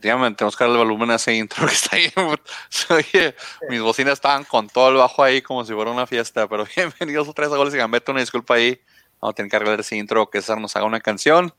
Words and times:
Definitivamente, 0.00 0.38
tenemos 0.38 0.56
que 0.56 0.64
darle 0.64 0.78
volumen 0.78 1.10
a 1.10 1.16
ese 1.16 1.34
intro 1.34 1.66
que 1.66 1.74
está 1.74 1.96
ahí. 1.96 2.10
Oye, 2.88 3.34
mis 3.68 3.82
bocinas 3.82 4.14
estaban 4.14 4.44
con 4.44 4.66
todo 4.66 4.88
el 4.88 4.94
bajo 4.94 5.22
ahí 5.22 5.42
como 5.42 5.62
si 5.62 5.74
fuera 5.74 5.90
una 5.90 6.06
fiesta, 6.06 6.48
pero 6.48 6.64
bienvenidos 6.74 7.28
otra 7.28 7.44
vez 7.44 7.52
a 7.52 7.58
Goles 7.58 7.74
y 7.74 7.76
Gambetta, 7.76 8.12
una 8.12 8.22
disculpa 8.22 8.54
ahí. 8.54 8.80
Vamos 9.20 9.32
a 9.32 9.34
tener 9.34 9.50
que 9.50 9.56
arreglar 9.56 9.80
ese 9.80 9.96
intro, 9.96 10.30
que 10.30 10.40
César 10.40 10.58
nos 10.58 10.74
haga 10.74 10.86
una 10.86 11.00
canción. 11.00 11.52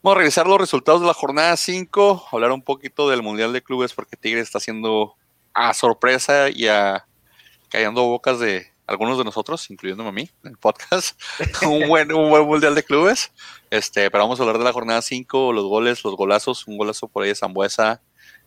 Vamos 0.00 0.16
a 0.16 0.18
revisar 0.20 0.46
los 0.46 0.60
resultados 0.60 1.00
de 1.00 1.08
la 1.08 1.14
jornada 1.14 1.56
5, 1.56 2.28
hablar 2.30 2.52
un 2.52 2.62
poquito 2.62 3.10
del 3.10 3.22
Mundial 3.22 3.52
de 3.52 3.62
Clubes, 3.62 3.94
porque 3.94 4.16
Tigres 4.16 4.44
está 4.44 4.58
haciendo 4.58 5.16
a 5.52 5.74
sorpresa 5.74 6.50
y 6.50 6.68
a 6.68 7.04
callando 7.68 8.04
bocas 8.04 8.38
de 8.38 8.71
algunos 8.92 9.18
de 9.18 9.24
nosotros, 9.24 9.70
incluyéndome 9.70 10.10
a 10.10 10.12
mí, 10.12 10.30
en 10.44 10.50
el 10.50 10.58
podcast, 10.58 11.20
un, 11.66 11.88
buen, 11.88 12.12
un 12.12 12.30
buen 12.30 12.46
Mundial 12.46 12.74
de 12.74 12.82
Clubes. 12.82 13.32
Este, 13.70 14.10
pero 14.10 14.24
vamos 14.24 14.38
a 14.38 14.42
hablar 14.42 14.58
de 14.58 14.64
la 14.64 14.72
jornada 14.72 15.02
5, 15.02 15.52
los 15.52 15.64
goles, 15.64 16.04
los 16.04 16.16
golazos, 16.16 16.66
un 16.66 16.76
golazo 16.76 17.08
por 17.08 17.22
ahí 17.22 17.30
de 17.30 17.34
Zambuesa. 17.34 18.00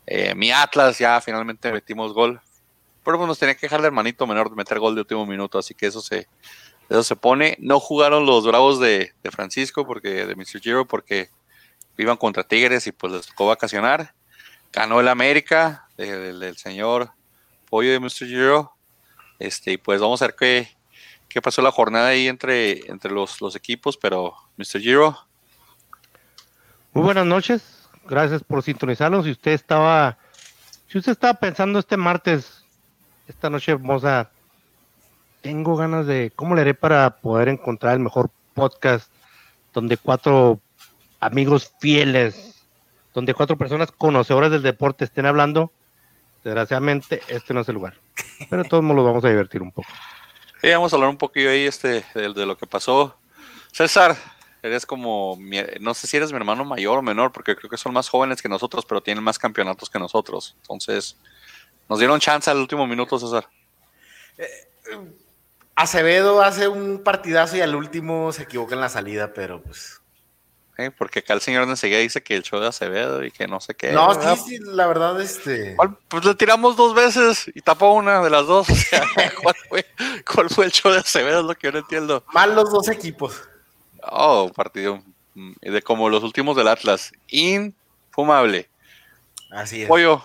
Eh, 0.08 0.36
mi 0.36 0.52
Atlas 0.52 1.00
ya 1.00 1.20
finalmente 1.22 1.72
metimos 1.72 2.14
gol. 2.14 2.40
Pero 3.04 3.18
pues 3.18 3.28
nos 3.28 3.40
tenía 3.40 3.56
que 3.56 3.68
dejar 3.68 3.80
el 3.82 3.86
hermanito 3.86 4.26
menor 4.26 4.50
de 4.50 4.56
meter 4.56 4.80
gol 4.80 4.96
de 4.96 5.02
último 5.02 5.26
minuto, 5.26 5.60
así 5.60 5.76
que 5.76 5.86
eso 5.86 6.02
se, 6.02 6.28
eso 6.90 7.04
se 7.04 7.16
pone. 7.16 7.56
No 7.60 7.80
jugaron 7.80 8.26
los 8.26 8.46
bravos 8.46 8.80
de, 8.80 9.14
Francisco, 9.32 9.86
porque 9.86 10.26
de 10.26 10.36
Mr. 10.36 10.60
Giro, 10.62 10.86
porque 10.88 11.30
iban 11.98 12.18
contra 12.18 12.44
Tigres 12.44 12.88
y 12.88 12.92
pues 12.92 13.14
les 13.14 13.28
tocó 13.28 13.48
vacacionar. 13.48 14.14
Ganó 14.74 15.00
el 15.00 15.08
América 15.08 15.88
del, 15.98 16.40
del 16.40 16.58
señor 16.58 17.12
Pollo 17.70 17.92
de 17.92 18.00
Mr. 18.00 18.28
Giro. 18.28 18.75
Este, 19.40 19.74
y 19.74 19.78
pues 19.78 20.02
vamos 20.02 20.22
a 20.22 20.28
ver 20.28 20.36
qué, 20.36 20.70
qué 21.28 21.42
pasó 21.42 21.62
la 21.62 21.72
jornada 21.72 22.08
ahí 22.08 22.28
entre, 22.28 22.90
entre 22.90 23.12
los, 23.12 23.42
los 23.42 23.56
equipos, 23.56 23.98
pero 23.98 24.34
Mr. 24.58 24.80
Giro. 24.80 25.18
Muy 26.94 27.04
buenas 27.04 27.26
noches, 27.26 27.90
gracias 28.08 28.44
por 28.44 28.64
sintonizarnos. 28.64 29.26
Si 29.26 29.32
usted 29.32 29.52
estaba, 29.52 30.18
si 30.88 30.98
usted 30.98 31.12
estaba 31.12 31.34
pensando 31.34 31.80
este 31.80 31.98
martes, 31.98 32.64
esta 33.28 33.50
noche 33.50 33.74
hermosa, 33.74 34.32
tengo 35.42 35.76
ganas 35.76 36.08
de, 36.08 36.32
¿cómo 36.36 36.56
le 36.56 36.62
haré 36.62 36.74
para 36.74 37.18
poder 37.18 37.50
encontrar 37.50 37.94
el 37.94 38.00
mejor 38.00 38.30
podcast 38.54 39.12
donde 39.74 39.98
cuatro 39.98 40.62
amigos 41.20 41.74
fieles, 41.80 42.66
donde 43.14 43.34
cuatro 43.34 43.58
personas 43.58 43.92
conocedoras 43.92 44.52
del 44.52 44.64
deporte 44.64 45.04
estén 45.04 45.26
hablando? 45.26 45.72
Desgraciadamente, 46.46 47.24
este 47.28 47.56
no 47.56 47.62
es 47.62 47.70
el 47.70 47.74
lugar. 47.74 47.96
Pero 48.52 48.64
todos 48.66 48.84
nos 48.84 48.96
vamos 49.04 49.26
a 49.26 49.30
divertir 49.30 49.64
un 49.64 49.72
poco. 49.72 49.90
Sí, 50.62 50.70
vamos 50.70 50.94
a 50.94 50.96
hablar 50.96 51.10
un 51.10 51.18
poquillo 51.18 51.50
ahí 51.50 51.66
este, 51.66 52.06
de, 52.14 52.34
de 52.34 52.46
lo 52.46 52.56
que 52.56 52.68
pasó. 52.68 53.18
César, 53.72 54.16
eres 54.62 54.86
como, 54.86 55.36
mi- 55.38 55.64
no 55.82 55.96
sé 55.96 56.06
si 56.06 56.18
eres 56.18 56.32
mi 56.32 56.38
hermano 56.38 56.64
mayor 56.64 57.00
o 57.00 57.02
menor, 57.02 57.32
porque 57.32 57.56
creo 57.56 57.68
que 57.68 57.78
son 57.78 57.94
más 57.94 58.10
jóvenes 58.10 58.44
que 58.44 58.48
nosotros, 58.48 58.86
pero 58.86 59.02
tienen 59.02 59.24
más 59.24 59.40
campeonatos 59.40 59.90
que 59.90 59.98
nosotros. 59.98 60.56
Entonces, 60.62 61.18
nos 61.90 61.98
dieron 61.98 62.20
chance 62.20 62.50
al 62.52 62.58
último 62.58 62.86
minuto, 62.86 63.18
César. 63.18 63.50
Acevedo 65.76 66.44
hace 66.44 66.68
un 66.68 67.02
partidazo 67.04 67.58
y 67.58 67.62
al 67.62 67.76
último 67.76 68.32
se 68.32 68.44
equivoca 68.44 68.76
en 68.76 68.82
la 68.82 68.90
salida, 68.90 69.34
pero 69.34 69.64
pues. 69.64 70.00
¿Eh? 70.78 70.92
Porque 70.92 71.20
acá 71.20 71.34
el 71.34 71.42
señor 71.42 71.68
enseguida 71.68 72.00
dice 72.00 72.22
que 72.22 72.36
el 72.36 72.44
show 72.44 72.60
de 72.60 72.68
Acevedo 72.68 73.24
y 73.24 73.32
que 73.32 73.48
no 73.48 73.60
sé 73.60 73.76
qué. 73.76 73.92
No, 73.92 74.08
¿verdad? 74.08 74.38
sí, 74.38 74.58
sí, 74.58 74.64
la 74.64 74.88
verdad, 74.88 75.20
este. 75.22 75.76
Pues 76.08 76.26
le 76.26 76.36
tiramos 76.36 76.76
dos 76.76 76.94
veces 76.94 77.50
y 77.54 77.62
tapó 77.62 77.94
una 77.94 78.22
de 78.22 78.30
las 78.30 78.46
dos. 78.48 78.68
O 78.76 78.76
sea, 78.76 79.32
¿cuál 79.42 79.56
fue, 79.70 79.86
cuál 80.34 80.50
fue 80.50 80.66
el 80.66 80.72
show 80.72 80.92
de 80.92 81.00
Acevedo? 81.00 81.40
Es 81.40 81.46
lo 81.46 81.56
que 81.56 81.68
yo 81.68 81.72
no 81.72 81.80
entiendo. 81.80 82.24
Mal 82.34 82.56
los 82.56 82.70
dos 82.72 82.90
equipos. 82.90 83.42
Oh, 84.04 84.52
partido 84.54 85.02
mm, 85.34 85.54
de 85.62 85.82
como 85.82 86.10
los 86.10 86.24
últimos 86.24 86.56
del 86.56 86.68
Atlas. 86.68 87.12
Infumable. 87.28 88.70
Así 89.52 89.84
es. 89.84 89.88
Pollo. 89.88 90.24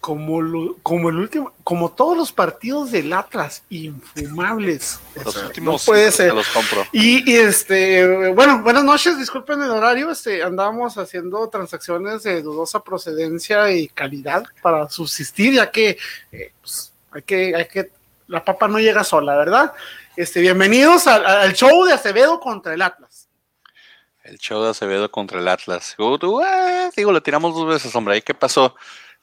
Como, 0.00 0.40
lo- 0.40 0.76
como 0.82 1.10
el 1.10 1.16
último, 1.16 1.52
como 1.62 1.90
todos 1.92 2.16
los 2.16 2.32
partidos 2.32 2.90
del 2.90 3.12
Atlas, 3.12 3.64
infumables. 3.68 4.98
O 5.16 5.24
Los 5.24 5.34
sea, 5.34 5.46
últimos 5.46 5.82
no 5.82 5.86
puede 5.92 6.10
ser. 6.10 6.30
te 6.30 6.34
los 6.36 6.48
compro. 6.48 6.86
Y, 6.92 7.30
y, 7.30 7.36
este, 7.36 8.30
bueno, 8.32 8.62
buenas 8.62 8.82
noches, 8.84 9.18
disculpen 9.18 9.60
el 9.60 9.70
horario, 9.70 10.10
este, 10.10 10.42
andábamos 10.42 10.96
haciendo 10.96 11.46
transacciones 11.50 12.22
de 12.22 12.40
dudosa 12.42 12.82
procedencia 12.82 13.70
y 13.72 13.88
calidad 13.88 14.44
para 14.62 14.88
subsistir, 14.88 15.52
ya 15.54 15.70
que, 15.70 15.98
eh, 16.32 16.52
pues, 16.62 16.92
hay 17.12 17.22
que, 17.22 17.54
hay 17.54 17.68
que, 17.68 17.90
la 18.26 18.42
papa 18.42 18.68
no 18.68 18.78
llega 18.78 19.04
sola, 19.04 19.36
¿verdad? 19.36 19.72
Este, 20.16 20.40
bienvenidos 20.40 21.06
al, 21.06 21.26
al 21.26 21.52
show 21.52 21.84
de 21.84 21.92
Acevedo 21.92 22.40
contra 22.40 22.72
el 22.72 22.80
Atlas. 22.82 23.28
El 24.22 24.38
show 24.38 24.62
de 24.62 24.70
Acevedo 24.70 25.10
contra 25.10 25.40
el 25.40 25.48
Atlas. 25.48 25.94
Uh, 25.98 26.16
tú, 26.18 26.40
ah, 26.42 26.90
digo, 26.96 27.12
le 27.12 27.20
tiramos 27.20 27.54
dos 27.54 27.66
veces, 27.66 27.94
hombre. 27.94 28.14
¿Ahí 28.14 28.22
qué 28.22 28.34
pasó? 28.34 28.74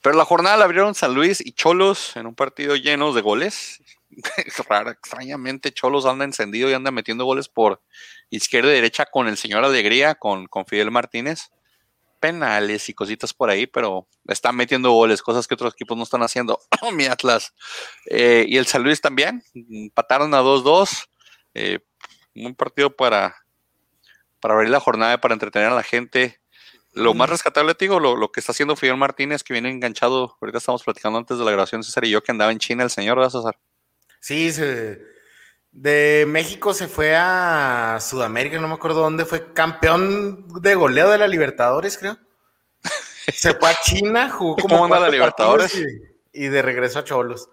Pero 0.02 0.16
la 0.16 0.26
jornada 0.26 0.58
la 0.58 0.66
abrieron 0.66 0.96
San 0.96 1.14
Luis 1.14 1.46
y 1.46 1.54
Cholos 1.54 2.16
en 2.16 2.28
un 2.28 2.36
partido 2.36 2.76
lleno 2.76 3.14
de 3.14 3.22
goles. 3.22 3.82
Rara, 4.70 4.92
extrañamente, 4.92 5.74
Cholos 5.74 6.06
anda 6.06 6.26
encendido 6.26 6.70
y 6.70 6.74
anda 6.74 6.92
metiendo 6.92 7.26
goles 7.26 7.50
por 7.50 7.82
izquierda 8.30 8.72
y 8.72 8.76
derecha 8.76 9.06
con 9.06 9.28
el 9.28 9.38
señor 9.38 9.64
Alegría, 9.64 10.16
con, 10.16 10.48
con 10.48 10.66
Fidel 10.66 10.92
Martínez. 10.92 11.52
Penales 12.20 12.90
y 12.90 12.96
cositas 12.96 13.32
por 13.32 13.52
ahí, 13.52 13.68
pero 13.68 14.08
están 14.28 14.56
metiendo 14.56 14.92
goles, 14.92 15.22
cosas 15.22 15.46
que 15.46 15.54
otros 15.54 15.74
equipos 15.74 15.96
no 15.96 16.04
están 16.04 16.24
haciendo. 16.24 16.60
Mi 16.94 17.06
Atlas. 17.06 17.54
Eh, 18.08 18.46
y 18.48 18.58
el 18.58 18.66
San 18.66 18.84
Luis 18.84 19.02
también. 19.02 19.44
Empataron 19.54 20.34
a 20.34 20.42
2-2. 20.42 21.08
Eh, 21.54 21.80
un 22.36 22.56
partido 22.56 22.96
para, 22.96 23.36
para 24.40 24.56
abrir 24.56 24.70
la 24.70 24.80
jornada 24.80 25.20
para 25.20 25.34
entretener 25.34 25.70
a 25.70 25.76
la 25.76 25.84
gente. 25.84 26.40
Lo 26.98 27.14
más 27.14 27.30
rescatable, 27.30 27.76
te 27.76 27.86
digo, 27.86 28.00
lo, 28.00 28.16
lo 28.16 28.32
que 28.32 28.40
está 28.40 28.52
haciendo 28.52 28.76
Fidel 28.76 28.98
Martínez, 28.98 29.44
que 29.44 29.54
viene 29.54 29.70
enganchado, 29.70 30.38
ahorita 30.42 30.58
estamos 30.58 30.84
platicando 30.84 31.18
antes 31.20 31.38
de 31.38 31.46
la 31.46 31.52
grabación, 31.52 31.84
César 31.84 32.06
y 32.06 32.10
yo, 32.10 32.24
que 32.24 32.32
andaba 32.32 32.52
en 32.52 32.60
China 32.60 32.84
el 32.84 32.90
señor, 32.90 33.18
¿verdad, 33.18 33.32
César? 33.32 33.58
Sí, 34.20 34.52
se- 34.52 35.02
de 35.72 36.26
México 36.28 36.74
se 36.74 36.88
fue 36.88 37.16
a 37.16 38.00
Sudamérica, 38.02 38.60
no 38.60 38.68
me 38.68 38.74
acuerdo 38.74 39.02
dónde, 39.02 39.26
fue 39.26 39.54
campeón 39.54 40.48
de 40.62 40.74
goleo 40.76 41.10
de 41.12 41.20
la 41.20 41.28
Libertadores, 41.28 41.98
creo. 41.98 42.18
Se 43.34 43.54
fue 43.54 43.70
a 43.70 43.76
China, 43.84 44.30
jugó 44.30 44.56
como 44.56 44.76
¿Cómo 44.80 44.86
anda 44.86 45.00
la 45.02 45.10
Libertadores? 45.10 45.76
Y, 45.76 46.46
y 46.46 46.48
de 46.48 46.62
regreso 46.62 47.00
a 47.00 47.04
Cholos. 47.04 47.50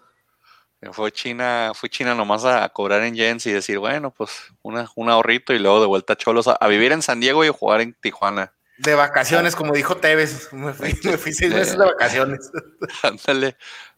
Fue 0.91 1.11
China, 1.11 1.71
fue 1.73 1.89
China 1.89 2.15
nomás 2.15 2.45
a, 2.45 2.67
cobrar 2.69 3.03
en 3.03 3.15
yens 3.15 3.45
y 3.45 3.51
decir, 3.51 3.79
bueno, 3.79 4.11
pues 4.11 4.31
una, 4.61 4.89
un 4.95 5.09
ahorrito 5.09 5.53
y 5.53 5.59
luego 5.59 5.81
de 5.81 5.87
vuelta 5.87 6.13
a 6.13 6.15
Cholos 6.15 6.47
a, 6.47 6.53
a 6.53 6.67
vivir 6.67 6.91
en 6.91 7.01
San 7.01 7.19
Diego 7.19 7.43
y 7.43 7.49
jugar 7.49 7.81
en 7.81 7.93
Tijuana. 7.93 8.53
De 8.77 8.93
vacaciones, 8.95 9.55
como 9.55 9.73
dijo 9.73 9.97
Tevez. 9.97 10.51
Me 10.53 10.73
fui, 10.73 10.97
me 11.03 11.17
fui 11.17 11.31
seis 11.33 11.53
meses 11.53 11.77
de 11.77 11.85
vacaciones. 11.85 12.51
Ándale, 13.03 13.55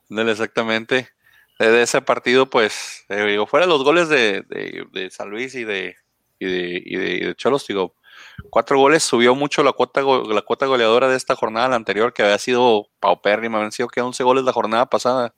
ándale, 0.09 0.31
exactamente. 0.31 1.09
De, 1.59 1.81
ese 1.81 2.01
partido, 2.01 2.49
pues, 2.49 3.03
eh, 3.09 3.23
digo, 3.25 3.47
fuera 3.47 3.65
los 3.65 3.83
goles 3.83 4.09
de, 4.09 4.43
de- 4.47 4.85
de 4.91 5.09
San 5.09 5.29
Luis 5.31 5.55
y 5.55 5.63
de, 5.63 5.95
y 6.37 6.45
de, 6.45 6.83
y 6.85 6.95
de- 6.95 7.15
y 7.15 7.19
de 7.25 7.35
Cholos, 7.35 7.65
digo, 7.65 7.95
cuatro 8.51 8.77
goles, 8.77 9.01
subió 9.03 9.33
mucho 9.33 9.63
la 9.63 9.71
cuota, 9.71 10.01
go- 10.01 10.31
la 10.31 10.43
cuota 10.43 10.67
goleadora 10.67 11.07
de 11.07 11.17
esta 11.17 11.35
jornada, 11.35 11.69
la 11.69 11.75
anterior, 11.75 12.13
que 12.13 12.21
había 12.21 12.37
sido 12.37 12.87
paupérrima, 12.99 13.57
habían 13.57 13.71
sido 13.71 13.87
que 13.87 14.01
11 14.01 14.23
goles 14.23 14.43
la 14.43 14.53
jornada 14.53 14.85
pasada, 14.85 15.33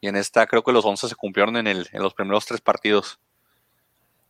y 0.00 0.08
en 0.08 0.16
esta 0.16 0.48
creo 0.48 0.64
que 0.64 0.72
los 0.72 0.84
11 0.84 1.08
se 1.08 1.14
cumplieron 1.14 1.56
en, 1.56 1.68
el, 1.68 1.88
en 1.92 2.02
los 2.02 2.12
primeros 2.14 2.44
tres 2.44 2.60
partidos. 2.60 3.20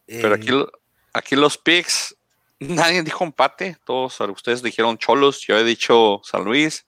Pero 0.06 0.34
Eh, 0.34 0.36
aquí, 0.36 0.48
lo- 0.48 0.70
aquí 1.14 1.34
los 1.36 1.56
picks, 1.56 2.14
nadie 2.68 3.02
dijo 3.02 3.24
empate, 3.24 3.76
todos 3.84 4.20
ustedes 4.20 4.62
dijeron 4.62 4.98
Cholos, 4.98 5.40
yo 5.40 5.56
he 5.56 5.64
dicho 5.64 6.20
San 6.24 6.44
Luis, 6.44 6.86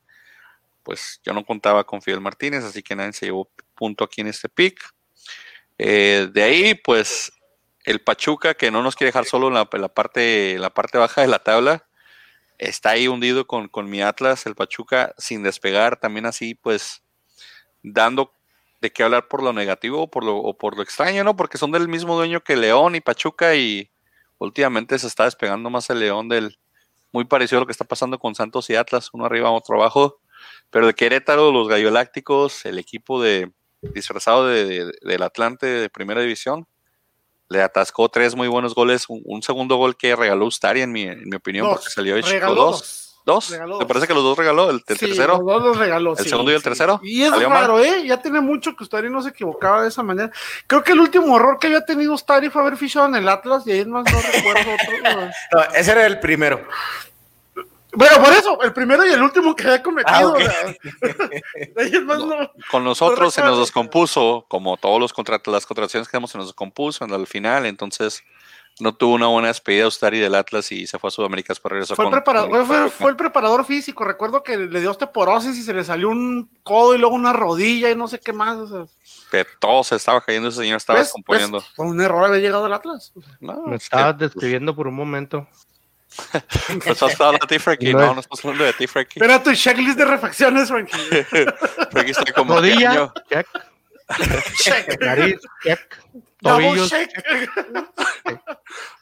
pues 0.82 1.20
yo 1.24 1.32
no 1.32 1.44
contaba 1.44 1.84
con 1.84 2.02
Fidel 2.02 2.20
Martínez, 2.20 2.64
así 2.64 2.82
que 2.82 2.94
nadie 2.94 3.12
se 3.12 3.26
llevó 3.26 3.50
punto 3.74 4.04
aquí 4.04 4.20
en 4.20 4.28
este 4.28 4.48
pick. 4.48 4.80
Eh, 5.78 6.28
de 6.32 6.42
ahí, 6.42 6.74
pues 6.74 7.32
el 7.84 8.00
Pachuca, 8.00 8.54
que 8.54 8.70
no 8.70 8.82
nos 8.82 8.94
quiere 8.94 9.08
dejar 9.08 9.24
solo 9.24 9.48
en 9.48 9.54
la, 9.54 9.66
parte, 9.66 10.58
la 10.58 10.70
parte 10.70 10.98
baja 10.98 11.22
de 11.22 11.28
la 11.28 11.40
tabla, 11.40 11.86
está 12.58 12.90
ahí 12.90 13.08
hundido 13.08 13.46
con, 13.46 13.68
con 13.68 13.90
mi 13.90 14.02
Atlas, 14.02 14.46
el 14.46 14.54
Pachuca 14.54 15.14
sin 15.18 15.42
despegar, 15.42 15.98
también 15.98 16.26
así, 16.26 16.54
pues 16.54 17.02
dando 17.82 18.32
de 18.80 18.92
qué 18.92 19.02
hablar 19.02 19.28
por 19.28 19.42
lo 19.42 19.52
negativo 19.52 20.02
o 20.02 20.10
por 20.10 20.24
lo, 20.24 20.36
o 20.36 20.56
por 20.56 20.76
lo 20.76 20.82
extraño, 20.82 21.24
¿no? 21.24 21.36
Porque 21.36 21.58
son 21.58 21.72
del 21.72 21.88
mismo 21.88 22.16
dueño 22.16 22.42
que 22.42 22.56
León 22.56 22.94
y 22.94 23.00
Pachuca 23.00 23.54
y 23.54 23.90
últimamente 24.38 24.98
se 24.98 25.06
está 25.06 25.24
despegando 25.24 25.70
más 25.70 25.88
el 25.90 26.00
León 26.00 26.28
del 26.28 26.58
muy 27.12 27.24
parecido 27.24 27.58
a 27.58 27.60
lo 27.60 27.66
que 27.66 27.72
está 27.72 27.84
pasando 27.84 28.18
con 28.18 28.34
Santos 28.34 28.68
y 28.70 28.74
Atlas, 28.76 29.10
uno 29.12 29.24
arriba, 29.24 29.50
otro 29.50 29.76
abajo. 29.76 30.20
Pero 30.70 30.86
de 30.88 30.94
Querétaro, 30.94 31.52
los 31.52 31.68
Gallolácticos, 31.68 32.64
el 32.66 32.78
equipo 32.78 33.22
de 33.22 33.52
disfrazado 33.80 34.46
de, 34.48 34.64
de- 34.64 34.92
del 35.02 35.22
Atlante 35.22 35.66
de 35.66 35.88
primera 35.90 36.20
división, 36.22 36.66
le 37.48 37.62
atascó 37.62 38.08
tres 38.08 38.34
muy 38.34 38.48
buenos 38.48 38.74
goles, 38.74 39.04
un, 39.08 39.22
un 39.24 39.42
segundo 39.42 39.76
gol 39.76 39.96
que 39.96 40.16
regaló 40.16 40.46
Ustari 40.46 40.80
en 40.80 40.90
mi, 40.90 41.02
en 41.02 41.28
mi 41.28 41.36
opinión, 41.36 41.66
Dos. 41.66 41.76
porque 41.76 41.90
salió 41.90 42.14
de 42.16 42.22
Chico 42.22 42.32
Regaló 42.34 42.54
dos. 43.24 43.50
Regaló 43.50 43.78
¿Te 43.78 43.84
dos. 43.84 43.88
parece 43.88 44.06
que 44.06 44.14
los 44.14 44.22
dos 44.22 44.36
regaló? 44.38 44.70
¿El, 44.70 44.82
el 44.86 44.96
Sí, 44.98 45.06
tercero? 45.06 45.38
los 45.38 45.46
dos 45.46 45.62
los 45.62 45.76
regaló. 45.78 46.10
¿El 46.16 46.24
sí, 46.24 46.28
segundo 46.30 46.50
y 46.50 46.54
el 46.54 46.60
sí. 46.60 46.64
tercero? 46.64 47.00
Y 47.02 47.22
es 47.22 47.30
¿Salió 47.30 47.48
mal? 47.50 47.60
raro, 47.62 47.80
¿eh? 47.80 48.06
Ya 48.06 48.20
tiene 48.22 48.40
mucho 48.40 48.74
que 48.76 48.84
Ustari 48.84 49.10
no 49.10 49.22
se 49.22 49.30
equivocaba 49.30 49.82
de 49.82 49.88
esa 49.88 50.02
manera. 50.02 50.30
Creo 50.66 50.82
que 50.84 50.92
el 50.92 51.00
último 51.00 51.36
error 51.36 51.58
que 51.58 51.66
había 51.68 51.84
tenido 51.84 52.12
Ustari 52.14 52.50
fue 52.50 52.62
haber 52.62 52.76
fichado 52.76 53.06
en 53.06 53.16
el 53.16 53.28
Atlas 53.28 53.66
y 53.66 53.72
ahí 53.72 53.84
más 53.84 54.04
no 54.12 54.18
recuerdo 54.20 54.70
otro. 54.72 55.28
no, 55.52 55.62
ese 55.74 55.90
era 55.92 56.06
el 56.06 56.20
primero. 56.20 56.66
Bueno, 57.96 58.16
por 58.24 58.32
eso, 58.32 58.60
el 58.62 58.72
primero 58.72 59.06
y 59.06 59.12
el 59.12 59.22
último 59.22 59.54
que 59.54 59.62
había 59.68 59.80
cometido. 59.80 60.16
Ah, 60.16 60.26
ok. 60.26 60.34
o 60.34 60.40
sea, 60.40 60.74
de 61.76 61.82
ahí 61.84 61.94
en 61.94 62.06
más 62.06 62.18
no- 62.18 62.50
Con 62.68 62.82
nosotros 62.82 63.32
se 63.32 63.40
nos 63.42 63.56
descompuso, 63.60 64.44
como 64.48 64.76
todos 64.76 64.98
los 64.98 65.12
contratos, 65.12 65.54
las 65.54 65.64
contrataciones 65.64 66.08
que 66.08 66.16
hemos 66.16 66.32
se 66.32 66.38
nos 66.38 66.48
descompuso 66.48 67.04
en 67.04 67.12
al 67.12 67.28
final, 67.28 67.66
entonces 67.66 68.24
no 68.80 68.94
tuvo 68.94 69.14
una 69.14 69.28
buena 69.28 69.48
despedida 69.48 69.86
Ustari 69.86 70.18
del 70.18 70.34
Atlas 70.34 70.72
y 70.72 70.86
se 70.86 70.98
fue 70.98 71.08
a 71.08 71.10
Sudamérica 71.12 71.52
después 71.52 71.70
regresó 71.70 71.94
Fue 71.94 72.04
el, 72.04 72.10
con- 72.10 72.18
preparador, 72.18 72.50
con- 72.50 72.66
fue, 72.66 72.90
fue 72.90 73.10
el 73.10 73.16
preparador 73.16 73.64
físico. 73.64 74.04
Recuerdo 74.04 74.42
que 74.42 74.56
le 74.56 74.80
dio 74.80 74.90
osteoporosis 74.90 75.56
y 75.56 75.62
se 75.62 75.72
le 75.72 75.84
salió 75.84 76.08
un 76.08 76.50
codo 76.64 76.94
y 76.94 76.98
luego 76.98 77.14
una 77.14 77.32
rodilla 77.32 77.90
y 77.90 77.96
no 77.96 78.08
sé 78.08 78.18
qué 78.18 78.32
más. 78.32 78.56
o 78.56 78.66
sea, 78.66 78.84
que 79.30 79.46
todo 79.60 79.84
se 79.84 79.96
estaba 79.96 80.20
cayendo, 80.20 80.48
ese 80.48 80.58
señor 80.58 80.76
estaba 80.78 80.98
¿ves? 80.98 81.08
descomponiendo. 81.08 81.60
Fue 81.76 81.86
un 81.86 82.00
error 82.00 82.24
haber 82.24 82.40
llegado 82.40 82.64
al 82.64 82.72
Atlas. 82.72 83.12
No, 83.40 83.62
Me 83.66 83.76
es 83.76 83.82
que, 83.82 83.96
estabas 83.96 84.18
describiendo 84.18 84.74
por 84.74 84.88
un 84.88 84.94
momento. 84.94 85.46
pues, 86.32 86.86
estado 87.02 87.10
hablando 87.26 87.46
de 87.46 87.56
ti, 87.56 87.58
Frankie. 87.58 87.92
No 87.92 87.98
No, 88.00 88.14
no 88.14 88.20
estamos 88.20 88.44
hablando 88.44 88.64
de 88.64 88.72
ti, 88.74 88.86
Frankie. 88.86 89.20
Era 89.22 89.42
tu 89.42 89.52
checklist 89.54 89.98
de 89.98 90.04
refacciones, 90.04 90.68
Frankie. 90.68 90.96
Frankie 91.90 92.10
está 92.12 92.32
como 92.32 92.54
Rodilla, 92.54 93.12
check. 93.28 93.46
Check. 94.62 95.00
Nariz, 95.00 95.40
check. 95.62 95.80
Tobillos. 96.44 96.90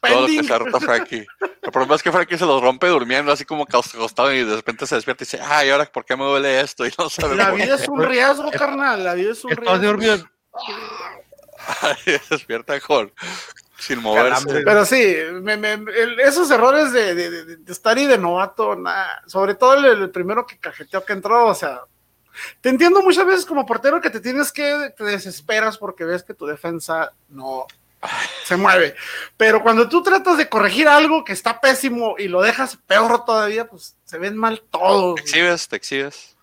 Todo 0.01 0.21
lo 0.23 0.27
que 0.27 0.43
se 0.45 0.53
ha 0.53 0.59
roto 0.59 0.81
Frankie. 0.81 1.27
El 1.63 1.71
problema 1.73 1.95
es 1.95 2.03
que 2.03 2.11
Frankie 2.11 2.37
se 2.39 2.45
los 2.45 2.61
rompe 2.61 2.89
durmiendo 2.89 3.31
así 3.33 3.45
como 3.45 3.65
acostado 3.65 4.33
y 4.33 4.45
de 4.45 4.57
repente 4.57 4.87
se 4.87 4.97
despierta 4.97 5.23
y 5.23 5.27
dice, 5.27 5.41
ay, 5.43 5.71
¿ahora 5.71 5.85
por 5.87 6.05
qué 6.05 6.17
me 6.17 6.25
duele 6.25 6.61
esto? 6.61 6.85
Y 6.87 6.93
no 6.99 7.09
sabe 7.09 7.37
La 7.37 7.51
vida 7.53 7.77
es 7.77 7.89
un 7.89 8.03
riesgo, 8.03 8.51
carnal. 8.51 9.05
La 9.05 9.15
vida 9.15 9.33
es 9.33 9.45
un 9.45 9.53
Estás 9.53 9.67
riesgo. 9.79 9.87
dormido. 9.87 10.29
Ay, 11.83 12.19
despierta 12.29 12.81
con 12.81 13.13
sin 13.79 14.01
moverse. 14.01 14.31
Calambre. 14.31 14.63
Pero 14.65 14.85
sí, 14.85 15.17
me- 15.43 15.57
me- 15.57 15.73
el- 15.75 16.19
esos 16.21 16.51
errores 16.51 16.93
de, 16.93 17.15
de, 17.15 17.31
de- 17.31 17.57
de 17.59 17.73
estar 17.73 17.97
y 17.99 18.07
de 18.07 18.19
novato, 18.19 18.75
nada. 18.77 19.23
Sobre 19.27 19.55
todo 19.55 19.75
el, 19.75 19.85
el 20.03 20.11
primero 20.11 20.45
que 20.47 20.59
cajeteó 20.59 21.05
que 21.05 21.13
entró, 21.13 21.47
o 21.47 21.55
sea. 21.55 21.81
Te 22.61 22.69
entiendo 22.69 23.03
muchas 23.03 23.27
veces 23.27 23.47
como 23.47 23.67
portero 23.67 24.01
que 24.01 24.11
te 24.11 24.21
tienes 24.21 24.53
que, 24.53 24.93
te 24.97 25.05
desesperas 25.05 25.79
porque 25.79 26.05
ves 26.05 26.23
que 26.23 26.35
tu 26.35 26.47
defensa 26.47 27.13
no 27.29 27.67
se 28.45 28.57
mueve. 28.57 28.95
Pero 29.37 29.63
cuando 29.63 29.89
tú 29.89 30.03
tratas 30.03 30.37
de 30.37 30.49
corregir 30.49 30.89
algo 30.89 31.25
que 31.25 31.33
está 31.33 31.61
pésimo 31.61 32.17
y 32.19 32.29
lo 32.29 32.43
dejas 32.43 32.77
peor 32.87 33.25
todavía, 33.25 33.69
pues 33.69 33.97
se 34.05 34.19
ven 34.19 34.37
mal 34.37 34.63
todos. 34.71 35.17
Te 35.17 35.23
exhibes, 35.23 35.69
te 35.69 35.77
exhibes. 35.77 36.37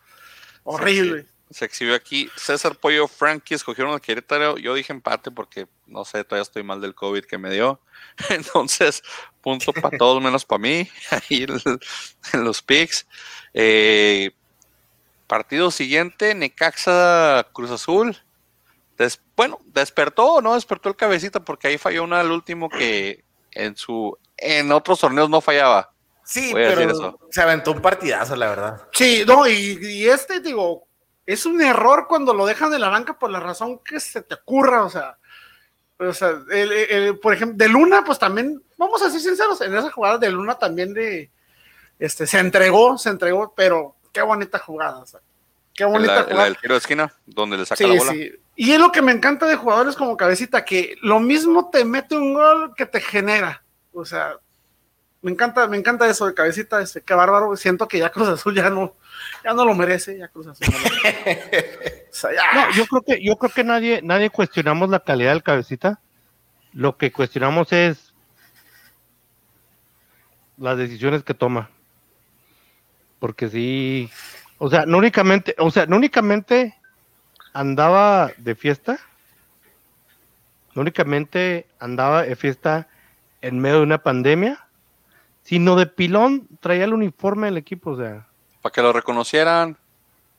Horrible. 0.63 1.25
Se 1.51 1.65
exhibió 1.65 1.95
aquí 1.95 2.29
César 2.35 2.75
Pollo, 2.75 3.07
Frankie 3.07 3.55
escogieron 3.55 3.91
al 3.91 4.01
Querétaro. 4.01 4.57
Yo 4.57 4.75
dije 4.75 4.93
empate 4.93 5.31
porque 5.31 5.67
no 5.87 6.05
sé, 6.05 6.23
todavía 6.23 6.43
estoy 6.43 6.61
mal 6.61 6.79
del 6.79 6.93
COVID 6.93 7.25
que 7.25 7.39
me 7.39 7.51
dio. 7.51 7.81
Entonces, 8.29 9.01
punto 9.41 9.73
para 9.73 9.97
todos 9.97 10.21
menos 10.21 10.45
para 10.45 10.59
mí. 10.59 10.87
Ahí 11.09 11.43
en, 11.43 11.79
en 12.33 12.43
los 12.43 12.61
picks. 12.61 13.07
Eh, 13.53 14.31
partido 15.29 15.71
siguiente, 15.71 16.35
Necaxa 16.35 17.47
Cruz 17.53 17.71
Azul. 17.71 18.17
Des- 18.97 19.21
bueno, 19.37 19.59
despertó 19.67 20.25
o 20.33 20.41
no 20.41 20.55
despertó 20.55 20.89
el 20.89 20.97
cabecita 20.97 21.39
porque 21.39 21.69
ahí 21.69 21.77
falló 21.77 22.03
una 22.03 22.19
al 22.19 22.31
último 22.31 22.67
que 22.67 23.23
en 23.51 23.77
su 23.77 24.17
en 24.35 24.71
otros 24.73 24.99
torneos 24.99 25.29
no 25.29 25.39
fallaba. 25.39 25.91
Sí, 26.23 26.51
pero 26.53 26.81
eso. 26.81 27.19
se 27.31 27.41
aventó 27.41 27.71
un 27.71 27.81
partidazo, 27.81 28.35
la 28.35 28.49
verdad. 28.49 28.81
Sí, 28.91 29.23
no, 29.25 29.47
y, 29.47 29.79
y 29.81 30.07
este, 30.07 30.39
digo, 30.41 30.85
es 31.25 31.45
un 31.45 31.61
error 31.61 32.07
cuando 32.07 32.33
lo 32.33 32.45
dejan 32.45 32.71
de 32.71 32.79
la 32.79 32.89
banca 32.89 33.17
por 33.17 33.29
la 33.29 33.39
razón 33.39 33.79
que 33.79 33.99
se 33.99 34.21
te 34.21 34.35
ocurra, 34.35 34.83
o 34.83 34.89
sea, 34.89 35.17
o 35.97 36.13
sea, 36.13 36.29
el- 36.51 36.71
el- 36.71 37.19
por 37.19 37.33
ejemplo, 37.33 37.57
de 37.57 37.67
Luna, 37.69 38.03
pues 38.05 38.19
también, 38.19 38.61
vamos 38.77 39.01
a 39.01 39.09
ser 39.09 39.19
sinceros, 39.21 39.59
en 39.61 39.75
esa 39.75 39.91
jugada 39.91 40.17
de 40.17 40.29
Luna 40.31 40.55
también 40.57 40.93
de, 40.93 41.29
este, 41.97 42.25
se 42.27 42.39
entregó, 42.39 42.97
se 42.97 43.09
entregó, 43.09 43.53
pero 43.55 43.95
qué 44.11 44.21
bonita 44.21 44.59
jugada, 44.59 44.99
o 44.99 45.05
sea, 45.05 45.19
qué 45.73 45.85
bonita 45.85 46.13
la, 46.13 46.19
en 46.19 46.23
la 46.23 46.31
jugada. 46.31 46.45
del 46.45 46.57
tiro 46.57 46.73
de 46.73 46.79
esquina, 46.79 47.13
donde 47.25 47.57
le 47.57 47.65
saca 47.65 47.87
la 47.87 47.95
bola. 47.95 48.11
sí. 48.11 48.31
Y 48.55 48.73
es 48.73 48.79
lo 48.79 48.91
que 48.91 49.01
me 49.01 49.13
encanta 49.13 49.45
de 49.45 49.55
jugadores 49.55 49.95
como 49.95 50.17
Cabecita, 50.17 50.65
que 50.65 50.97
lo 51.01 51.21
mismo 51.21 51.69
te 51.69 51.85
mete 51.85 52.17
un 52.17 52.33
gol 52.33 52.73
que 52.75 52.85
te 52.85 52.99
genera. 52.99 53.63
O 53.93 54.03
sea, 54.03 54.33
me 55.21 55.31
encanta, 55.31 55.65
me 55.67 55.77
encanta 55.77 56.09
eso 56.09 56.27
de 56.27 56.33
Cabecita, 56.33 56.81
este, 56.81 57.01
qué 57.01 57.13
bárbaro. 57.13 57.55
Siento 57.55 57.87
que 57.87 57.99
ya 57.99 58.09
Cruz 58.09 58.27
Azul 58.27 58.53
ya 58.53 58.69
no, 58.69 58.95
ya 59.45 59.53
no 59.53 59.63
lo 59.63 59.73
merece, 59.75 60.17
ya 60.17 60.27
Cruz 60.27 60.47
Azul. 60.47 60.67
no 60.73 60.77
lo 60.77 60.89
merece. 60.89 61.99
O 62.11 62.13
sea, 62.19 62.31
ya. 62.33 62.43
No, 62.53 62.73
yo 62.73 62.85
creo 62.87 63.01
que, 63.03 63.23
yo 63.23 63.37
creo 63.37 63.51
que 63.53 63.63
nadie, 63.63 64.01
nadie 64.01 64.29
cuestionamos 64.29 64.89
la 64.89 64.99
calidad 64.99 65.31
del 65.31 65.43
cabecita. 65.43 66.01
Lo 66.73 66.97
que 66.97 67.11
cuestionamos 67.13 67.71
es 67.71 68.13
las 70.57 70.77
decisiones 70.77 71.23
que 71.23 71.33
toma. 71.33 71.69
Porque 73.19 73.49
sí, 73.49 74.09
o 74.57 74.69
sea, 74.69 74.85
no 74.85 74.97
únicamente, 74.97 75.55
o 75.57 75.71
sea, 75.71 75.85
no 75.85 75.97
únicamente 75.97 76.75
andaba 77.53 78.31
de 78.37 78.55
fiesta, 78.55 78.99
no 80.73 80.81
únicamente 80.81 81.67
andaba 81.79 82.23
de 82.23 82.35
fiesta 82.35 82.87
en 83.41 83.59
medio 83.59 83.77
de 83.77 83.83
una 83.83 84.03
pandemia, 84.03 84.65
sino 85.43 85.75
de 85.75 85.87
pilón 85.87 86.47
traía 86.59 86.85
el 86.85 86.93
uniforme 86.93 87.47
del 87.47 87.57
equipo, 87.57 87.91
o 87.91 87.97
sea. 87.97 88.27
Para 88.61 88.73
que 88.73 88.81
lo 88.81 88.93
reconocieran. 88.93 89.77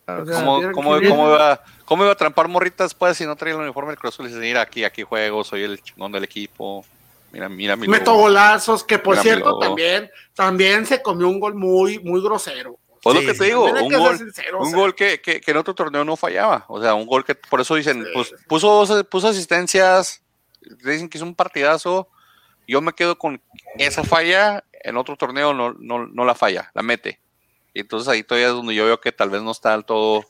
O 0.07 0.27
sea, 0.27 0.45
¿Cómo, 0.73 0.99
iba, 0.99 1.63
¿Cómo 1.85 2.03
iba 2.03 2.13
a 2.13 2.17
trampar 2.17 2.49
morritas 2.49 2.91
después 2.91 3.17
si 3.17 3.25
no 3.25 3.37
traía 3.37 3.55
el 3.55 3.63
uniforme 3.63 3.91
del 3.91 3.99
Cruz 3.99 4.15
Azul? 4.15 4.27
Y 4.27 4.29
dice, 4.29 4.41
mira, 4.41 4.61
aquí, 4.61 4.85
aquí 4.85 5.03
juego, 5.03 5.45
soy 5.45 5.63
el 5.63 5.81
chingón 5.83 6.13
del 6.13 6.25
equipo. 6.25 6.85
Mira, 7.33 7.49
mira 7.49 7.77
mi 7.77 7.87
Meto 7.89 8.11
logo". 8.13 8.23
golazos, 8.25 8.83
que 8.85 8.99
por 8.99 9.15
Mira, 9.15 9.23
cierto 9.23 9.59
también, 9.59 10.11
también 10.35 10.87
se 10.87 11.01
comió 11.03 11.29
un 11.29 11.39
gol 11.41 11.55
muy, 11.55 11.99
muy 12.01 12.21
grosero. 12.23 12.79
Pues 13.03 13.17
Sí, 13.17 13.25
lo 13.25 13.33
que 13.33 13.39
te 13.39 13.45
digo, 13.47 13.65
un 13.65 13.89
que 13.89 13.97
gol, 13.97 14.19
sincero, 14.19 14.59
o 14.59 14.63
un 14.63 14.71
sea. 14.71 14.79
gol 14.79 14.95
que, 14.95 15.21
que, 15.23 15.41
que 15.41 15.51
en 15.53 15.57
otro 15.57 15.75
torneo 15.75 16.05
no 16.05 16.17
fallaba. 16.17 16.67
O 16.69 16.81
sea, 16.83 16.95
un 16.95 17.07
gol 17.07 17.25
que 17.25 17.35
por 17.35 17.61
eso 17.61 17.75
dicen, 17.77 18.05
pues 18.13 18.35
puso, 18.47 19.05
puso 19.09 19.29
asistencias, 19.29 20.23
dicen 20.85 21.09
que 21.09 21.17
es 21.19 21.23
un 21.23 21.35
partidazo. 21.35 22.09
Yo 22.69 22.81
me 22.83 22.93
quedo 22.93 23.17
con 23.19 23.41
esa 23.79 24.05
falla, 24.05 24.65
en 24.83 24.97
otro 24.97 25.17
torneo 25.17 25.55
no, 25.55 25.73
no, 25.79 26.07
no 26.07 26.25
la 26.25 26.35
falla, 26.35 26.71
la 26.75 26.83
mete. 26.83 27.21
Y 27.73 27.81
entonces 27.81 28.09
ahí 28.09 28.23
todavía 28.23 28.49
es 28.49 28.55
donde 28.55 28.75
yo 28.75 28.85
veo 28.85 29.01
que 29.01 29.13
tal 29.13 29.31
vez 29.31 29.41
no 29.43 29.53
está 29.53 29.71
del 29.73 29.85
todo, 29.85 30.25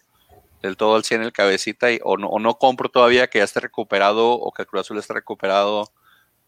del 0.62 0.76
todo 0.76 0.94
al 0.94 1.04
100 1.04 1.22
el 1.22 1.32
cabecita, 1.32 1.90
y, 1.90 1.98
o, 2.04 2.16
no, 2.18 2.28
o 2.28 2.38
no 2.38 2.54
compro 2.58 2.88
todavía 2.88 3.28
que 3.28 3.38
ya 3.38 3.44
esté 3.44 3.60
recuperado 3.60 4.30
o 4.30 4.52
que 4.52 4.62
el 4.62 4.68
Cruz 4.68 4.82
Azul 4.82 4.98
esté 4.98 5.12
recuperado. 5.14 5.90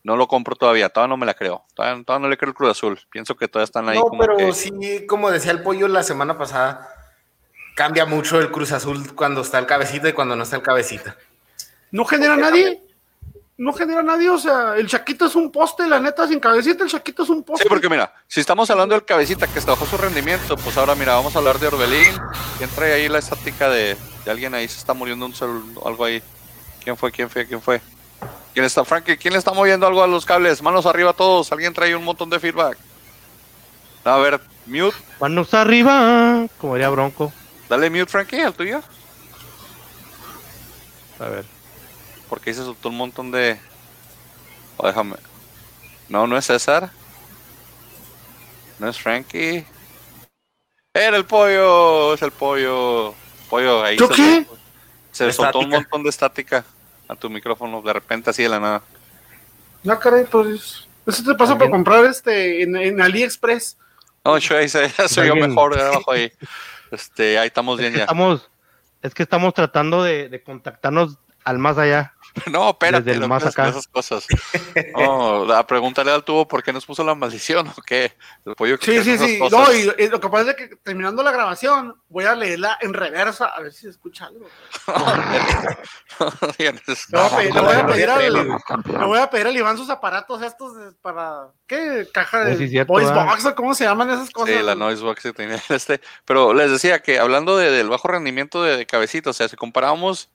No 0.05 0.17
lo 0.17 0.27
compro 0.27 0.57
todavía, 0.57 0.89
todavía 0.89 1.11
no 1.11 1.17
me 1.17 1.27
la 1.27 1.35
creo. 1.35 1.65
Todavía, 1.75 2.03
todavía 2.05 2.25
no 2.27 2.31
le 2.31 2.37
creo 2.37 2.49
el 2.51 2.55
Cruz 2.57 2.71
Azul. 2.71 2.99
Pienso 3.11 3.37
que 3.37 3.47
todavía 3.47 3.65
están 3.65 3.89
ahí 3.89 3.99
No, 3.99 4.05
como 4.05 4.21
pero 4.21 4.37
que- 4.37 4.53
sí, 4.53 5.07
como 5.07 5.31
decía 5.31 5.53
el 5.53 5.63
pollo 5.63 5.87
la 5.89 6.03
semana 6.03 6.37
pasada, 6.37 6.89
cambia 7.77 8.05
mucho 8.05 8.39
el 8.41 8.51
Cruz 8.51 8.73
Azul 8.73 9.15
cuando 9.15 9.43
está 9.43 9.59
el 9.59 9.67
cabecita 9.67 10.09
y 10.09 10.13
cuando 10.13 10.35
no 10.37 10.43
está 10.43 10.57
el 10.57 10.63
cabecita. 10.63 11.17
No 11.93 12.05
genera 12.05 12.37
nadie. 12.37 12.81
No 13.59 13.73
genera 13.75 14.03
nadie, 14.03 14.29
o 14.31 14.39
sea, 14.39 14.75
el 14.77 14.89
Chaquito 14.89 15.27
es 15.27 15.37
un 15.37 15.53
poste, 15.53 15.87
la 15.87 16.01
neta, 16.01 16.27
sin 16.27 16.41
cabecita, 16.41 16.83
el 16.83 16.91
Chaquito 16.91 17.23
es 17.23 17.29
un 17.29 17.45
poste. 17.45 17.63
Sí, 17.63 17.69
porque 17.69 17.89
mira, 17.89 18.13
si 18.27 18.41
estamos 18.41 18.69
hablando 18.71 18.95
del 18.95 19.05
cabecita 19.05 19.47
que 19.47 19.61
bajó 19.61 19.87
su 19.87 19.97
rendimiento, 19.99 20.57
pues 20.57 20.77
ahora 20.79 20.95
mira, 20.97 21.15
vamos 21.15 21.37
a 21.37 21.39
hablar 21.39 21.59
de 21.61 21.69
Orbelín. 21.69 22.13
¿Quién 22.59 22.71
trae 22.71 22.95
ahí 22.95 23.09
la 23.09 23.19
estática 23.19 23.69
de, 23.69 23.97
de 24.25 24.31
alguien 24.31 24.55
ahí? 24.55 24.67
Se 24.67 24.79
está 24.79 24.95
muriendo 24.95 25.27
un 25.27 25.33
celu- 25.35 25.81
algo 25.87 26.05
ahí. 26.05 26.21
¿Quién 26.83 26.97
fue? 26.97 27.13
¿Quién 27.13 27.31
fue? 27.31 27.47
¿Quién 27.47 27.63
fue? 27.63 27.81
¿Quién 28.53 28.67
está, 28.67 28.85
Frankie? 28.85 29.17
¿Quién 29.17 29.33
le 29.33 29.39
está 29.39 29.53
moviendo 29.53 29.87
algo 29.87 30.03
a 30.03 30.07
los 30.07 30.27
cables? 30.27 30.61
Manos 30.61 30.85
arriba 30.85 31.15
todos. 31.15 31.51
Alguien 31.53 31.73
trae 31.73 31.97
un 31.97 32.05
montón 32.05 32.29
de 32.29 32.39
feedback. 32.39 32.77
A 34.05 34.17
ver, 34.19 34.41
mute. 34.67 34.97
Manos 35.21 35.55
arriba, 35.55 36.47
como 36.59 36.75
diría 36.75 36.91
Bronco. 36.91 37.33
Dale 37.69 37.89
mute, 37.89 38.07
Frankie, 38.07 38.41
al 38.41 38.53
tuyo. 38.53 38.83
A 41.19 41.25
ver. 41.29 41.45
Porque 42.29 42.51
ahí 42.51 42.57
se 42.57 42.63
soltó 42.63 42.91
un 42.91 42.97
montón 42.97 43.31
de. 43.31 43.59
Oh, 44.77 44.87
déjame. 44.87 45.17
No, 46.09 46.27
no 46.27 46.37
es 46.37 46.45
César. 46.45 46.91
No 48.79 48.89
es 48.89 48.99
Frankie. 48.99 49.65
Era 50.93 51.17
el 51.17 51.25
pollo. 51.25 52.13
Es 52.13 52.21
el 52.21 52.33
pollo. 52.33 53.15
Pollo, 53.49 53.83
ahí 53.83 53.97
¿Yo 53.97 54.09
se, 54.09 54.15
qué? 54.15 54.47
se 55.11 55.33
soltó 55.33 55.61
un 55.61 55.71
montón 55.71 56.03
de 56.03 56.11
estática 56.11 56.65
a 57.13 57.17
tu 57.17 57.31
micrófono. 57.31 57.83
De 57.83 57.93
repente, 57.93 58.31
así 58.31 58.43
de 58.43 58.49
la 58.49 58.61
nada. 58.61 58.83
No, 59.83 59.99
caray, 59.99 60.25
pues. 60.25 60.87
Eso 61.07 61.25
te 61.25 61.35
pasa 61.35 61.59
por 61.59 61.69
comprar 61.71 62.05
este 62.05 62.63
en, 62.63 62.77
en 62.77 63.01
AliExpress. 63.01 63.77
No, 64.25 64.39
yo 64.39 64.57
ahí 64.57 64.69
se, 64.69 64.89
soy 65.09 65.29
yo 65.29 65.35
mejor 65.37 65.75
de 65.75 65.83
abajo 65.83 66.13
ahí. 66.13 66.33
Este, 66.91 67.39
ahí 67.39 67.49
estamos 67.49 67.79
bien 67.79 67.89
Es 67.89 67.93
que 67.95 67.99
ya. 67.99 68.05
estamos, 68.05 68.51
es 69.03 69.15
que 69.15 69.23
estamos 69.25 69.55
tratando 69.55 70.03
de, 70.05 70.29
de 70.29 70.43
contactarnos 70.43 71.19
al 71.45 71.59
más 71.59 71.79
allá. 71.79 72.15
No, 72.51 72.71
espérate, 72.71 73.05
Desde 73.11 73.23
el 73.23 73.29
más 73.29 73.45
acá. 73.45 73.69
esas 73.69 73.87
cosas. 73.87 74.27
No, 74.97 75.45
la 75.45 75.67
pregúntale 75.67 76.11
al 76.11 76.25
tubo 76.25 76.49
por 76.49 76.63
qué 76.63 76.73
nos 76.73 76.87
puso 76.87 77.05
la 77.05 77.15
maldición 77.15 77.69
o 77.69 77.83
qué. 77.83 78.13
El 78.47 78.55
pollo 78.55 78.79
que 78.79 79.03
Sí, 79.03 79.17
sí, 79.19 79.19
sí. 79.19 79.39
cosas. 79.39 79.59
No, 79.59 79.73
y, 79.75 79.93
y 80.05 80.09
lo 80.09 80.21
que 80.21 80.29
pasa 80.29 80.51
es 80.51 80.57
que 80.57 80.69
terminando 80.83 81.23
la 81.23 81.31
grabación, 81.33 81.95
voy 82.09 82.25
a 82.25 82.35
leerla 82.35 82.79
en 82.81 82.95
reversa 82.95 83.47
a 83.47 83.61
ver 83.61 83.73
si 83.73 83.83
se 83.83 83.91
escucha 83.91 84.27
algo. 84.27 84.47
Le 86.59 86.71
voy 87.13 87.27
a 87.27 87.87
pedir, 87.87 88.09
le 88.29 89.07
voy 89.07 89.19
a 89.19 89.31
pedir 89.31 89.47
al, 89.47 89.57
Iván 89.57 89.77
sus 89.77 89.91
aparatos 89.91 90.43
estos 90.43 90.77
de- 90.77 90.93
para. 91.03 91.49
¿Qué? 91.67 92.09
Caja 92.13 92.45
de 92.45 92.55
Oh, 92.55 92.59
sí, 92.59 92.69
cierto, 92.69 92.93
voice 92.93 93.11
ah. 93.11 93.25
box 93.25 93.45
o 93.47 93.55
cómo 93.55 93.75
se 93.75 93.85
llaman 93.85 94.11
esas 94.11 94.31
cosas. 94.31 94.55
Sí, 94.57 94.63
la 94.63 94.75
noise 94.75 95.03
box 95.03 95.23
que 95.23 95.33
tenía 95.33 95.61
este. 95.69 96.01
Pero 96.25 96.53
les 96.55 96.71
decía 96.71 97.01
que 97.01 97.19
hablando 97.19 97.57
de- 97.57 97.71
del 97.71 97.89
bajo 97.89 98.09
rendimiento 98.09 98.63
de, 98.63 98.77
de 98.77 98.87
cabecita, 98.87 99.31
o 99.31 99.33
sea, 99.33 99.49
si 99.49 99.57
comparamos 99.57 100.31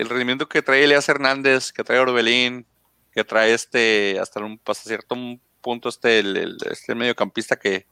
el 0.00 0.08
rendimiento 0.08 0.48
que 0.48 0.62
trae 0.62 0.84
Elias 0.84 1.08
Hernández, 1.08 1.72
que 1.72 1.84
trae 1.84 1.98
Orbelín, 1.98 2.66
que 3.12 3.24
trae 3.24 3.52
este, 3.52 4.18
hasta, 4.20 4.40
un, 4.40 4.60
hasta 4.66 4.88
cierto 4.88 5.16
punto 5.60 5.88
este, 5.88 6.20
el, 6.20 6.36
el- 6.36 6.56
este 6.70 6.94
mediocampista 6.94 7.56
que, 7.58 7.86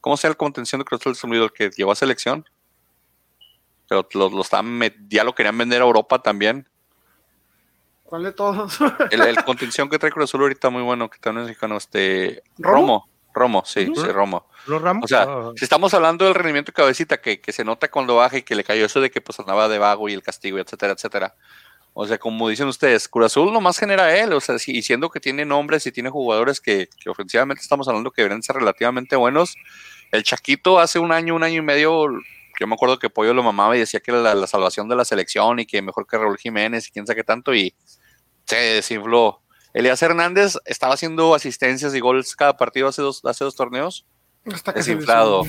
¿cómo 0.00 0.16
se 0.16 0.22
llama 0.24 0.32
el 0.32 0.36
contención 0.36 0.78
de 0.78 0.84
Cruz 0.84 1.00
Azul? 1.00 1.16
Se 1.16 1.26
me 1.26 1.32
olvidó, 1.32 1.44
el 1.46 1.52
que 1.52 1.70
llevó 1.70 1.92
a 1.92 1.96
selección? 1.96 2.44
Pero 3.88 4.06
lo, 4.14 4.30
lo 4.30 4.44
ya 5.08 5.24
lo 5.24 5.34
querían 5.34 5.58
vender 5.58 5.82
a 5.82 5.84
Europa 5.84 6.22
también. 6.22 6.68
¿Cuál 8.04 8.24
de 8.24 8.32
todos? 8.32 8.78
El, 9.10 9.20
el 9.22 9.44
contención 9.44 9.88
que 9.88 9.98
trae 9.98 10.10
Cruz 10.10 10.30
Azul 10.30 10.42
ahorita 10.42 10.70
muy 10.70 10.82
bueno, 10.82 11.08
que 11.10 11.18
también 11.18 11.42
es 11.44 11.48
mexicano, 11.50 11.76
este, 11.76 12.42
¿Romo? 12.58 12.76
Romo. 12.76 13.08
Romo, 13.32 13.62
sí, 13.64 13.92
sí, 13.94 14.02
Romo. 14.08 14.46
Los 14.66 14.82
Ramos. 14.82 15.04
O 15.04 15.08
sea, 15.08 15.22
ah, 15.22 15.52
si 15.56 15.64
estamos 15.64 15.92
hablando 15.94 16.24
del 16.24 16.34
rendimiento 16.34 16.70
de 16.70 16.74
cabecita, 16.74 17.20
que, 17.20 17.40
que 17.40 17.52
se 17.52 17.64
nota 17.64 17.90
cuando 17.90 18.16
baja 18.16 18.38
y 18.38 18.42
que 18.42 18.54
le 18.54 18.64
cayó 18.64 18.84
eso 18.86 19.00
de 19.00 19.10
que 19.10 19.20
pues 19.20 19.38
andaba 19.40 19.68
de 19.68 19.78
vago 19.78 20.08
y 20.08 20.12
el 20.12 20.22
castigo, 20.22 20.58
etcétera, 20.58 20.92
etcétera. 20.92 21.34
O 21.92 22.06
sea, 22.06 22.18
como 22.18 22.48
dicen 22.48 22.68
ustedes, 22.68 23.08
Cruz 23.08 23.26
Azul 23.26 23.52
nomás 23.52 23.78
genera 23.78 24.16
él, 24.16 24.32
o 24.32 24.40
sea, 24.40 24.58
si, 24.58 24.72
y 24.72 24.82
siendo 24.82 25.10
que 25.10 25.18
tiene 25.18 25.44
nombres 25.44 25.86
y 25.86 25.92
tiene 25.92 26.08
jugadores 26.08 26.60
que, 26.60 26.88
que 27.02 27.10
ofensivamente 27.10 27.62
estamos 27.62 27.88
hablando 27.88 28.12
que 28.12 28.22
deberían 28.22 28.42
ser 28.42 28.56
relativamente 28.56 29.16
buenos. 29.16 29.56
El 30.12 30.22
Chaquito 30.22 30.78
hace 30.78 30.98
un 30.98 31.10
año, 31.12 31.34
un 31.34 31.42
año 31.42 31.58
y 31.58 31.62
medio, 31.62 32.06
yo 32.60 32.66
me 32.66 32.74
acuerdo 32.74 32.98
que 32.98 33.10
Pollo 33.10 33.34
lo 33.34 33.42
mamaba 33.42 33.76
y 33.76 33.80
decía 33.80 34.00
que 34.00 34.12
era 34.12 34.20
la, 34.20 34.34
la 34.34 34.46
salvación 34.46 34.88
de 34.88 34.96
la 34.96 35.04
selección 35.04 35.58
y 35.58 35.66
que 35.66 35.82
mejor 35.82 36.06
que 36.06 36.16
Raúl 36.16 36.38
Jiménez 36.38 36.86
y 36.86 36.90
quién 36.92 37.06
sabe 37.06 37.16
qué 37.16 37.24
tanto, 37.24 37.54
y 37.54 37.74
se 38.46 38.56
desinfló. 38.56 39.42
Elías 39.74 40.02
Hernández 40.02 40.56
estaba 40.66 40.94
haciendo 40.94 41.34
asistencias 41.34 41.94
y 41.94 42.00
goles 42.00 42.34
cada 42.36 42.56
partido 42.56 42.88
hace 42.88 43.02
dos, 43.02 43.20
hace 43.24 43.44
dos 43.44 43.56
torneos 43.56 44.06
Hasta 44.52 44.72
que 44.72 44.78
desinflado. 44.80 45.42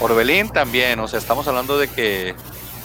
Orbelín 0.00 0.48
también, 0.50 0.98
o 1.00 1.08
sea, 1.08 1.18
estamos 1.18 1.46
hablando 1.48 1.78
de 1.78 1.88
que. 1.88 2.34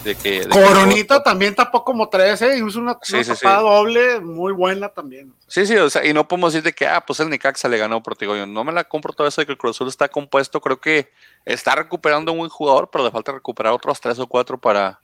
De 0.03 0.15
que 0.15 0.39
de 0.41 0.47
que- 0.47 0.49
Coronita 0.49 1.21
también 1.21 1.53
tapó 1.53 1.83
como 1.83 2.07
13 2.07 2.57
y 2.57 2.65
hizo 2.65 2.79
una, 2.79 2.97
Sí, 3.01 3.15
una 3.15 3.23
sí, 3.25 3.35
sí. 3.35 3.41
tapada 3.41 3.61
doble 3.63 4.21
muy 4.21 4.53
buena 4.53 4.87
también. 4.87 5.33
Sí, 5.47 5.65
sí, 5.65 5.75
o 5.75 5.89
sea, 5.89 6.05
y 6.05 6.13
no 6.13 6.25
podemos 6.25 6.53
decir 6.53 6.63
de 6.63 6.71
que, 6.71 6.87
ah, 6.87 7.03
pues 7.05 7.19
el 7.19 7.29
Necaxa 7.29 7.67
le 7.67 7.77
ganó, 7.77 8.01
pero 8.01 8.15
te 8.15 8.23
digo, 8.23 8.37
yo 8.37 8.45
no 8.45 8.63
me 8.63 8.71
la 8.71 8.85
compro 8.85 9.11
todo 9.11 9.27
eso 9.27 9.41
de 9.41 9.45
que 9.45 9.51
el 9.51 9.57
Cruz 9.57 9.75
Azul 9.75 9.89
está 9.89 10.07
compuesto. 10.07 10.61
Creo 10.61 10.79
que 10.79 11.11
está 11.43 11.75
recuperando 11.75 12.31
un 12.31 12.37
buen 12.37 12.49
jugador, 12.49 12.89
pero 12.89 13.03
le 13.03 13.11
falta 13.11 13.33
recuperar 13.33 13.73
otros 13.73 13.99
tres 13.99 14.17
o 14.19 14.27
cuatro 14.27 14.57
para, 14.57 15.01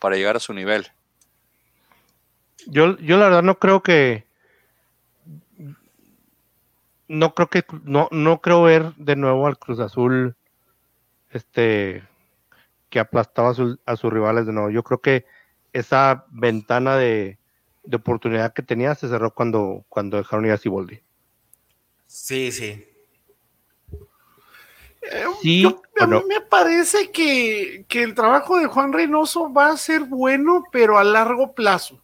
para 0.00 0.16
llegar 0.16 0.34
a 0.34 0.40
su 0.40 0.52
nivel. 0.52 0.90
Yo, 2.66 2.96
yo 2.98 3.16
la 3.18 3.26
verdad 3.26 3.42
no 3.42 3.58
creo 3.58 3.82
que. 3.84 4.26
No 7.14 7.34
creo 7.34 7.48
que. 7.48 7.64
No, 7.84 8.08
no 8.10 8.40
creo 8.40 8.62
ver 8.62 8.92
de 8.96 9.16
nuevo 9.16 9.46
al 9.46 9.58
Cruz 9.58 9.78
Azul. 9.80 10.36
Este. 11.30 12.02
Que 12.90 12.98
aplastaba 13.00 13.50
a, 13.50 13.54
sus- 13.54 13.78
a 13.86 13.96
sus 13.96 14.12
rivales 14.12 14.46
de 14.46 14.52
nuevo. 14.52 14.70
Yo 14.70 14.82
creo 14.82 15.00
que 15.00 15.24
esa 15.72 16.26
ventana 16.30 16.96
de, 16.96 17.38
de 17.82 17.96
oportunidad 17.96 18.52
que 18.52 18.62
tenía 18.62 18.94
se 18.94 19.08
cerró 19.08 19.34
cuando, 19.34 19.84
cuando 19.88 20.16
dejaron 20.16 20.46
ir 20.46 20.52
a 20.52 20.56
Siboldi. 20.56 21.00
Sí, 22.06 22.52
sí. 22.52 22.86
Eh, 25.02 25.24
Sí, 25.42 25.62
yo- 25.62 25.82
a 26.00 26.06
mí 26.06 26.12
bueno. 26.14 26.26
me 26.28 26.40
parece 26.40 27.10
que, 27.10 27.84
que 27.88 28.02
el 28.02 28.14
trabajo 28.14 28.58
de 28.58 28.66
Juan 28.66 28.92
Reynoso 28.92 29.52
va 29.52 29.68
a 29.70 29.76
ser 29.76 30.02
bueno, 30.04 30.64
pero 30.72 30.98
a 30.98 31.04
largo 31.04 31.52
plazo. 31.54 32.00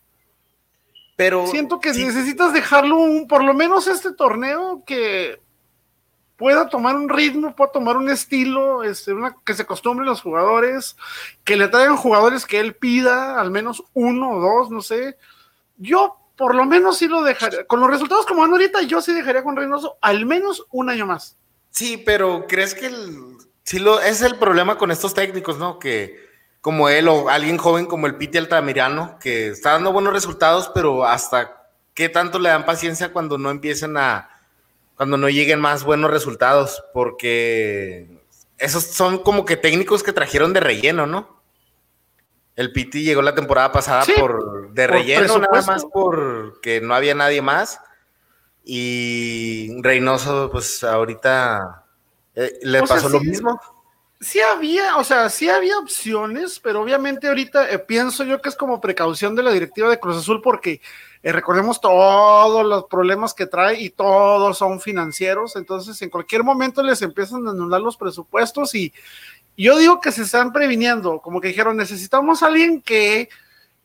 Pero 1.21 1.47
Siento 1.49 1.81
que 1.81 1.93
sí, 1.93 2.07
necesitas 2.07 2.55
dejarlo 2.55 2.97
un, 2.97 3.29
por 3.29 3.45
lo 3.45 3.53
menos 3.53 3.87
este 3.89 4.11
torneo 4.11 4.83
que 4.87 5.39
pueda 6.39 6.67
tomar 6.71 6.97
un 6.97 7.11
ritmo, 7.11 7.55
pueda 7.55 7.73
tomar 7.73 7.99
un 7.99 8.09
estilo, 8.09 8.83
este, 8.85 9.13
una, 9.13 9.37
que 9.45 9.53
se 9.53 9.61
acostumbren 9.61 10.09
los 10.09 10.23
jugadores, 10.23 10.97
que 11.45 11.59
le 11.59 11.69
traigan 11.69 11.99
jugadores 11.99 12.47
que 12.47 12.59
él 12.59 12.75
pida, 12.75 13.39
al 13.39 13.51
menos 13.51 13.85
uno 13.93 14.31
o 14.31 14.41
dos, 14.41 14.71
no 14.71 14.81
sé. 14.81 15.19
Yo 15.77 16.17
por 16.37 16.55
lo 16.55 16.65
menos 16.65 16.97
sí 16.97 17.07
lo 17.07 17.23
dejaría, 17.23 17.67
con 17.67 17.81
los 17.81 17.91
resultados 17.91 18.25
como 18.25 18.41
van 18.41 18.53
ahorita, 18.53 18.81
yo 18.81 19.03
sí 19.03 19.13
dejaría 19.13 19.45
con 19.45 19.57
Reynoso 19.57 19.99
al 20.01 20.25
menos 20.25 20.65
un 20.71 20.89
año 20.89 21.05
más. 21.05 21.37
Sí, 21.69 21.99
pero 21.99 22.47
¿crees 22.49 22.75
que 22.75 22.87
el, 22.87 23.37
sí 23.63 23.79
lo, 23.79 24.01
es 24.01 24.23
el 24.23 24.39
problema 24.39 24.79
con 24.79 24.91
estos 24.91 25.13
técnicos, 25.13 25.59
¿no? 25.59 25.79
Que 25.79 26.30
como 26.61 26.89
él 26.89 27.09
o 27.09 27.29
alguien 27.29 27.59
joven 27.59 27.87
como 27.87 28.07
el 28.07 28.17
Piti 28.17 28.39
Altamirano, 28.39 29.19
que 29.19 29.49
está 29.49 29.73
dando 29.73 29.93
buenos 29.93 30.13
resultados, 30.13 30.71
pero 30.75 31.05
hasta 31.05 31.69
qué 31.95 32.09
tanto 32.09 32.39
le 32.39 32.51
dan 32.51 32.67
paciencia 32.67 33.13
cuando 33.13 33.39
no 33.39 33.51
empiecen 33.51 33.97
a, 33.97 34.31
cuando 34.97 35.17
no 35.17 35.29
lleguen 35.29 35.61
más 35.61 35.85
buenos 35.85 36.11
resultados, 36.11 36.83
porque 36.93 38.21
esos 38.59 38.85
son 38.85 39.19
como 39.23 39.45
que 39.45 39.57
técnicos 39.57 40.03
que 40.03 40.13
trajeron 40.13 40.53
de 40.53 40.61
relleno, 40.61 41.07
¿no? 41.07 41.41
El 42.57 42.73
Piti 42.73 43.03
llegó 43.03 43.23
la 43.23 43.35
temporada 43.35 43.73
pasada 43.73 44.05
Sí, 44.05 44.13
por 44.19 44.71
de 44.73 44.87
por 44.87 44.97
relleno, 44.97 45.39
nada 45.39 45.63
más 45.63 45.87
porque 45.91 46.83
no 46.83 46.95
había 46.95 47.15
nadie 47.15 47.41
más. 47.41 47.81
Y 48.63 49.81
Reynoso, 49.81 50.51
pues 50.51 50.85
ahorita 50.85 51.87
eh, 52.35 52.59
le 52.63 52.81
O 52.81 52.87
sea, 52.87 52.97
pasó 52.97 53.09
lo 53.09 53.19
sí. 53.21 53.29
mismo. 53.29 53.59
Sí 54.21 54.39
había, 54.39 54.97
o 54.99 55.05
sea, 55.05 55.31
sí 55.31 55.49
había 55.49 55.79
opciones, 55.79 56.61
pero 56.61 56.83
obviamente 56.83 57.27
ahorita 57.27 57.71
eh, 57.71 57.79
pienso 57.79 58.23
yo 58.25 58.43
que 58.43 58.51
es 58.51 58.55
como 58.55 58.81
precaución 58.81 59.35
de 59.35 59.43
la 59.43 59.51
directiva 59.51 59.89
de 59.89 59.99
Cruz 59.99 60.19
Azul 60.19 60.43
porque 60.43 60.83
eh, 61.23 61.33
recordemos 61.33 61.81
todos 61.81 62.67
los 62.67 62.85
problemas 62.85 63.33
que 63.33 63.47
trae 63.47 63.81
y 63.81 63.89
todos 63.89 64.59
son 64.59 64.79
financieros, 64.79 65.57
entonces 65.57 66.01
en 66.03 66.11
cualquier 66.11 66.45
momento 66.45 66.83
les 66.83 67.01
empiezan 67.01 67.47
a 67.47 67.53
anular 67.53 67.81
los 67.81 67.97
presupuestos 67.97 68.75
y 68.75 68.93
yo 69.57 69.79
digo 69.79 70.01
que 70.01 70.13
se 70.13 70.23
están 70.23 70.53
previniendo, 70.53 71.21
como 71.21 71.41
que 71.41 71.49
dijeron, 71.49 71.79
necesitamos 71.79 72.43
a 72.43 72.49
alguien 72.49 72.83
que 72.83 73.31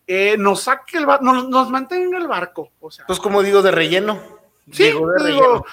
eh, 0.07 0.35
nos 0.37 0.63
saque 0.63 0.97
el 0.97 1.05
barco, 1.05 1.23
nos, 1.23 1.47
nos 1.47 1.69
mantenga 1.69 2.05
en 2.05 2.21
el 2.21 2.27
barco, 2.27 2.71
o 2.81 2.91
sea, 2.91 3.05
Pues 3.05 3.19
como 3.19 3.41
digo, 3.41 3.61
de 3.61 3.71
relleno. 3.71 4.21
Sí, 4.71 4.83
de 4.83 4.91
digo, 4.91 5.11
relleno. 5.11 5.65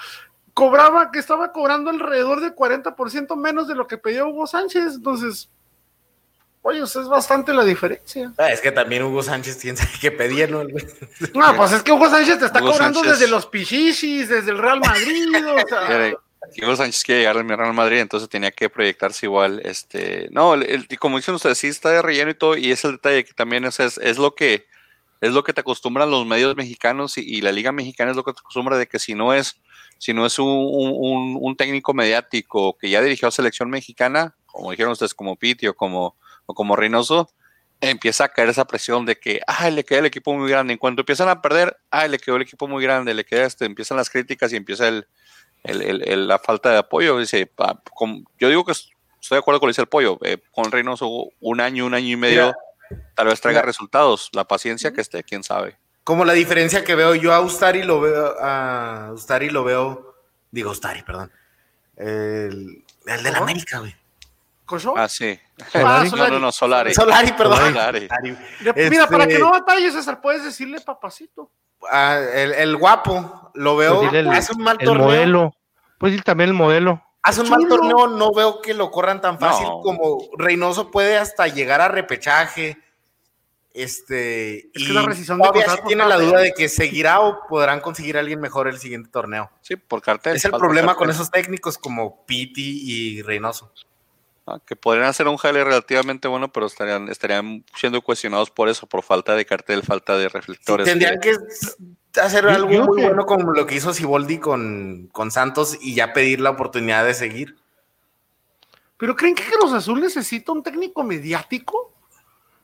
Cobraba, 0.53 1.11
que 1.11 1.19
estaba 1.19 1.51
cobrando 1.51 1.89
alrededor 1.89 2.39
de 2.41 2.55
40% 2.55 3.35
menos 3.35 3.67
de 3.67 3.75
lo 3.75 3.87
que 3.87 3.97
pidió 3.97 4.27
Hugo 4.27 4.45
Sánchez, 4.47 4.95
entonces, 4.95 5.49
oye, 6.61 6.79
pues 6.79 6.95
es 6.95 7.07
bastante 7.07 7.53
la 7.53 7.63
diferencia. 7.63 8.31
Ah, 8.37 8.49
es 8.51 8.61
que 8.61 8.71
también 8.71 9.03
Hugo 9.03 9.23
Sánchez, 9.23 9.59
sabe 9.61 9.89
qué 9.99 10.11
pedía, 10.11 10.47
¿no? 10.47 10.63
No, 10.63 11.55
pues 11.55 11.71
es 11.73 11.83
que 11.83 11.91
Hugo 11.91 12.09
Sánchez 12.09 12.39
te 12.39 12.45
está 12.45 12.61
Hugo 12.61 12.71
cobrando 12.71 12.99
Sánchez. 12.99 13.19
desde 13.19 13.31
los 13.31 13.45
Pichichis, 13.47 14.29
desde 14.29 14.51
el 14.51 14.57
Real 14.59 14.79
Madrid, 14.79 15.35
o 15.35 15.67
sea, 15.67 16.13
Hugo 16.61 16.75
Sánchez 16.75 17.03
quiere 17.03 17.21
llegar 17.21 17.37
al 17.37 17.47
Real 17.49 17.73
Madrid, 17.73 17.99
entonces 17.99 18.29
tenía 18.29 18.51
que 18.51 18.69
proyectarse 18.69 19.25
igual. 19.25 19.61
Este, 19.63 20.27
no, 20.31 20.53
el- 20.53 20.63
el- 20.63 20.87
y 20.89 20.97
como 20.97 21.17
dicen 21.17 21.33
ustedes, 21.35 21.57
sí 21.57 21.67
está 21.67 21.89
de 21.89 22.01
relleno 22.01 22.31
y 22.31 22.35
todo, 22.35 22.57
y 22.57 22.71
es 22.71 22.83
el 22.85 22.91
detalle 22.93 23.23
que 23.25 23.33
también 23.33 23.63
es, 23.65 23.79
es, 23.79 23.97
es 23.97 24.17
lo 24.17 24.35
que 24.35 24.65
es 25.21 25.31
lo 25.31 25.41
que 25.45 25.53
te 25.53 25.61
acostumbran 25.61 26.11
los 26.11 26.25
medios 26.27 26.53
mexicanos 26.57 27.17
y, 27.17 27.21
y 27.21 27.39
la 27.39 27.53
liga 27.53 27.71
mexicana 27.71 28.11
es 28.11 28.17
lo 28.17 28.25
que 28.25 28.33
te 28.33 28.41
acostumbra 28.41 28.77
de 28.77 28.87
que 28.87 28.99
si 28.99 29.15
no 29.15 29.33
es 29.33 29.55
si 30.03 30.13
no 30.13 30.25
es 30.25 30.37
un, 30.37 30.47
un- 30.49 31.37
un 31.39 31.55
técnico 31.55 31.93
mediático 31.93 32.77
que 32.77 32.89
ya 32.89 33.01
dirigió 33.01 33.29
a 33.29 33.31
selección 33.31 33.69
mexicana, 33.69 34.35
como 34.47 34.71
dijeron 34.71 34.91
ustedes, 34.91 35.13
como 35.13 35.37
Piti 35.37 35.65
o 35.67 35.75
como, 35.75 36.17
o 36.45 36.53
como 36.53 36.75
Reynoso, 36.75 37.29
empieza 37.79 38.25
a 38.25 38.27
caer 38.27 38.49
esa 38.49 38.65
presión 38.65 39.05
de 39.05 39.17
que, 39.17 39.39
ay, 39.47 39.71
le 39.71 39.85
queda 39.85 39.99
el 39.99 40.05
equipo 40.07 40.33
muy 40.33 40.49
grande. 40.49 40.73
En 40.73 40.79
cuanto 40.79 41.03
empiezan 41.03 41.29
a 41.29 41.41
perder, 41.41 41.77
ay, 41.89 42.09
le 42.09 42.19
quedó 42.19 42.35
el 42.35 42.41
equipo 42.41 42.67
muy 42.67 42.83
grande, 42.83 43.13
le 43.13 43.23
queda 43.23 43.45
este, 43.45 43.63
empiezan 43.63 43.95
las 43.95 44.09
críticas 44.09 44.51
y 44.51 44.57
empieza 44.57 44.89
el, 44.89 45.07
el- 45.63 45.81
el- 45.81 46.09
el- 46.09 46.27
la 46.27 46.37
falta 46.37 46.69
de 46.71 46.79
apoyo. 46.79 47.17
Dice, 47.17 47.45
pa- 47.45 47.81
com- 47.93 48.25
yo 48.37 48.49
digo 48.49 48.65
que 48.65 48.73
estoy 48.73 48.91
de 49.29 49.37
acuerdo 49.37 49.61
con 49.61 49.67
lo 49.67 49.71
que 49.71 49.75
dice 49.75 49.81
el 49.83 49.87
pollo. 49.87 50.19
eh, 50.23 50.37
con 50.51 50.69
Reynoso 50.69 51.29
un 51.39 51.61
año, 51.61 51.85
un 51.85 51.93
año 51.93 52.09
y 52.09 52.17
medio, 52.17 52.53
tal 53.15 53.27
vez 53.27 53.39
traiga 53.39 53.61
Mira. 53.61 53.67
resultados. 53.67 54.29
La 54.33 54.43
paciencia 54.43 54.91
que 54.91 54.99
esté, 54.99 55.23
quién 55.23 55.43
sabe. 55.43 55.77
Como 56.03 56.25
la 56.25 56.33
diferencia 56.33 56.83
que 56.83 56.95
veo 56.95 57.15
yo 57.15 57.33
a 57.33 57.39
Ustari 57.41 57.83
lo 57.83 58.01
veo, 58.01 58.35
a 58.41 59.11
Ustari 59.13 59.49
lo 59.49 59.63
veo, 59.63 60.15
digo 60.51 60.71
Ustari, 60.71 61.01
perdón. 61.03 61.31
El, 61.95 62.83
el 63.05 63.23
de 63.23 63.31
la. 63.31 63.37
América, 63.39 63.79
güey. 63.79 63.95
¿Cocho? 64.65 64.93
Ah, 64.97 65.07
sí. 65.09 65.39
Ah, 65.73 66.01
no, 66.03 66.09
Solari. 66.09 66.31
no, 66.31 66.39
no, 66.39 66.51
Solari. 66.51 66.93
Solari, 66.93 67.31
perdón. 67.33 67.57
Solari. 67.73 68.07
Mira, 68.89 69.07
para 69.07 69.23
Este- 69.23 69.35
que 69.35 69.39
no 69.39 69.51
batalles, 69.51 69.93
César, 69.93 70.19
puedes 70.21 70.43
decirle 70.43 70.79
papacito. 70.81 71.49
Ah, 71.91 72.17
el, 72.33 72.53
el 72.53 72.77
guapo, 72.77 73.51
lo 73.53 73.75
veo, 73.75 73.99
Pues 73.99 74.11
dile 74.11 74.19
el, 74.21 74.29
hace 74.29 74.53
un 74.53 74.63
mal 74.63 74.77
el 74.79 74.85
torneo. 74.87 75.05
modelo. 75.05 75.55
Pues 75.97 76.23
también 76.23 76.49
el 76.49 76.53
modelo. 76.55 77.01
Hace 77.21 77.41
un 77.41 77.49
mal 77.49 77.65
torneo, 77.67 78.07
no 78.07 78.33
veo 78.33 78.61
que 78.61 78.73
lo 78.73 78.89
corran 78.91 79.21
tan 79.21 79.37
fácil 79.39 79.65
No. 79.67 79.79
como 79.81 80.17
Reynoso 80.37 80.91
puede 80.91 81.17
hasta 81.17 81.47
llegar 81.47 81.79
a 81.81 81.87
repechaje. 81.87 82.77
Este, 83.73 84.67
Es 84.67 84.71
que 84.73 84.79
y 84.83 84.93
la 84.93 85.01
rescisión 85.01 85.39
de 85.39 85.43
todavía 85.43 85.63
sí 85.63 85.67
contrato 85.69 85.87
tiene 85.87 86.05
la 86.07 86.17
duda 86.19 86.39
de 86.41 86.53
que 86.53 86.69
seguirá 86.69 87.19
o 87.21 87.47
podrán 87.47 87.79
conseguir 87.81 88.17
a 88.17 88.19
alguien 88.19 88.39
mejor 88.39 88.67
el 88.67 88.77
siguiente 88.79 89.09
torneo. 89.09 89.49
Sí, 89.61 89.75
por 89.75 90.01
cartel. 90.01 90.35
Es 90.35 90.45
el 90.45 90.51
problema 90.51 90.89
cartel. 90.93 90.97
con 90.99 91.09
esos 91.09 91.31
técnicos 91.31 91.77
como 91.79 92.23
Piti 92.25 92.81
y 92.83 93.21
Reynoso. 93.23 93.71
Ah, 94.45 94.59
que 94.65 94.75
podrían 94.75 95.07
hacer 95.07 95.27
un 95.27 95.37
jale 95.37 95.63
relativamente 95.63 96.27
bueno, 96.27 96.51
pero 96.51 96.65
estarían, 96.67 97.07
estarían 97.09 97.63
siendo 97.75 98.01
cuestionados 98.01 98.51
por 98.51 98.67
eso, 98.69 98.85
por 98.85 99.01
falta 99.01 99.35
de 99.35 99.45
cartel, 99.45 99.81
falta 99.83 100.17
de 100.17 100.25
Sí, 100.27 100.33
reflectores. 100.33 100.85
tendrían 100.85 101.19
que 101.19 101.31
hacer 102.21 102.45
algo 102.47 102.69
yo 102.69 102.83
muy 102.85 102.97
que- 103.01 103.07
bueno 103.07 103.25
como 103.25 103.53
lo 103.53 103.65
que 103.65 103.75
hizo 103.75 103.93
Siboldi 103.93 104.37
con, 104.39 105.07
con 105.13 105.31
Santos 105.31 105.77
y 105.81 105.95
ya 105.95 106.11
pedir 106.13 106.41
la 106.41 106.49
oportunidad 106.51 107.05
de 107.05 107.13
seguir. 107.13 107.55
¿Pero 108.97 109.15
creen 109.15 109.33
que 109.33 109.43
Cruz 109.43 109.73
Azul 109.73 109.99
necesita 110.01 110.51
un 110.51 110.61
técnico 110.61 111.03
mediático? 111.03 111.93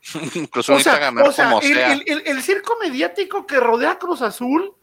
Incluso 0.35 0.73
O 0.73 0.75
necesita 0.77 0.97
sea, 0.97 0.99
ganar 0.99 1.27
o 1.27 1.31
sea, 1.31 1.45
como 1.45 1.61
el, 1.61 1.73
sea. 1.73 1.93
el- 1.93 2.03
el- 2.07 2.23
el 2.27 2.41
circo 2.41 2.75
mediático 2.81 3.45
que 3.45 3.59
rodea 3.59 3.91
a 3.91 3.99
Cruz 3.99 4.21
Azul 4.21 4.73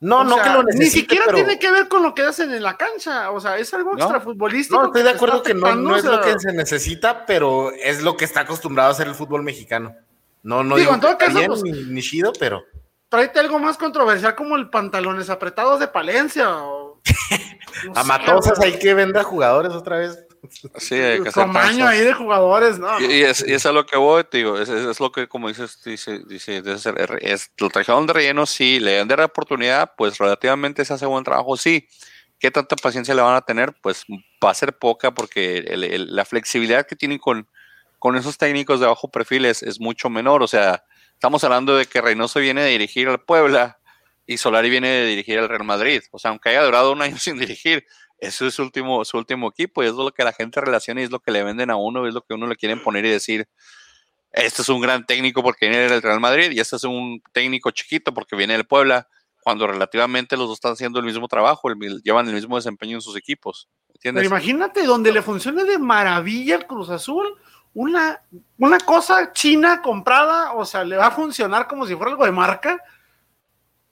No, 0.00 0.18
o 0.20 0.24
no 0.24 0.34
sea, 0.34 0.42
que 0.44 0.50
lo 0.50 0.62
necesite, 0.64 0.84
Ni 0.84 0.90
siquiera 0.90 1.24
pero- 1.26 1.36
tiene 1.36 1.58
que 1.58 1.70
ver 1.70 1.88
con 1.88 2.02
lo 2.02 2.14
que 2.14 2.22
hacen 2.22 2.52
en 2.52 2.62
la 2.62 2.76
cancha. 2.76 3.30
O 3.30 3.40
sea, 3.40 3.56
es 3.58 3.72
algo 3.74 3.92
No. 3.92 3.98
extrafutbolístico. 3.98 4.80
No, 4.80 4.86
estoy 4.86 5.02
de 5.04 5.10
acuerdo 5.10 5.42
que 5.42 5.54
no, 5.54 5.74
no 5.76 5.94
es 5.96 6.04
lo 6.04 6.20
que 6.20 6.38
se 6.40 6.52
necesita, 6.52 7.24
pero 7.26 7.70
es 7.72 8.02
lo 8.02 8.16
que 8.16 8.24
está 8.24 8.40
acostumbrado 8.40 8.88
a 8.88 8.92
hacer 8.92 9.06
el 9.06 9.14
fútbol 9.14 9.42
mexicano. 9.44 9.94
No, 10.42 10.64
no 10.64 10.74
Digo, 10.74 10.90
digo, 10.90 10.94
en 10.94 11.00
todo 11.00 11.16
caso, 11.18 11.38
bien 11.38 11.46
pues- 11.48 11.62
ni, 11.62 11.70
ni 11.84 12.02
chido, 12.02 12.32
pero 12.38 12.64
Tráete 13.08 13.40
algo 13.40 13.58
más 13.58 13.76
controversial 13.76 14.34
como 14.34 14.56
el 14.56 14.70
pantalones 14.70 15.28
apretados 15.28 15.78
de 15.78 15.86
Palencia. 15.86 16.48
O, 16.64 16.98
no 17.84 17.92
a 17.94 18.02
sé, 18.02 18.08
Matosas 18.08 18.58
hay 18.58 18.78
que 18.78 18.94
vender 18.94 19.22
jugadores 19.22 19.72
otra 19.72 19.98
vez. 19.98 20.18
Sí, 20.78 20.96
hay 20.96 21.22
que 21.22 21.30
Tamaño 21.30 21.86
ahí 21.86 22.00
de 22.00 22.12
jugadores, 22.14 22.78
¿no? 22.78 23.00
Y, 23.00 23.04
y 23.04 23.22
es, 23.22 23.44
y 23.46 23.52
es 23.52 23.64
a 23.64 23.72
lo 23.72 23.86
que 23.86 23.96
voy, 23.96 24.24
te 24.24 24.38
digo, 24.38 24.58
es, 24.58 24.68
es- 24.68 24.86
es 24.86 24.98
lo 25.00 25.12
que, 25.12 25.28
como 25.28 25.48
dices, 25.48 25.80
dice, 25.84 26.20
dice, 26.26 26.62
es, 27.20 27.50
lo 27.58 27.68
trajeron 27.70 28.06
de 28.06 28.12
relleno, 28.12 28.44
sí, 28.46 28.80
le 28.80 28.96
dan 28.96 29.08
de 29.08 29.16
la 29.16 29.26
oportunidad, 29.26 29.92
pues 29.96 30.18
relativamente 30.18 30.84
se 30.84 30.94
hace 30.94 31.06
buen 31.06 31.22
trabajo, 31.24 31.56
sí. 31.56 31.86
¿Qué 32.40 32.50
tanta 32.50 32.74
paciencia 32.74 33.14
le 33.14 33.22
van 33.22 33.36
a 33.36 33.42
tener? 33.42 33.72
Pues 33.80 34.04
va 34.44 34.50
a 34.50 34.54
ser 34.54 34.76
poca 34.76 35.12
porque 35.14 35.58
el- 35.58 35.84
el- 35.84 36.16
la 36.16 36.24
flexibilidad 36.24 36.86
que 36.86 36.96
tienen 36.96 37.18
con, 37.18 37.48
con 38.00 38.16
esos 38.16 38.36
técnicos 38.36 38.80
de 38.80 38.86
bajo 38.86 39.08
perfil 39.12 39.44
es, 39.44 39.62
es 39.62 39.78
mucho 39.78 40.10
menor. 40.10 40.42
O 40.42 40.48
sea, 40.48 40.82
estamos 41.12 41.44
hablando 41.44 41.76
de 41.76 41.86
que 41.86 42.00
Reynoso 42.00 42.40
viene 42.40 42.62
de 42.62 42.70
dirigir 42.70 43.08
al 43.08 43.20
Puebla 43.20 43.78
y 44.26 44.38
Solari 44.38 44.70
viene 44.70 44.88
de 44.88 45.06
dirigir 45.06 45.38
al 45.38 45.48
Real 45.48 45.62
Madrid. 45.62 46.02
O 46.10 46.18
sea, 46.18 46.32
aunque 46.32 46.48
haya 46.48 46.64
durado 46.64 46.90
un 46.90 47.00
año 47.00 47.16
sin 47.18 47.38
dirigir, 47.38 47.86
eso 48.22 48.46
es 48.46 48.54
su 48.54 48.62
último, 48.62 49.04
su 49.04 49.16
último 49.18 49.48
equipo 49.48 49.82
y 49.82 49.86
es 49.86 49.92
lo 49.94 50.10
que 50.12 50.24
la 50.24 50.32
gente 50.32 50.60
relaciona 50.60 51.00
y 51.00 51.04
es 51.04 51.10
lo 51.10 51.20
que 51.20 51.30
le 51.32 51.42
venden 51.42 51.70
a 51.70 51.76
uno, 51.76 52.06
es 52.06 52.14
lo 52.14 52.22
que 52.22 52.34
uno 52.34 52.46
le 52.46 52.56
quieren 52.56 52.82
poner 52.82 53.04
y 53.04 53.10
decir, 53.10 53.48
este 54.32 54.62
es 54.62 54.68
un 54.68 54.80
gran 54.80 55.04
técnico 55.04 55.42
porque 55.42 55.68
viene 55.68 55.88
del 55.88 56.00
Real 56.02 56.20
Madrid 56.20 56.50
y 56.52 56.60
este 56.60 56.76
es 56.76 56.84
un 56.84 57.22
técnico 57.32 57.70
chiquito 57.70 58.14
porque 58.14 58.36
viene 58.36 58.54
del 58.54 58.64
Puebla, 58.66 59.08
cuando 59.42 59.66
relativamente 59.66 60.36
los 60.36 60.46
dos 60.48 60.56
están 60.58 60.72
haciendo 60.72 61.00
el 61.00 61.04
mismo 61.04 61.26
trabajo, 61.26 61.68
el 61.68 61.76
llevan 62.02 62.28
el 62.28 62.34
mismo 62.34 62.56
desempeño 62.56 62.96
en 62.96 63.00
sus 63.02 63.16
equipos. 63.16 63.68
Pero 64.20 64.26
imagínate 64.36 64.84
donde 64.84 65.12
le 65.12 65.20
funcione 65.22 65.64
de 65.64 65.78
maravilla 65.78 66.54
el 66.56 66.66
Cruz 66.66 66.90
Azul, 66.90 67.26
una, 67.74 68.22
una 68.58 68.78
cosa 68.78 69.32
china 69.32 69.82
comprada, 69.82 70.52
o 70.52 70.64
sea, 70.64 70.84
le 70.84 70.96
va 70.96 71.06
a 71.08 71.10
funcionar 71.10 71.66
como 71.66 71.86
si 71.86 71.94
fuera 71.96 72.12
algo 72.12 72.24
de 72.24 72.30
marca. 72.32 72.80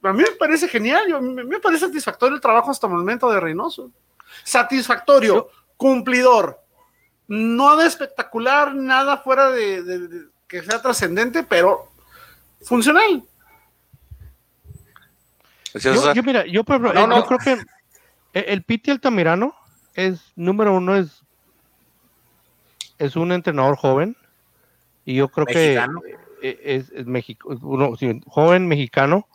A 0.03 0.13
mí 0.13 0.23
me 0.23 0.31
parece 0.39 0.69
genial, 0.69 1.05
yo- 1.09 1.21
me, 1.21 1.45
me 1.45 1.59
parece 1.61 1.87
satisfactorio 1.87 2.35
el 2.37 2.41
trabajo 2.41 2.71
hasta 2.71 2.87
el 2.87 2.93
momento 2.95 3.29
de 3.31 3.41
Reynoso. 3.41 3.91
Satisfactorio, 4.45 5.49
cumplidor, 5.77 6.61
nada 7.29 7.87
espectacular, 7.87 8.75
nada 8.75 9.19
fuera 9.19 9.51
de, 9.51 9.83
de- 9.83 10.09
de- 10.09 10.27
que 10.49 10.63
sea 10.63 10.83
trascendente, 10.83 11.43
pero 11.45 11.89
funcional. 12.63 13.23
Yo, 16.15 16.23
mira, 16.25 16.45
yo, 16.47 16.63
No, 16.67 16.91
eh, 16.93 17.07
no. 17.07 17.25
creo 17.27 17.39
que 17.39 17.53
el, 17.53 17.65
el 18.33 18.63
Piti 18.65 18.91
Altamirano 18.91 19.55
es, 19.95 20.33
número 20.35 20.75
uno, 20.75 20.97
es, 20.97 21.23
es 22.99 23.15
un 23.17 23.31
entrenador 23.33 23.77
joven. 23.77 24.17
Y 25.05 25.15
yo 25.15 25.29
creo 25.29 25.47
Mexicano. 25.47 26.01
que 26.03 26.17
eh, 26.43 26.61
es, 26.65 26.91
es 26.91 27.07
México, 27.07 27.57
uno, 27.63 27.97
sí, 27.97 28.21
joven 28.27 28.67
mexicano. 28.69 29.27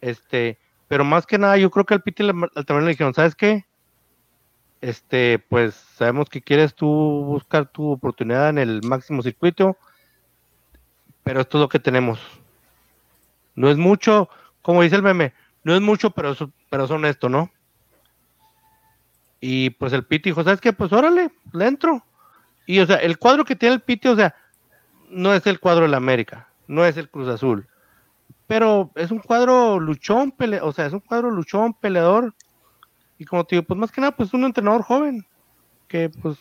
Este, 0.00 0.58
pero 0.88 1.04
más 1.04 1.26
que 1.26 1.38
nada, 1.38 1.56
yo 1.56 1.70
creo 1.70 1.84
que 1.84 1.94
al 1.94 2.02
Piti 2.02 2.22
Altam- 2.22 2.50
Altamirano 2.54 2.86
le 2.86 2.92
dijeron, 2.92 3.14
¿sabes 3.14 3.34
qué? 3.34 3.64
Este, 4.80 5.38
pues 5.38 5.74
sabemos 5.74 6.28
que 6.30 6.40
quieres 6.40 6.74
tú 6.74 6.86
buscar 6.86 7.66
tu 7.66 7.90
oportunidad 7.90 8.48
en 8.48 8.58
el 8.58 8.80
máximo 8.82 9.22
circuito, 9.22 9.76
pero 11.22 11.40
esto 11.40 11.58
es 11.58 11.62
lo 11.62 11.68
que 11.68 11.78
tenemos. 11.78 12.18
No 13.54 13.70
es 13.70 13.76
mucho, 13.76 14.30
como 14.62 14.82
dice 14.82 14.96
el 14.96 15.02
meme, 15.02 15.34
no 15.64 15.74
es 15.74 15.80
mucho, 15.80 16.10
pero, 16.10 16.34
pero 16.70 16.84
es 16.84 16.90
honesto, 16.90 17.28
¿no? 17.28 17.50
Y 19.40 19.70
pues 19.70 19.92
el 19.92 20.04
Piti 20.04 20.30
dijo, 20.30 20.44
¿sabes 20.44 20.60
qué? 20.60 20.72
Pues 20.72 20.92
órale, 20.92 21.30
le 21.52 21.66
entro. 21.66 22.04
Y 22.66 22.80
o 22.80 22.86
sea, 22.86 22.96
el 22.96 23.18
cuadro 23.18 23.44
que 23.44 23.56
tiene 23.56 23.74
el 23.74 23.80
Piti, 23.80 24.08
o 24.08 24.16
sea, 24.16 24.34
no 25.08 25.34
es 25.34 25.46
el 25.46 25.60
cuadro 25.60 25.82
del 25.82 25.94
América, 25.94 26.48
no 26.68 26.84
es 26.84 26.96
el 26.96 27.10
Cruz 27.10 27.28
Azul, 27.28 27.66
pero 28.46 28.90
es 28.94 29.10
un 29.10 29.18
cuadro 29.18 29.78
luchón, 29.80 30.34
o 30.62 30.72
sea, 30.72 30.86
es 30.86 30.92
un 30.92 31.00
cuadro 31.00 31.30
luchón, 31.30 31.74
peleador. 31.74 32.34
Y 33.20 33.26
como 33.26 33.44
te 33.44 33.54
digo, 33.54 33.66
pues 33.66 33.78
más 33.78 33.92
que 33.92 34.00
nada, 34.00 34.16
pues 34.16 34.32
un 34.32 34.44
entrenador 34.44 34.80
joven, 34.82 35.26
que 35.88 36.08
pues, 36.08 36.38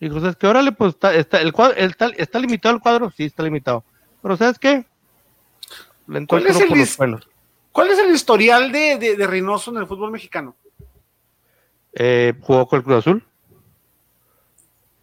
dijo, 0.00 0.18
¿sabes 0.18 0.34
qué? 0.36 0.46
Órale, 0.46 0.72
pues 0.72 0.94
está, 0.94 1.14
está, 1.14 1.42
el 1.42 1.52
cuadro, 1.52 1.76
el 1.76 1.94
tal- 1.94 2.14
¿está 2.16 2.38
limitado 2.38 2.74
el 2.74 2.80
cuadro? 2.80 3.10
Sí, 3.14 3.24
está 3.24 3.42
limitado. 3.42 3.84
Pero 4.22 4.34
¿sabes 4.38 4.58
qué? 4.58 4.86
¿Cuál 6.26 6.46
es 6.46 6.58
el. 6.58 7.26
¿Cuál 7.70 7.90
es 7.90 7.98
el 7.98 8.14
historial 8.14 8.72
de, 8.72 8.96
de, 8.96 9.16
de 9.16 9.26
Reynoso 9.26 9.70
en 9.72 9.76
el 9.76 9.86
fútbol 9.86 10.10
mexicano? 10.10 10.56
Eh, 11.92 12.32
jugó 12.40 12.66
con 12.66 12.78
el 12.78 12.84
Cruz 12.84 12.96
Azul. 13.00 13.22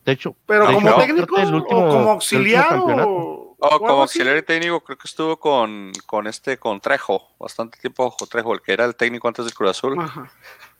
De 0.06 0.13
hecho, 0.13 0.36
¿Pero 0.47 0.65
de 0.67 0.73
como 0.73 0.88
hecho, 0.89 0.97
técnico 0.97 1.38
el 1.38 1.54
último- 1.54 1.86
o 1.86 1.89
como 1.91 2.10
auxiliar? 2.12 2.76
O, 2.80 3.56
o 3.60 3.80
como 3.80 4.02
auxiliar 4.02 4.36
y 4.38 4.41
técnico, 4.41 4.82
creo 4.82 4.97
que 4.97 5.08
estuvo 5.08 5.38
con, 5.38 5.91
con 6.08 6.26
este, 6.26 6.58
con 6.58 6.82
Trejo, 6.82 7.21
bastante 7.39 7.78
tiempo 7.80 8.12
Trejo, 8.28 8.54
el 8.56 8.62
que 8.63 8.73
era 8.73 8.86
el 8.86 8.95
técnico 8.95 9.28
antes 9.28 9.45
del 9.45 9.54
Cruz 9.54 9.69
Azul, 9.69 9.99
Ajá. 9.99 10.32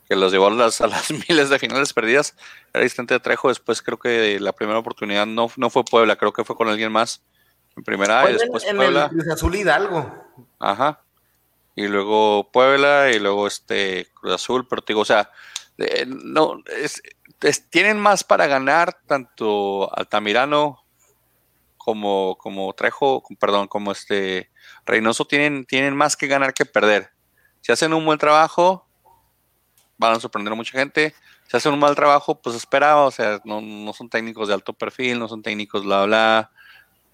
Que 0.08 0.16
los 0.16 0.32
llevó 0.32 0.48
a 0.48 0.50
las, 0.50 0.80
a 0.80 0.86
las 0.86 1.10
miles 1.28 1.48
de 1.50 1.58
finales 1.58 1.92
perdidas. 1.92 2.36
Era 2.72 2.84
asistente 2.84 3.14
de 3.14 3.20
Trejo, 3.20 3.48
después 3.48 3.82
creo 3.82 3.98
que 3.98 4.38
la 4.40 4.52
primera 4.52 4.78
oportunidad 4.78 5.26
no, 5.26 5.50
no 5.56 5.70
fue 5.70 5.84
Puebla, 5.84 6.16
creo 6.16 6.32
que 6.32 6.44
fue 6.44 6.56
con 6.56 6.68
alguien 6.68 6.92
más 6.92 7.22
en 7.76 7.82
primera 7.84 8.24
y 8.24 8.32
en- 8.32 8.38
después 8.38 8.64
en 8.64 8.76
Puebla. 8.76 9.04
el 9.04 9.10
Cruz 9.10 9.28
Azul 9.28 9.54
Hidalgo. 9.54 10.24
Ajá. 10.58 11.00
Y 11.76 11.88
luego 11.88 12.50
Puebla 12.52 13.10
y 13.10 13.18
luego 13.18 13.46
este 13.46 14.08
Cruz 14.14 14.34
Azul, 14.34 14.66
pero 14.68 14.82
te 14.82 14.92
digo, 14.92 15.00
o 15.00 15.04
sea, 15.06 15.30
eh, 15.78 16.04
no, 16.06 16.62
es, 16.66 17.02
es- 17.40 17.68
tienen 17.70 17.98
más 17.98 18.22
para 18.22 18.46
ganar 18.46 18.96
tanto 19.06 19.90
Altamirano 19.96 20.84
como, 21.76 22.36
como 22.38 22.72
Trejo, 22.74 23.22
perdón, 23.38 23.66
como 23.68 23.92
este 23.92 24.50
Reynoso 24.86 25.26
tienen, 25.26 25.64
tienen 25.66 25.96
más 25.96 26.16
que 26.16 26.26
ganar 26.28 26.54
que 26.54 26.64
perder. 26.64 27.10
Si 27.60 27.72
hacen 27.72 27.92
un 27.92 28.04
buen 28.04 28.18
trabajo, 28.18 28.83
van 29.98 30.14
a 30.14 30.20
sorprender 30.20 30.52
a 30.52 30.56
mucha 30.56 30.78
gente. 30.78 31.14
Si 31.48 31.56
hacen 31.56 31.72
un 31.72 31.78
mal 31.78 31.94
trabajo, 31.94 32.40
pues 32.40 32.56
espera, 32.56 32.98
o 32.98 33.10
sea, 33.10 33.40
no, 33.44 33.60
no 33.60 33.92
son 33.92 34.08
técnicos 34.08 34.48
de 34.48 34.54
alto 34.54 34.72
perfil, 34.72 35.18
no 35.18 35.28
son 35.28 35.42
técnicos 35.42 35.84
bla 35.84 36.04
bla. 36.06 36.50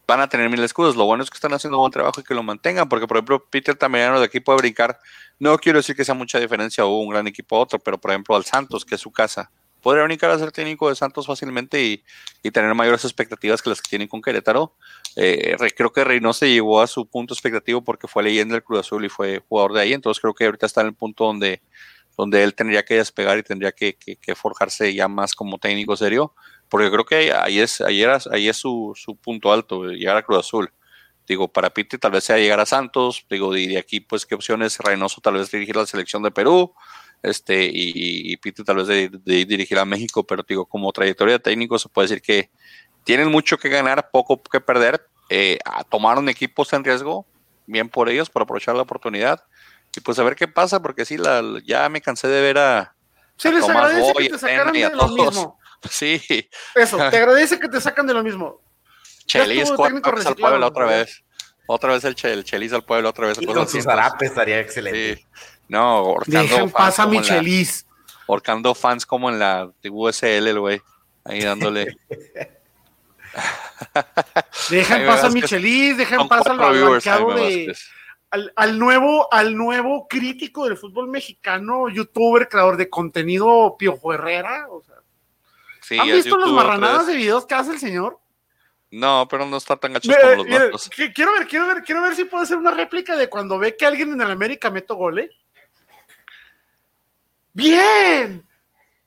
Van 0.06 0.20
a 0.20 0.28
tener 0.28 0.48
mil 0.50 0.62
escudos. 0.64 0.96
Lo 0.96 1.04
bueno 1.04 1.22
es 1.22 1.30
que 1.30 1.36
están 1.36 1.52
haciendo 1.52 1.78
un 1.78 1.82
buen 1.82 1.92
trabajo 1.92 2.20
y 2.20 2.24
que 2.24 2.34
lo 2.34 2.42
mantengan, 2.42 2.88
porque 2.88 3.06
por 3.06 3.16
ejemplo, 3.16 3.44
Peter 3.48 3.74
Tamirano 3.76 4.18
de 4.18 4.26
aquí 4.26 4.40
puede 4.40 4.58
brincar. 4.58 4.98
No 5.38 5.56
quiero 5.58 5.78
decir 5.78 5.94
que 5.94 6.04
sea 6.04 6.14
mucha 6.14 6.38
diferencia 6.40 6.84
o 6.84 6.98
un 6.98 7.10
gran 7.10 7.26
equipo 7.26 7.56
a 7.56 7.60
otro, 7.60 7.78
pero 7.78 7.98
por 7.98 8.10
ejemplo 8.10 8.34
al 8.34 8.44
Santos, 8.44 8.84
que 8.84 8.96
es 8.96 9.00
su 9.00 9.10
casa, 9.12 9.50
podría 9.80 10.04
brincar 10.04 10.30
a 10.30 10.38
ser 10.38 10.52
técnico 10.52 10.88
de 10.88 10.94
Santos 10.94 11.26
fácilmente 11.26 11.82
y, 11.82 12.04
y 12.42 12.50
tener 12.50 12.74
mayores 12.74 13.04
expectativas 13.04 13.62
que 13.62 13.70
las 13.70 13.80
que 13.80 13.88
tienen 13.88 14.08
con 14.08 14.20
Querétaro. 14.20 14.74
Eh, 15.16 15.56
re- 15.58 15.70
creo 15.70 15.92
que 15.92 16.04
Reynoso 16.04 16.44
llegó 16.44 16.82
a 16.82 16.86
su 16.86 17.06
punto 17.06 17.32
expectativo 17.32 17.82
porque 17.82 18.06
fue 18.06 18.22
leyenda 18.22 18.54
del 18.54 18.62
Cruz 18.62 18.80
Azul 18.80 19.04
y 19.04 19.08
fue 19.08 19.42
jugador 19.48 19.72
de 19.72 19.80
ahí, 19.80 19.92
entonces 19.92 20.20
creo 20.20 20.34
que 20.34 20.44
ahorita 20.44 20.66
está 20.66 20.82
en 20.82 20.88
el 20.88 20.94
punto 20.94 21.24
donde, 21.24 21.62
donde 22.20 22.42
él 22.42 22.54
tendría 22.54 22.84
que 22.84 22.96
despegar 22.96 23.38
y 23.38 23.42
tendría 23.42 23.72
que, 23.72 23.96
forjarse 24.36 24.92
ya 24.94 25.08
más 25.08 25.34
como 25.34 25.58
técnico 25.58 25.96
serio, 25.96 26.34
porque 26.68 26.90
creo 26.90 27.04
que 27.06 27.32
ahí 27.32 27.60
es, 27.60 27.80
ahí 27.80 28.02
era- 28.02 28.18
ahí 28.30 28.46
es 28.48 28.58
su, 28.58 28.94
punto 29.22 29.52
alto, 29.52 29.84
llegar 29.86 30.18
a 30.18 30.22
Cruz 30.22 30.40
Azul. 30.40 30.70
Digo, 31.26 31.48
para 31.48 31.70
Pite 31.70 31.96
tal 31.96 32.12
vez 32.12 32.24
sea 32.24 32.36
llegar 32.36 32.60
a 32.60 32.66
Santos, 32.66 33.24
digo, 33.30 33.56
y 33.56 33.68
de 33.68 33.78
aquí 33.78 34.00
pues 34.00 34.26
qué 34.26 34.34
opciones, 34.34 34.78
Reynoso 34.78 35.20
tal 35.22 35.34
vez 35.34 35.50
dirigir 35.50 35.76
la 35.76 35.86
selección 35.86 36.22
de 36.22 36.30
Perú, 36.30 36.74
este, 37.22 37.64
y, 37.72 38.34
y 38.34 38.36
tal 38.64 38.76
vez 38.76 38.86
de, 38.86 39.08
dirigir 39.46 39.78
a 39.78 39.86
México, 39.86 40.24
pero 40.26 40.44
digo, 40.46 40.66
como 40.66 40.92
trayectoria 40.92 41.38
técnico 41.38 41.78
se 41.78 41.88
puede 41.88 42.08
decir 42.08 42.22
que 42.22 42.50
tienen 43.04 43.30
mucho 43.30 43.56
que 43.56 43.70
ganar, 43.70 44.10
poco 44.10 44.42
que 44.42 44.60
perder, 44.60 45.06
eh, 45.30 45.58
tomaron 45.88 46.28
equipos 46.28 46.70
en 46.74 46.84
riesgo, 46.84 47.26
bien 47.66 47.88
por 47.88 48.10
ellos, 48.10 48.28
por 48.28 48.42
aprovechar 48.42 48.74
la 48.74 48.82
oportunidad, 48.82 49.42
y 49.96 50.00
pues 50.00 50.18
a 50.18 50.22
ver 50.22 50.36
qué 50.36 50.48
pasa, 50.48 50.80
porque 50.80 51.04
sí, 51.04 51.16
la, 51.16 51.42
ya 51.64 51.88
me 51.88 52.00
cansé 52.00 52.28
de 52.28 52.40
ver 52.40 52.58
a, 52.58 52.94
Se 53.36 53.50
les 53.50 53.60
Tomás 53.60 53.76
agradece 53.76 54.12
Boy, 54.12 54.24
que 54.24 54.28
te 54.30 54.36
a 54.36 54.38
sacaran 54.38 54.68
a 54.68 54.72
de 54.72 54.90
lo 54.90 55.06
todos. 55.06 55.34
mismo. 55.34 55.58
sí, 55.90 56.48
Eso, 56.74 56.96
te 57.10 57.16
agradece 57.16 57.58
que 57.58 57.68
te 57.68 57.80
sacan 57.80 58.06
de 58.06 58.14
lo 58.14 58.22
mismo. 58.22 58.60
Chelis 59.26 59.70
al 59.70 60.36
Puebla 60.36 60.66
otra 60.66 60.86
vez. 60.86 61.22
Otra 61.72 61.92
vez 61.92 62.02
el, 62.04 62.16
che, 62.16 62.32
el 62.32 62.42
Chelis 62.42 62.72
al 62.72 62.84
pueblo, 62.84 63.10
otra 63.10 63.28
vez. 63.28 63.40
Y 63.40 63.46
con 63.46 63.68
sus 63.68 63.84
zarapes 63.84 64.30
estaría 64.30 64.58
excelente. 64.58 65.16
Sí. 65.18 65.26
No, 65.68 65.80
ahorcando 65.80 66.56
a 66.56 66.88
en 66.88 66.96
la- 66.98 67.06
Michelis. 67.06 67.86
ahorcando 68.26 68.74
fans 68.74 69.06
como 69.06 69.30
en 69.30 69.38
la 69.38 69.70
USL, 69.88 70.48
el 70.48 70.58
güey. 70.58 70.82
Ahí 71.24 71.42
dándole. 71.42 71.96
Dejen 74.68 74.84
Jaime 74.84 75.06
paz 75.06 75.22
a. 75.22 75.30
Michelis, 75.30 75.96
dejen 75.96 76.18
Son 76.18 76.28
paz 76.28 76.46
al 76.46 76.58
Jaime 77.00 77.40
de. 77.40 77.76
Al, 78.30 78.52
al 78.56 78.78
nuevo, 78.78 79.32
al 79.32 79.56
nuevo 79.56 80.06
crítico 80.08 80.64
del 80.66 80.76
fútbol 80.76 81.08
mexicano, 81.08 81.88
youtuber, 81.88 82.48
creador 82.48 82.76
de 82.76 82.88
contenido, 82.88 83.76
Piojo 83.78 84.12
Herrera. 84.12 84.66
O 84.70 84.82
sea, 84.82 84.96
Sí, 85.82 85.98
¿Han 85.98 86.06
visto 86.06 86.38
las 86.38 86.50
marranadas 86.50 87.02
otra 87.02 87.12
de 87.12 87.18
videos 87.18 87.46
que 87.46 87.54
hace 87.54 87.72
el 87.72 87.78
señor? 87.80 88.20
No, 88.92 89.26
pero 89.28 89.46
no 89.46 89.56
está 89.56 89.76
tan 89.76 89.92
gacho 89.92 90.10
como 90.12 90.44
los 90.44 90.88
que- 90.88 91.12
quiero 91.12 91.32
ver, 91.32 91.46
quiero 91.48 91.66
ver, 91.66 91.82
quiero 91.82 92.02
ver 92.02 92.14
si 92.14 92.24
puede 92.24 92.46
ser 92.46 92.58
una 92.58 92.70
réplica 92.70 93.16
de 93.16 93.28
cuando 93.28 93.58
ve 93.58 93.76
que 93.76 93.86
alguien 93.86 94.12
en 94.12 94.20
el 94.20 94.30
América 94.30 94.70
mete 94.70 94.94
gol, 94.94 95.18
¿eh? 95.20 95.30
¡Bien! 97.52 98.46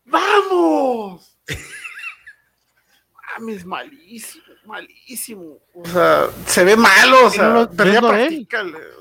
¡Vamos! 0.05 1.37
Mames, 3.39 3.65
malísimo, 3.65 4.42
malísimo. 4.65 5.59
O 5.73 5.85
sea, 5.85 6.27
se 6.45 6.63
ve 6.63 6.75
malo, 6.75 7.27
o 7.27 7.29
sea, 7.29 7.49
no 7.49 7.69
pero 7.69 8.01
no 8.01 8.11
ya 8.11 8.21
es 8.25 8.33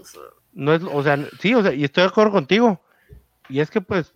o 0.01 0.05
sea. 0.05 0.23
No 0.55 0.75
es, 0.75 0.83
o 0.83 1.03
sea, 1.03 1.19
sí, 1.41 1.55
o 1.55 1.63
sea, 1.63 1.73
y 1.73 1.85
estoy 1.85 2.03
de 2.03 2.09
acuerdo 2.09 2.33
contigo. 2.33 2.81
Y 3.49 3.61
es 3.61 3.71
que 3.71 3.81
pues, 3.81 4.13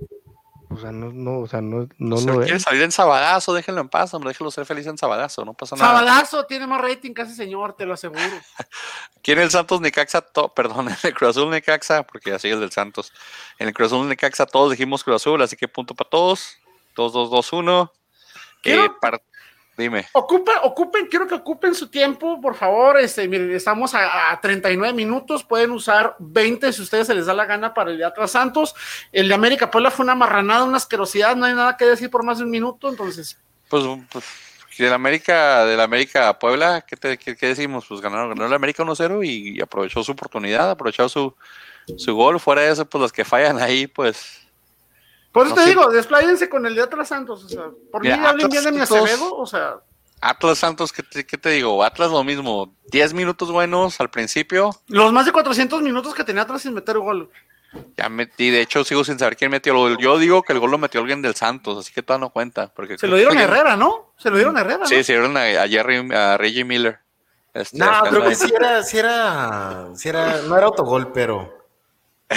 o 0.68 0.76
sea, 0.78 0.90
no, 0.92 1.12
no, 1.12 1.40
o 1.40 1.46
sea, 1.46 1.60
no, 1.60 1.88
no 1.98 2.16
Si 2.16 2.26
lo 2.26 2.40
quiere 2.40 2.60
salir 2.60 2.82
en 2.82 2.92
sabadazo, 2.92 3.54
déjenlo 3.54 3.80
en 3.80 3.88
paz, 3.88 4.12
hombre, 4.14 4.30
déjenlo 4.30 4.50
ser 4.50 4.66
feliz 4.66 4.86
en 4.86 4.98
sabadazo, 4.98 5.44
no 5.44 5.54
pasa 5.54 5.76
nada. 5.76 5.88
Sabadazo 6.00 6.44
tiene 6.46 6.66
más 6.66 6.80
rating 6.80 7.14
que 7.14 7.22
ese 7.22 7.34
señor, 7.34 7.74
te 7.74 7.86
lo 7.86 7.94
aseguro. 7.94 8.20
¿Quién 9.22 9.38
el 9.38 9.50
Santos 9.50 9.80
Necaxa? 9.80 10.24
Perdón, 10.54 10.88
en 10.88 10.96
el 11.02 11.14
Cruz 11.14 11.30
Azul 11.30 11.50
Necaxa, 11.50 12.02
porque 12.02 12.32
así 12.32 12.48
es 12.48 12.54
el 12.54 12.60
del 12.60 12.72
Santos. 12.72 13.12
En 13.58 13.68
el 13.68 13.74
Cruz 13.74 13.92
Azul 13.92 14.08
Necaxa 14.08 14.46
todos 14.46 14.70
dijimos 14.72 15.04
Cruz 15.04 15.22
Azul, 15.22 15.40
así 15.42 15.56
que 15.56 15.68
punto 15.68 15.94
para 15.94 16.10
todos. 16.10 16.58
2-2-2-1. 16.96 17.90
Quiero- 18.62 18.84
Eh, 18.84 18.90
Dime. 19.76 20.06
Ocupen, 20.12 20.54
ocupen, 20.62 21.06
quiero 21.06 21.26
que 21.26 21.34
ocupen 21.34 21.74
su 21.74 21.88
tiempo, 21.88 22.40
por 22.40 22.54
favor. 22.54 22.98
Este, 22.98 23.28
miren, 23.28 23.50
estamos 23.54 23.94
a, 23.94 24.32
a 24.32 24.40
39 24.40 24.94
minutos, 24.94 25.44
pueden 25.44 25.70
usar 25.72 26.16
20 26.18 26.72
si 26.72 26.80
ustedes 26.82 27.06
se 27.06 27.14
les 27.14 27.26
da 27.26 27.34
la 27.34 27.44
gana 27.44 27.74
para 27.74 27.90
el 27.90 27.98
de 27.98 28.04
Atlas 28.06 28.30
Santos. 28.30 28.74
El 29.12 29.28
de 29.28 29.34
América 29.34 29.70
Puebla 29.70 29.90
fue 29.90 30.04
una 30.04 30.14
marranada, 30.14 30.64
una 30.64 30.78
asquerosidad, 30.78 31.36
no 31.36 31.44
hay 31.44 31.54
nada 31.54 31.76
que 31.76 31.84
decir 31.84 32.08
por 32.10 32.24
más 32.24 32.38
de 32.38 32.44
un 32.44 32.50
minuto, 32.50 32.88
entonces. 32.88 33.38
Pues, 33.68 33.84
pues 34.10 34.24
del 34.78 34.92
América, 34.92 35.64
del 35.66 35.80
América 35.80 36.38
Puebla, 36.38 36.82
¿qué, 36.86 36.96
te- 36.96 37.18
qué- 37.18 37.36
qué 37.36 37.46
decimos? 37.48 37.84
Pues 37.88 38.00
ganaron, 38.00 38.30
ganó 38.30 38.46
el 38.46 38.52
América 38.54 38.82
1-0 38.82 39.22
y, 39.26 39.60
aprovechó 39.60 40.02
su 40.02 40.12
oportunidad, 40.12 40.70
aprovechó 40.70 41.08
su, 41.08 41.34
su 41.96 42.14
gol. 42.14 42.38
Fuera 42.40 42.62
de 42.62 42.70
eso, 42.72 42.86
pues 42.88 43.00
los 43.02 43.12
que 43.12 43.24
fallan 43.26 43.58
ahí, 43.58 43.86
pues. 43.86 44.45
Por 45.36 45.46
eso 45.46 45.54
No 45.54 45.60
te 45.60 45.64
sé. 45.64 45.68
digo, 45.68 45.90
despláyense 45.90 46.48
con 46.48 46.64
el 46.64 46.74
de 46.74 46.80
Atlas 46.82 47.08
Santos. 47.08 47.44
O 47.44 47.48
sea, 47.48 47.64
por 47.92 48.00
Mira, 48.02 48.16
mí 48.16 48.24
hablen 48.26 48.46
Atlas 48.46 48.62
bien 48.62 48.64
de 48.74 48.80
mi 48.80 48.86
Santos- 48.86 49.04
Acevedo, 49.10 49.36
o 49.36 49.46
sea, 49.46 49.74
Atlas 50.22 50.58
Santos, 50.58 50.92
¿qué 50.94 51.02
te, 51.02 51.26
qué 51.26 51.36
te 51.36 51.50
digo? 51.50 51.84
Atlas 51.84 52.10
lo 52.10 52.24
mismo, 52.24 52.74
10 52.90 53.12
minutos 53.12 53.50
buenos 53.52 54.00
al 54.00 54.08
principio. 54.08 54.70
los 54.88 55.12
más 55.12 55.26
de 55.26 55.32
400 55.32 55.82
minutos 55.82 56.14
que 56.14 56.24
tenía 56.24 56.42
Atlas 56.42 56.62
sin 56.62 56.72
meter 56.72 56.98
gol. 56.98 57.30
Ya 57.98 58.08
metí, 58.08 58.48
de 58.50 58.62
hecho 58.62 58.82
sigo 58.84 59.04
sin 59.04 59.18
saber 59.18 59.36
quién 59.36 59.50
metió. 59.50 59.98
Yo 59.98 60.16
digo 60.18 60.42
que 60.42 60.54
el 60.54 60.58
gol 60.58 60.70
lo 60.70 60.78
metió 60.78 61.00
alguien 61.00 61.20
del 61.20 61.34
Santos, 61.34 61.76
así 61.78 61.92
que 61.92 62.02
todavía 62.02 62.26
no 62.26 62.30
cuenta. 62.32 62.68
Porque 62.74 62.96
Se 62.96 63.06
lo 63.06 63.16
dieron 63.16 63.36
a 63.36 63.42
Herrera, 63.42 63.76
¿no? 63.76 64.12
Se 64.16 64.30
lo 64.30 64.36
dieron 64.36 64.56
a 64.56 64.62
Herrera. 64.62 64.78
¿no? 64.78 64.86
Sí, 64.86 65.04
se 65.04 65.12
dieron 65.12 65.36
a, 65.36 65.42
a 65.42 65.68
Jerry, 65.68 66.08
a 66.14 66.38
Reggie 66.38 66.64
Miller. 66.64 66.98
Este, 67.52 67.76
No, 67.76 67.86
creo 68.08 68.24
que 68.28 68.34
sí 68.34 68.50
era, 68.58 68.82
sí 68.82 68.98
era, 68.98 69.88
sí 69.94 70.08
era, 70.08 70.40
no 70.42 70.56
era 70.56 70.66
autogol, 70.66 71.12
pero 71.12 71.55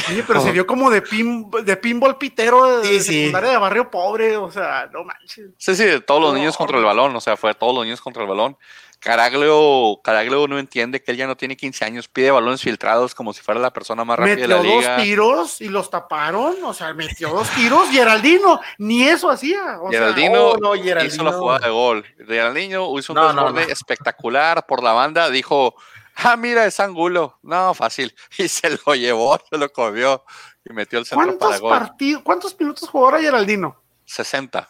Oye, 0.09 0.23
pero 0.27 0.39
se 0.41 0.51
vio 0.51 0.67
como 0.67 0.89
de, 0.91 1.01
pin, 1.01 1.49
de 1.63 1.75
pinball 1.77 2.17
pitero 2.17 2.77
de, 2.79 2.85
Sí, 2.87 2.99
sí. 2.99 3.19
secundaria 3.21 3.49
de 3.51 3.57
barrio 3.57 3.89
pobre, 3.89 4.37
o 4.37 4.51
sea, 4.51 4.87
no 4.93 5.03
manches. 5.03 5.49
Sí, 5.57 5.75
sí, 5.75 5.83
de 5.83 5.99
todos 6.01 6.21
los 6.21 6.31
No. 6.33 6.37
niños 6.37 6.55
contra 6.55 6.77
el 6.77 6.83
balón, 6.85 7.15
o 7.15 7.19
sea, 7.21 7.35
fue 7.37 7.49
de 7.51 7.55
todos 7.55 7.73
los 7.73 7.83
niños 7.85 7.99
contra 8.01 8.21
el 8.23 8.29
balón. 8.29 8.55
Caraglio, 8.99 9.99
Caraglio 10.03 10.47
no 10.47 10.59
entiende 10.59 11.01
que 11.01 11.11
él 11.11 11.17
ya 11.17 11.25
no 11.25 11.35
tiene 11.35 11.55
15 11.57 11.83
años, 11.85 12.07
pide 12.07 12.29
balones 12.31 12.61
filtrados 12.61 13.15
como 13.15 13.33
si 13.33 13.41
fuera 13.41 13.59
la 13.59 13.71
persona 13.73 14.03
más 14.05 14.19
rápida 14.19 14.35
de 14.35 14.41
Metió 14.41 14.55
la 14.57 14.63
dos 14.63 14.81
liga. 14.83 14.97
tiros 14.97 15.61
y 15.61 15.69
los 15.69 15.89
taparon, 15.89 16.55
o 16.63 16.73
sea, 16.73 16.93
metió 16.93 17.29
dos 17.29 17.49
tiros. 17.51 17.89
Geraldino, 17.89 18.59
ni 18.77 19.03
eso 19.07 19.29
hacía. 19.31 19.79
O 19.81 19.89
sea, 19.89 19.99
Geraldino 19.99 20.49
oh, 20.49 20.57
no, 20.57 20.75
hizo 20.75 20.83
Geraldino. 20.83 21.23
la 21.23 21.31
jugada 21.31 21.59
de 21.65 21.69
gol. 21.71 22.05
Geraldino 22.27 22.99
hizo 22.99 23.13
un 23.13 23.17
No, 23.19 23.33
no, 23.33 23.43
desborde 23.45 23.65
no. 23.67 23.71
espectacular 23.73 24.65
por 24.67 24.83
la 24.83 24.91
banda, 24.93 25.29
dijo, 25.29 25.75
ah, 26.23 26.37
mira, 26.37 26.65
es 26.65 26.79
Angulo. 26.79 27.37
No, 27.41 27.73
fácil. 27.73 28.13
Y 28.37 28.47
se 28.47 28.69
lo 28.69 28.95
llevó, 28.95 29.39
se 29.49 29.57
lo 29.57 29.71
comió 29.71 30.23
y 30.69 30.73
metió 30.73 30.99
el 30.99 31.05
centro 31.05 31.25
para 31.25 31.37
¿cuántos 31.37 31.61
gol. 31.61 31.79
partidos, 31.79 32.23
cuántos 32.23 32.59
minutos 32.59 32.89
jugó 32.89 33.05
ahora 33.05 33.21
Geraldino? 33.21 33.81
60. 34.05 34.69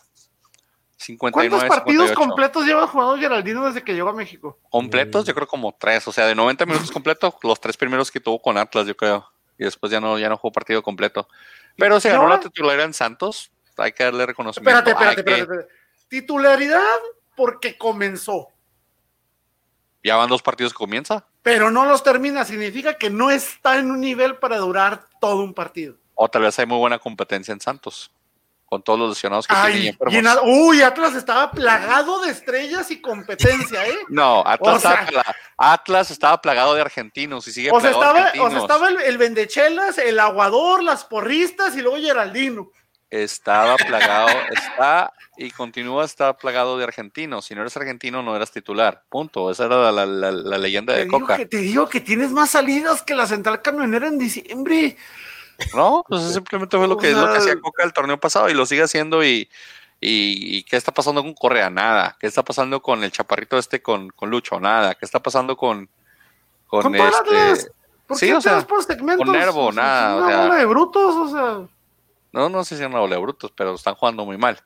59, 0.97 1.49
¿Cuántos 1.49 1.77
partidos 1.77 2.09
58. 2.09 2.15
completos 2.15 2.65
lleva 2.65 2.85
jugado 2.85 3.17
Geraldino 3.17 3.65
desde 3.65 3.83
que 3.83 3.93
llegó 3.93 4.09
a 4.09 4.13
México? 4.13 4.59
Completos, 4.69 5.25
yo 5.25 5.33
creo 5.33 5.47
como 5.47 5.73
tres, 5.79 6.05
o 6.07 6.11
sea, 6.11 6.25
de 6.27 6.35
90 6.35 6.65
minutos 6.65 6.91
completos, 6.91 7.33
los 7.41 7.59
tres 7.59 7.77
primeros 7.77 8.11
que 8.11 8.19
tuvo 8.19 8.41
con 8.41 8.57
Atlas, 8.57 8.85
yo 8.85 8.97
creo. 8.97 9.25
Y 9.57 9.63
después 9.63 9.91
ya 9.91 10.01
no, 10.01 10.19
ya 10.19 10.27
no 10.27 10.37
jugó 10.37 10.51
partido 10.51 10.83
completo. 10.83 11.27
Pero 11.77 11.99
se 12.01 12.09
¿Y 12.09 12.11
ganó 12.11 12.27
la 12.27 12.39
titularidad 12.41 12.85
en 12.85 12.93
Santos, 12.93 13.49
hay 13.77 13.93
que 13.93 14.03
darle 14.03 14.25
reconocimiento. 14.25 14.77
Espérate, 14.77 14.91
espérate, 14.91 15.21
espérate, 15.21 15.41
espérate. 15.41 15.73
Titularidad 16.09 16.99
porque 17.35 17.77
comenzó, 17.77 18.49
Ya 20.09 20.15
van 20.17 20.27
dos 20.29 20.41
partidos 20.41 20.73
que 20.73 20.77
comienza. 20.77 21.25
pero 21.43 21.71
no 21.71 21.85
los 21.85 22.03
termina. 22.03 22.43
Significa 22.45 22.95
que 22.95 23.09
no 23.09 23.31
está 23.31 23.77
en 23.77 23.89
un 23.91 24.01
nivel 24.01 24.35
para 24.37 24.57
durar 24.57 25.05
todo 25.21 25.37
un 25.43 25.53
partido. 25.53 25.95
O 26.15 26.27
tal 26.29 26.41
vez 26.41 26.57
hay 26.59 26.65
muy 26.65 26.77
buena 26.77 26.99
competencia 26.99 27.51
en 27.53 27.61
Santos, 27.61 28.11
con 28.65 28.83
todos 28.83 28.99
los 28.99 29.09
lesionados 29.09 29.47
que 29.47 29.53
tienen 29.55 29.71
Ay, 29.81 29.87
enfermos. 29.87 30.13
y 30.13 30.17
en 30.17 30.27
a- 30.27 30.41
uy, 30.41 30.81
Atlas 30.81 31.15
estaba 31.15 31.49
plagado 31.51 32.21
de 32.21 32.29
estrellas 32.31 32.91
y 32.91 32.99
competencia, 33.01 33.87
¿eh? 33.87 33.97
No, 34.09 34.43
Atlas, 34.45 34.75
O 34.75 34.79
sea- 34.79 35.03
estaba 35.05 35.35
Atlas 35.57 36.11
estaba 36.11 36.41
plagado 36.41 36.73
de 36.75 36.81
argentinos 36.81 37.47
y 37.47 37.51
sigue 37.53 37.69
O 37.71 37.79
sea, 37.79 37.91
plagado 37.91 38.13
de 38.15 38.19
estaba, 38.19 38.31
o 38.31 38.33
sea, 38.49 38.59
argentinos. 38.59 38.63
estaba 38.63 38.89
el, 38.89 39.01
el 39.09 39.17
vendechelas, 39.17 39.97
el 39.97 40.19
aguador, 40.19 40.83
las 40.83 41.05
porristas 41.05 41.75
y 41.77 41.81
luego 41.81 41.97
Geraldino. 41.97 42.71
Estaba 43.11 43.75
plagado, 43.75 44.29
está 44.51 45.11
y 45.35 45.49
continúa 45.49 46.05
estar 46.05 46.37
plagado 46.37 46.77
de 46.77 46.83
argentinos. 46.83 47.45
Si 47.45 47.55
no 47.55 47.61
eres 47.61 47.75
argentino, 47.75 48.21
no 48.21 48.35
eras 48.35 48.51
titular. 48.51 49.03
Punto. 49.09 49.49
Esa 49.49 49.65
era 49.65 49.91
la, 49.91 50.05
la- 50.05 50.57
leyenda 50.59 50.93
Te 50.93 50.99
de 51.05 51.07
Coca. 51.07 51.37
que, 51.37 51.47
te 51.47 51.57
digo 51.57 51.89
que 51.89 52.01
tienes 52.01 52.31
más 52.31 52.51
salidas 52.51 53.01
que 53.01 53.15
la 53.15 53.25
central 53.25 53.61
camionera 53.63 54.07
en 54.07 54.19
diciembre. 54.19 54.95
No, 55.73 56.05
pues 56.07 56.21
eso 56.21 56.33
simplemente 56.33 56.77
fue 56.77 56.87
lo 56.87 56.93
O 56.93 56.97
que, 56.97 57.09
es 57.09 57.17
lo 57.17 57.31
que 57.31 57.37
hacía 57.39 57.59
Coca 57.59 57.83
el 57.83 57.93
torneo 57.93 58.19
pasado 58.19 58.47
y 58.49 58.53
lo 58.53 58.65
sigue 58.67 58.83
haciendo. 58.83 59.23
Y, 59.23 59.49
y, 59.99 60.57
y 60.57 60.63
qué 60.63 60.77
está 60.77 60.91
pasando 60.93 61.23
con 61.23 61.33
Correa? 61.33 61.71
Nada. 61.71 62.15
¿Qué 62.19 62.27
está 62.27 62.43
pasando 62.43 62.79
con 62.81 63.03
el 63.03 63.11
chaparrito 63.11 63.57
este 63.57 63.81
con, 63.81 64.09
con 64.11 64.29
Lucho? 64.29 64.59
Nada. 64.59 64.93
¿Qué 64.93 65.05
está 65.05 65.19
pasando 65.19 65.57
con, 65.57 65.89
con, 66.67 66.93
este? 66.93 67.71
¿Por 68.05 68.17
Sí, 68.17 68.27
qué 68.27 68.33
o 68.33 68.37
te 68.37 68.43
sea, 68.43 68.53
vas 68.53 68.65
por 68.65 68.83
segmentos? 68.83 69.25
con 69.25 69.35
Nervo, 69.35 69.65
O 69.67 69.73
sea, 69.73 69.81
nada, 69.83 70.15
o 70.15 70.17
Una 70.19 70.27
sea- 70.27 70.41
bola 70.43 70.55
de 70.57 70.65
brutos, 70.65 71.15
o 71.15 71.27
sea. 71.29 71.67
No, 72.31 72.49
no 72.49 72.63
sé 72.63 72.75
si 72.77 72.81
de 72.83 73.17
brutos, 73.17 73.51
pero 73.55 73.75
están 73.75 73.95
jugando 73.95 74.25
muy 74.25 74.37
mal. 74.37 74.59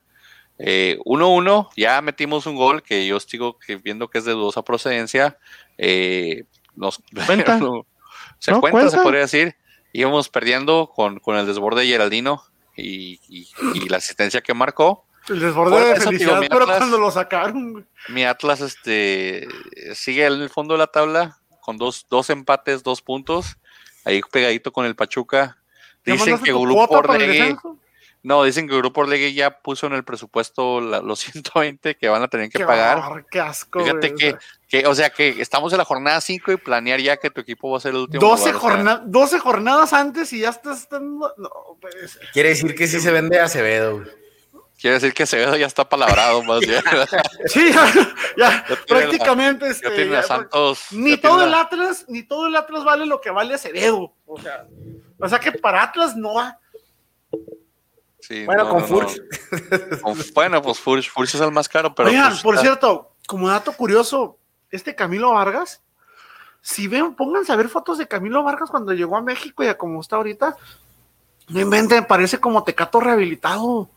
Eh, 0.58 0.98
1-1, 1.04 1.70
ya 1.76 2.00
metimos 2.00 2.46
un 2.46 2.54
gol 2.56 2.82
que 2.82 3.06
yo 3.06 3.18
sigo 3.20 3.58
que 3.58 3.76
viendo 3.76 4.08
que 4.08 4.18
es 4.18 4.24
de 4.24 4.32
dudosa 4.32 4.62
procedencia. 4.62 5.38
Eh, 5.78 6.44
nos, 6.76 7.02
¿Cuenta? 7.26 7.58
se 8.38 8.52
¿No 8.52 8.60
cuenta, 8.60 8.80
se 8.80 8.96
cuenta? 8.96 9.02
podría 9.02 9.20
decir. 9.22 9.56
Íbamos 9.92 10.28
perdiendo 10.28 10.90
con, 10.94 11.20
con 11.20 11.36
el 11.36 11.46
desborde 11.46 11.82
de 11.82 11.86
Geraldino 11.88 12.42
y, 12.76 13.20
y- 13.28 13.48
y 13.74 13.88
la 13.88 13.98
asistencia 13.98 14.40
que 14.40 14.52
marcó. 14.54 15.06
El 15.28 15.40
desborde 15.40 15.78
de 15.80 15.84
de 15.86 15.92
eso, 15.92 16.02
felicidad, 16.02 16.30
digo, 16.32 16.40
mi 16.42 16.48
pero 16.48 16.64
Atlas- 16.64 16.78
cuando 16.78 16.98
lo 16.98 17.10
sacaron, 17.10 17.72
güey. 17.72 17.84
Mi 18.08 18.24
Atlas 18.24 18.60
este, 18.60 19.46
sigue 19.94 20.26
en 20.26 20.32
el 20.34 20.50
fondo 20.50 20.74
de 20.74 20.78
la 20.78 20.88
tabla 20.88 21.38
con 21.60 21.78
dos, 21.78 22.06
dos 22.10 22.28
empates, 22.30 22.82
dos 22.82 23.00
puntos. 23.02 23.56
Ahí 24.04 24.20
pegadito 24.30 24.72
con 24.72 24.84
el 24.84 24.96
Pachuca. 24.96 25.56
¿Ya 26.06 26.12
Dicen 26.14 26.38
que 26.38 26.52
Grupo 26.52 26.88
Orlegui- 26.88 27.58
no, 28.22 28.42
dicen 28.44 28.66
que 28.68 28.76
Grupo 28.78 29.02
Orlegui 29.02 29.34
ya 29.34 29.58
puso 29.58 29.86
en 29.86 29.92
el 29.92 30.02
presupuesto 30.04 30.80
la- 30.80 31.00
los 31.00 31.18
120 31.32 31.96
que 31.96 32.08
van 32.08 32.22
a 32.22 32.28
tener 32.28 32.48
que 32.50 32.58
Qué 32.58 32.64
pagar. 32.64 33.26
qué 33.30 33.40
asco. 33.40 33.80
Fíjate 33.80 34.14
que, 34.14 34.30
o 34.30 34.38
sea, 34.38 34.40
que, 34.68 34.86
o 34.86 34.94
sea, 34.94 35.10
que 35.10 35.28
estamos 35.42 35.72
en 35.72 35.78
la 35.78 35.84
jornada 35.84 36.20
5 36.20 36.52
y 36.52 36.56
planear 36.56 37.00
ya 37.00 37.16
que 37.18 37.30
tu 37.30 37.40
equipo 37.42 37.70
va 37.70 37.78
a 37.78 37.80
ser 37.80 37.92
el 37.92 37.98
último. 38.00 38.20
12, 38.26 38.52
lugar, 38.52 38.56
o 38.56 38.60
sea, 38.60 38.70
jorna- 38.70 39.02
12 39.04 39.38
jornadas 39.38 39.92
antes 39.92 40.32
y 40.32 40.40
ya 40.40 40.50
estás. 40.50 40.80
estando- 40.80 41.32
No, 41.36 41.50
pues. 41.80 42.18
quiere 42.32 42.50
decir 42.50 42.74
que 42.74 42.86
sí 42.86 43.00
se 43.00 43.10
vende 43.10 43.38
Acevedo. 43.40 43.98
güey. 43.98 44.08
quiere 44.80 44.94
decir 44.94 45.14
que 45.14 45.22
Acevedo 45.22 45.56
ya 45.56 45.66
está 45.66 45.88
palabrado 45.88 46.42
más 46.42 46.60
bien. 46.60 46.82
Sí, 47.46 47.72
ya, 47.72 47.92
ya, 48.36 48.64
prácticamente. 48.86 49.64
ya 49.66 49.70
este, 49.70 49.90
tiene 49.90 50.10
ya, 50.12 50.18
a 50.20 50.22
Santos. 50.22 50.86
Ni 50.92 51.16
todo 51.16 51.44
el 51.44 51.54
Atlas, 51.54 52.04
ni 52.08 52.22
todo 52.22 52.46
el 52.48 52.56
Atlas 52.56 52.84
vale 52.84 53.06
lo 53.06 53.20
que 53.20 53.30
vale 53.30 53.54
Acevedo. 53.54 54.12
O 54.26 54.40
sea, 54.40 54.66
o 55.18 55.28
sea 55.28 55.38
que 55.38 55.52
para 55.52 55.82
Atlas 55.82 56.16
no 56.16 56.38
ha. 56.38 56.58
sí, 58.20 58.44
Bueno, 58.46 58.64
no, 58.64 58.70
con 58.70 58.80
no, 58.80 58.86
Furch. 58.86 59.16
no. 60.02 60.14
Bueno, 60.34 60.62
pues 60.62 60.78
Furch, 60.78 61.10
Furch 61.10 61.34
es 61.34 61.40
el 61.40 61.52
más 61.52 61.68
caro, 61.68 61.94
pero. 61.94 62.08
Oigan, 62.08 62.30
pues, 62.30 62.42
por 62.42 62.58
cierto, 62.58 63.12
como 63.26 63.48
dato 63.48 63.72
curioso, 63.72 64.38
este 64.70 64.94
Camilo 64.94 65.32
Vargas 65.32 65.80
si 66.64 66.88
ven, 66.88 67.14
pónganse 67.14 67.52
a 67.52 67.56
ver 67.56 67.68
fotos 67.68 67.98
de 67.98 68.08
Camilo 68.08 68.42
Vargas 68.42 68.70
cuando 68.70 68.94
llegó 68.94 69.18
a 69.18 69.20
México 69.20 69.62
y 69.62 69.66
a 69.66 69.76
como 69.76 70.00
está 70.00 70.16
ahorita. 70.16 70.56
No 71.48 71.60
inventen, 71.60 72.06
parece 72.06 72.40
como 72.40 72.64
tecato 72.64 73.00
rehabilitado. 73.00 73.90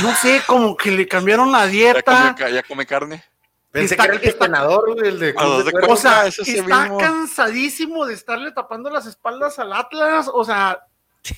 No 0.00 0.14
sé, 0.14 0.40
como 0.46 0.76
que 0.76 0.92
le 0.92 1.08
cambiaron 1.08 1.50
la 1.50 1.64
Ya 1.66 1.70
dieta. 1.72 2.36
come, 2.38 2.52
ya 2.52 2.62
come 2.62 2.86
carne. 2.86 3.24
Pensé 3.72 3.94
Está- 3.94 4.04
que 4.08 4.16
era 4.16 4.22
el 4.24 4.28
entrenador, 4.30 5.06
el 5.06 5.18
de 5.20 5.28
Ah, 5.36 5.40
Club 5.40 5.58
de 5.58 5.64
¿de 5.64 5.70
Cuervos. 5.72 5.98
O 5.98 6.02
sea, 6.02 6.26
es 6.26 6.38
está 6.40 6.80
mismo. 6.82 6.98
cansadísimo 6.98 8.04
de 8.06 8.14
estarle 8.14 8.50
tapando 8.52 8.90
las 8.90 9.06
espaldas 9.06 9.58
al 9.60 9.72
Atlas. 9.72 10.28
O 10.32 10.44
sea, 10.44 10.80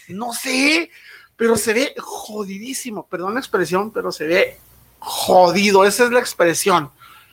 no 0.08 0.32
sé, 0.32 0.90
pero 1.36 1.56
se 1.56 1.74
ve 1.74 1.94
jodidísimo. 1.98 3.06
Perdón 3.06 3.34
la 3.34 3.40
expresión, 3.40 3.90
pero 3.90 4.10
se 4.12 4.26
ve 4.26 4.58
jodido. 4.98 5.84
Esa 5.84 6.04
es 6.04 6.10
la 6.10 6.20
expresión. 6.20 6.90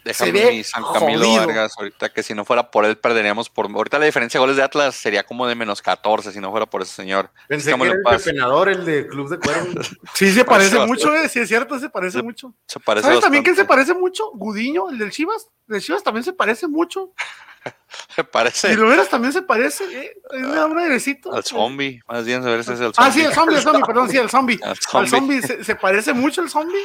Déjame 0.10 0.64
San 0.64 0.84
Camilo 0.94 1.26
jodido. 1.26 1.46
Vargas, 1.48 1.74
ahorita 1.78 2.10
que 2.10 2.24
si 2.24 2.34
no 2.34 2.46
fuera 2.46 2.70
por 2.72 2.86
él 2.86 2.98
perderíamos 2.98 3.50
por... 3.50 3.66
Ahorita 3.72 4.00
la 4.00 4.06
diferencia 4.06 4.38
de 4.38 4.42
goles 4.42 4.56
de 4.58 4.64
Atlas 4.64 4.96
sería 4.96 5.24
como 5.24 5.48
de 5.48 5.56
menos 5.56 5.82
14 5.82 6.32
si 6.32 6.40
no 6.40 6.52
fuera 6.52 6.66
por 6.66 6.82
ese 6.82 6.94
señor. 6.94 7.30
Pensé 7.48 7.74
que 7.76 7.84
era 7.84 7.94
el 7.94 8.02
paz. 8.02 8.24
pepenador, 8.24 8.70
el 8.70 8.86
de 8.86 9.08
Club 9.08 9.30
de 9.30 9.40
Cuervos. 9.40 9.98
Sí, 10.14 10.32
se 10.34 10.44
Parece 10.46 10.76
parece 10.76 10.88
mucho, 10.88 11.14
eh, 11.16 11.30
sí 11.30 11.40
es 11.40 11.48
cierto, 11.48 11.80
se 11.80 11.90
parece 11.90 12.18
Se- 12.20 12.24
mucho. 12.24 12.54
Se 12.68 12.80
parece 12.80 13.08
¿Sabes 13.08 13.22
también 13.22 13.44
quién 13.44 13.56
se 13.56 13.66
parece 13.66 13.94
mucho? 13.94 14.32
Gudiño, 14.34 14.90
el 14.90 14.98
del 14.98 15.12
Chivas. 15.12 15.48
El 15.68 15.74
del 15.74 15.82
Chivas 15.82 16.04
también 16.04 16.24
se 16.24 16.34
parece 16.34 16.68
mucho. 16.68 17.12
Se 18.16 18.24
parece 18.24 18.72
Y 18.72 18.76
lo 18.78 18.88
veras 18.88 19.10
también 19.10 19.34
se 19.34 19.42
parece. 19.42 19.84
Eh, 19.84 20.14
es 20.32 20.42
un 20.44 20.80
airecito. 20.80 21.34
al 21.34 21.44
zombie. 21.44 22.02
Más 22.08 22.24
bien, 22.24 22.42
a 22.42 22.46
ver 22.46 22.64
si 22.64 22.72
es 22.72 22.80
el 22.80 22.94
zombie. 22.94 23.10
Ah, 23.10 23.12
sí, 23.12 23.22
el 23.22 23.34
zombie, 23.34 23.56
el 23.58 23.62
zombie, 23.62 23.82
perdón, 23.86 24.10
sí, 24.10 24.18
el 24.18 24.30
zombie. 24.30 24.60
Al 24.64 24.70
Al 24.70 24.78
zombie. 24.78 25.10
zombie, 25.10 25.42
se, 25.42 25.64
se 25.66 25.76
parece 25.76 26.14
mucho 26.14 26.42
el 26.42 26.50
zombie. 26.50 26.80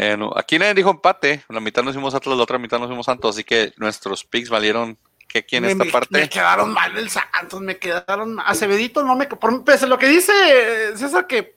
Eh, 0.00 0.16
no, 0.16 0.32
aquí 0.36 0.58
nadie 0.58 0.74
dijo 0.74 0.90
empate. 0.90 1.44
La 1.48 1.58
mitad 1.60 1.82
nos 1.82 1.94
fuimos 1.94 2.14
Atlas, 2.14 2.36
la 2.36 2.42
otra 2.44 2.56
mitad 2.58 2.78
nos 2.78 2.86
fuimos 2.86 3.06
Santos. 3.06 3.34
Así 3.34 3.42
que 3.42 3.72
nuestros 3.78 4.24
picks 4.24 4.48
valieron 4.48 4.96
que 5.26 5.40
aquí 5.40 5.56
en 5.56 5.64
me, 5.64 5.72
esta 5.72 5.84
me- 5.84 5.90
parte. 5.90 6.08
me 6.20 6.28
quedaron 6.28 6.72
mal 6.72 6.96
el 6.96 7.10
Santos, 7.10 7.60
me 7.60 7.78
quedaron 7.78 8.34
mal. 8.36 8.46
Acebedito 8.48 9.02
no 9.02 9.16
me. 9.16 9.26
Por, 9.26 9.64
pese 9.64 9.86
a 9.86 9.88
lo 9.88 9.98
que 9.98 10.06
dice 10.08 10.32
eh, 10.32 10.96
César, 10.96 11.26
que 11.26 11.56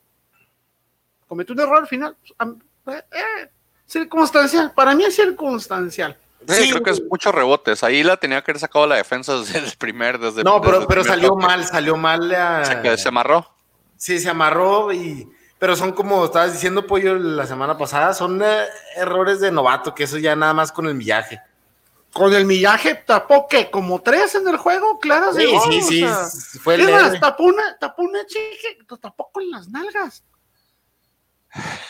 cometió 1.27 1.54
un 1.54 1.62
error 1.62 1.77
al 1.77 1.88
final. 1.88 2.15
pues, 2.84 2.97
eh, 2.97 3.04
eh, 3.12 3.49
circunstancial. 3.86 4.71
Para 4.73 4.95
mí 4.95 5.04
es 5.04 5.15
circunstancial. 5.15 6.17
Sí, 6.47 6.56
Sí, 6.63 6.69
creo 6.71 6.82
que 6.84 6.89
es 6.89 7.04
muchos 7.04 7.36
rebotes. 7.36 7.84
Ahí 7.84 8.01
la 8.01 8.17
tenía 8.17 8.41
que 8.41 8.49
haber 8.51 8.60
sacado 8.60 8.88
la 8.88 8.95
defensa 8.95 9.36
desde 9.39 9.60
el 9.60 9.71
primer. 9.77 10.17
Desde, 10.17 10.43
No, 10.43 10.56
desde 10.60 10.65
pero, 10.65 10.82
el 10.82 10.88
pero 10.88 11.01
primer 11.04 11.06
salió 11.08 11.30
toque. 11.30 11.45
mal, 11.45 11.65
salió 11.65 11.95
mal. 11.97 12.27
la- 12.30 12.65
Se, 12.65 12.82
que- 12.82 12.97
se 12.97 13.08
amarró. 13.08 13.47
Sí, 13.97 14.17
se 14.19 14.30
amarró 14.30 14.91
y... 14.91 15.27
Pero 15.62 15.76
son 15.76 15.91
como 15.91 16.26
estabas 16.26 16.54
diciendo, 16.54 16.88
Pollo, 16.88 17.13
la 17.19 17.45
semana 17.45 17.78
pasada, 17.78 18.15
son 18.15 18.41
eh, 18.43 18.65
errores 18.95 19.39
de 19.39 19.52
novato, 19.52 19.93
que 19.93 20.06
eso 20.06 20.17
ya 20.17 20.36
nada 20.36 20.56
más 20.56 20.71
con 20.71 20.88
el 20.88 20.95
millaje. 20.95 21.39
Con 22.12 22.34
el 22.34 22.45
millaje 22.45 22.95
tapó 22.95 23.47
que 23.47 23.69
como 23.69 24.02
tres 24.02 24.34
en 24.34 24.47
el 24.47 24.58
juego, 24.58 24.97
claras 24.97 25.36
de 25.36 25.43
Sí, 25.43 25.54
sí, 25.69 25.82
sí, 25.84 26.00
sea, 26.00 26.26
fue 26.63 26.80
leve. 26.80 27.19
tapó 27.19 27.43
una, 27.43 27.78
tapó 27.78 28.02
una 28.02 28.26
chique, 28.26 28.80
lo 28.89 28.97
tapó 28.97 29.30
con 29.32 29.52
las 29.52 29.69
nalgas. 29.69 30.24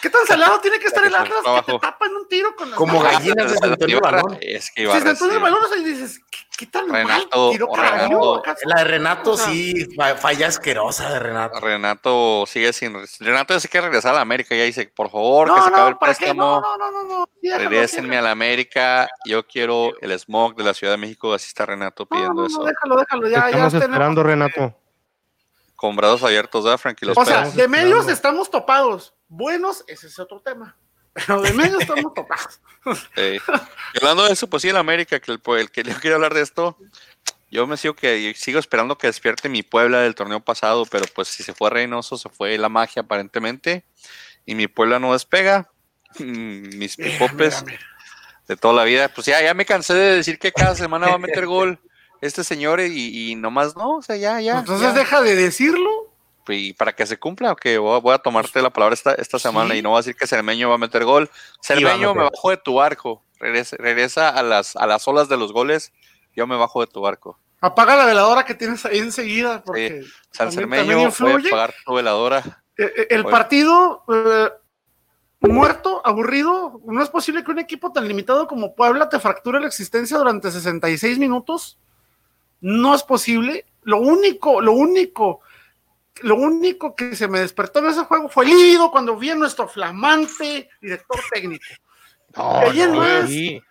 ¿Qué 0.02 0.10
tan 0.10 0.26
salado 0.26 0.60
tiene 0.60 0.80
que 0.80 0.88
estar 0.88 1.06
el 1.06 1.14
Atlas 1.14 1.40
que 1.66 1.72
te 1.74 1.80
tapan 1.80 2.16
un 2.16 2.28
tiro 2.28 2.56
con 2.56 2.72
las 2.72 2.78
Como. 2.78 3.00
Gallinas 3.00 3.52
de 3.62 3.68
Antonio 3.68 4.00
Balón. 4.02 4.38
Es 4.42 4.72
que 4.72 4.82
Si 4.82 4.82
Ibarra, 4.82 5.16
se 5.16 5.26
el 5.26 5.40
balón, 5.40 5.64
o 5.64 5.68
sea, 5.68 5.78
y 5.78 5.84
dices, 5.84 6.20
¿qué, 6.32 6.40
qué 6.58 6.66
tan 6.66 6.88
mal 6.88 7.04
Renato, 7.06 7.52
tiró 7.52 7.68
Renato. 7.76 8.44
La 8.66 8.76
de 8.80 8.84
Renato 8.86 9.32
O 9.34 9.38
sea, 9.38 9.46
sí, 9.48 9.86
fa- 9.96 10.16
falla 10.16 10.48
asquerosa 10.48 11.12
de 11.14 11.20
Renato. 11.20 11.60
Renato 11.60 12.46
sigue 12.48 12.74
sin. 12.74 12.96
Renato 13.20 13.54
dice 13.54 13.68
que 13.68 13.80
regresar 13.82 14.14
a 14.14 14.16
la 14.16 14.22
América. 14.22 14.56
Ya 14.56 14.64
dice, 14.64 14.88
por 14.96 15.12
favor, 15.12 15.48
que 15.50 15.54
No, 15.56 15.62
se 15.64 15.70
acabe 15.70 15.82
no, 15.84 15.88
el 15.90 15.98
préstamo. 15.98 16.62
No, 16.62 16.78
no, 16.78 16.92
no, 16.92 17.04
no, 17.04 17.26
no. 17.44 17.58
Regrésenme 17.58 18.18
a 18.18 18.22
la 18.24 18.32
América. 18.32 19.08
Yo 19.26 19.46
quiero 19.46 19.92
el 20.02 20.12
smog 20.18 20.56
de 20.56 20.64
la 20.64 20.74
Ciudad 20.74 20.94
de 20.94 20.98
México. 20.98 21.34
Así 21.36 21.50
está 21.50 21.68
Renato 21.68 22.08
pidiendo 22.08 22.34
no, 22.34 22.42
no, 22.42 22.48
eso. 22.48 22.64
déjalo, 22.64 22.96
déjalo, 22.98 23.28
ya, 23.28 23.40
ya 23.42 23.46
Estamos 23.50 23.74
tenemos- 23.74 23.84
esperando, 23.94 24.24
Renato. 24.24 24.76
Con 25.76 25.96
brazos 25.96 26.24
abiertos, 26.24 26.64
¿verdad, 26.64 26.78
Frankie? 26.80 27.06
Los 27.06 27.18
O 27.18 27.26
sea, 27.26 27.44
de 27.50 27.68
medios 27.68 28.08
estamos 28.08 28.50
topados. 28.50 29.14
Buenos, 29.32 29.86
ese 29.88 30.08
es 30.08 30.20
otro 30.20 30.42
tema. 30.42 30.76
Pero 31.14 31.42
de 31.42 31.54
medios 31.54 31.82
estamos 31.82 32.14
topados. 32.14 32.60
Hablando 33.96 34.26
de 34.26 34.34
eso, 34.34 34.50
pues 34.50 34.62
sí, 34.62 34.68
el 34.68 34.76
América, 34.76 35.22
que 35.22 35.32
el, 35.32 35.42
el 35.58 35.72
que 35.72 35.84
yo 35.84 35.94
quiero 36.02 36.18
hablar 36.18 36.34
de 36.34 36.42
esto, 36.42 36.78
yo 37.50 37.66
me 37.66 37.78
sigo 37.78 37.96
que 37.96 38.34
sigo 38.36 38.60
esperando 38.60 38.98
que 38.98 39.08
despierte 39.08 39.48
mi 39.48 39.64
Puebla 39.64 40.02
del 40.02 40.16
torneo 40.16 40.42
pasado, 40.42 40.86
pero 40.86 41.06
pues 41.16 41.30
si 41.30 41.44
se 41.44 41.54
fue 41.54 41.70
Reynoso, 41.70 42.18
se 42.18 42.28
fue 42.28 42.58
la 42.58 42.68
magia 42.68 43.04
aparentemente, 43.04 43.86
y 44.46 44.54
mi 44.56 44.68
Puebla 44.68 45.00
no 45.00 45.14
despega. 45.14 45.72
Mm, 46.20 46.78
Mis 46.78 46.98
pipopes 46.98 47.64
de 48.50 48.58
toda 48.58 48.74
la 48.74 48.84
vida, 48.84 49.08
pues 49.08 49.28
ya, 49.28 49.42
ya 49.42 49.54
me 49.54 49.66
cansé 49.66 49.94
de 49.94 50.18
decir 50.18 50.40
que 50.40 50.52
cada 50.52 50.76
semana 50.76 51.08
va 51.08 51.14
a 51.16 51.20
meter 51.20 51.46
gol 51.46 51.80
este 52.20 52.44
señor 52.44 52.82
y, 52.82 53.32
y 53.32 53.36
nomás 53.36 53.78
no, 53.78 53.98
o 53.98 54.02
sea, 54.02 54.18
ya, 54.18 54.42
ya. 54.42 54.60
Entonces 54.60 54.90
ya. 54.90 55.00
deja 55.00 55.22
de 55.22 55.38
decirlo. 55.38 56.11
Y 56.48 56.74
para 56.74 56.94
que 56.94 57.06
se 57.06 57.18
cumpla, 57.20 57.56
que 57.56 57.78
voy, 57.78 57.96
a- 57.98 58.00
voy 58.00 58.14
a 58.14 58.18
tomarte 58.20 58.62
la 58.62 58.70
palabra 58.70 58.94
esta, 58.94 59.14
esta 59.14 59.40
semana 59.40 59.72
Sí. 59.74 59.80
y 59.80 59.82
no 59.82 59.90
voy 59.90 59.98
a 59.98 60.00
decir 60.02 60.16
que 60.16 60.28
Cermeño 60.28 60.70
va 60.70 60.76
a 60.76 60.80
meter 60.80 61.04
gol. 61.06 61.30
Cermeño 61.62 62.14
me 62.16 62.24
bajo 62.24 62.50
de 62.50 62.58
tu 62.58 62.76
barco, 62.76 63.24
regresa, 63.40 63.76
regresa 63.80 64.30
a, 64.30 64.44
las, 64.44 64.76
a 64.76 64.86
las 64.88 65.08
olas 65.08 65.30
de 65.30 65.38
los 65.38 65.54
goles, 65.54 65.92
yo 66.36 66.48
me 66.48 66.56
bajo 66.58 66.82
de 66.82 66.88
tu 66.88 67.02
barco. 67.02 67.38
Apaga 67.62 67.96
la 67.96 68.06
veladora 68.06 68.44
que 68.46 68.56
tienes 68.56 68.84
ahí 68.86 68.98
enseguida. 69.00 69.62
Porque 69.64 70.02
San 70.32 70.48
también- 70.50 70.52
Cermeño, 70.62 70.82
también 70.82 70.98
voy 70.98 71.06
a 71.06 71.10
influye. 71.10 71.50
pagar 71.52 71.74
tu 71.86 71.94
veladora. 71.94 72.64
Eh, 72.78 72.92
eh, 72.98 73.08
El 73.12 73.26
partido 73.26 74.04
eh, 74.12 74.50
muerto, 75.42 76.02
aburrido. 76.06 76.82
No 76.86 77.02
es 77.04 77.10
posible 77.10 77.44
que 77.44 77.52
un 77.52 77.60
equipo 77.60 77.92
tan 77.92 78.08
limitado 78.08 78.48
como 78.48 78.76
Puebla 78.76 79.10
te 79.10 79.20
fracture 79.20 79.60
la 79.60 79.68
existencia 79.68 80.18
durante 80.18 80.52
66 80.52 81.20
minutos. 81.20 81.78
No 82.62 82.94
es 82.96 83.04
posible. 83.04 83.66
Lo 83.84 83.98
único, 83.98 84.62
lo 84.62 84.74
único, 84.74 85.42
lo 86.22 86.36
único 86.36 86.96
que 86.96 87.16
se 87.16 87.28
me 87.28 87.40
despertó 87.40 87.80
en 87.80 87.88
ese 87.88 88.02
juego 88.04 88.30
fue 88.30 88.46
el 88.46 88.78
cuando 88.92 89.16
vi 89.16 89.30
a 89.32 89.36
nuestro 89.36 89.68
flamante 89.68 90.70
director 90.82 91.20
técnico. 91.32 91.66
No, 92.36 92.62
más. 92.96 93.28
sí. 93.28 93.62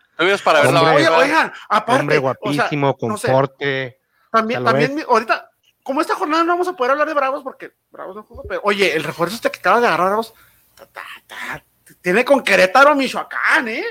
Para 0.45 0.61
ver 0.63 0.73
la 0.73 1.17
oigan, 1.17 1.53
aparte, 1.69 2.01
Hombre 2.01 2.19
o 2.19 2.21
sea, 2.21 2.21
guapísimo, 2.21 2.97
con 2.97 3.09
no 3.11 3.17
sé, 3.17 3.31
porte. 3.31 4.01
También, 4.31 4.63
también, 4.63 4.95
mi- 4.95 5.03
ahorita, 5.03 5.51
como 5.83 6.03
esta 6.03 6.15
jornada 6.15 6.45
no 6.45 6.53
vamos 6.53 6.69
a 6.69 6.75
poder 6.75 6.91
hablar 6.91 7.09
de 7.09 7.15
Bravos 7.15 7.43
porque 7.43 7.73
Bravos 7.91 8.17
no 8.17 8.23
jugó, 8.25 8.43
pero 8.47 8.61
oye, 8.65 8.95
el 8.95 9.03
refuerzo 9.03 9.37
este 9.37 9.51
que 9.51 9.61
acaba 9.61 9.81
de 9.81 9.87
agarrar 9.87 10.09
Bravos, 10.09 10.35
ta, 10.75 10.87
ta, 10.93 11.03
ta, 11.27 11.65
tiene 12.03 12.23
con 12.23 12.43
Querétaro, 12.43 12.95
Michoacán, 12.95 13.69
¿eh? 13.69 13.85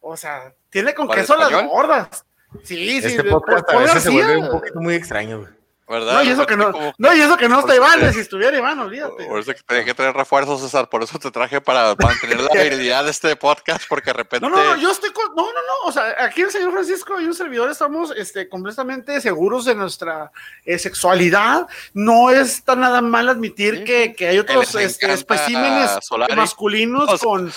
O 0.00 0.16
sea, 0.16 0.54
tiene 0.70 0.94
con 0.94 1.06
¿Para 1.06 1.20
queso 1.20 1.36
las 1.36 1.50
gordas. 1.66 2.24
Sí, 2.62 3.02
sí, 3.02 3.08
Este 3.08 3.24
podcast 3.24 3.68
a 3.68 3.78
veces 3.78 4.02
se 4.04 4.10
vuelve 4.10 4.36
un 4.38 4.50
poquito 4.50 4.80
muy 4.80 4.94
extraño, 4.94 5.40
güey. 5.40 5.52
¿Verdad? 5.88 6.14
No, 6.14 6.22
y 6.24 6.28
eso 6.28 6.46
que 6.46 6.56
no, 6.56 6.72
Como- 6.72 6.94
no, 6.96 7.14
y 7.14 7.20
eso 7.20 7.36
que 7.36 7.48
no 7.48 7.60
está 7.60 7.76
Iván, 7.76 8.12
si 8.12 8.20
estuviera 8.20 8.56
Iván, 8.56 8.78
olvídate. 8.78 9.24
Por 9.26 9.38
eso 9.38 9.52
que 9.54 9.62
tenía 9.66 9.84
que 9.84 9.94
traer 9.94 10.14
refuerzos, 10.14 10.60
César. 10.60 10.88
Por 10.88 11.02
eso 11.02 11.18
te 11.18 11.30
traje 11.30 11.60
para 11.60 11.94
mantener 11.94 12.40
la 12.40 12.50
virilidad 12.62 13.04
de 13.04 13.10
este 13.10 13.36
podcast, 13.36 13.84
porque 13.88 14.10
de 14.10 14.14
repente. 14.14 14.48
No, 14.48 14.54
no, 14.54 14.62
no, 14.62 14.76
yo 14.76 14.90
estoy 14.90 15.10
con, 15.10 15.26
no, 15.34 15.42
no, 15.42 15.52
no, 15.52 15.88
o 15.88 15.92
sea, 15.92 16.14
aquí 16.20 16.42
el 16.42 16.50
señor 16.50 16.72
Francisco 16.72 17.20
y 17.20 17.26
un 17.26 17.34
servidor 17.34 17.70
estamos 17.70 18.12
este, 18.16 18.48
completamente 18.48 19.20
seguros 19.20 19.64
de 19.64 19.74
nuestra 19.74 20.30
eh, 20.64 20.78
sexualidad. 20.78 21.66
No 21.92 22.30
está 22.30 22.76
nada 22.76 23.00
mal 23.00 23.28
admitir 23.28 23.78
Sí, 23.78 23.84
que, 23.84 24.14
que 24.14 24.28
hay 24.28 24.38
otros 24.38 24.74
les 24.74 24.92
este, 24.92 25.12
especímenes 25.12 25.90
masculinos 26.36 27.08
O 27.08 27.18
sea, 27.18 27.28
con, 27.28 27.52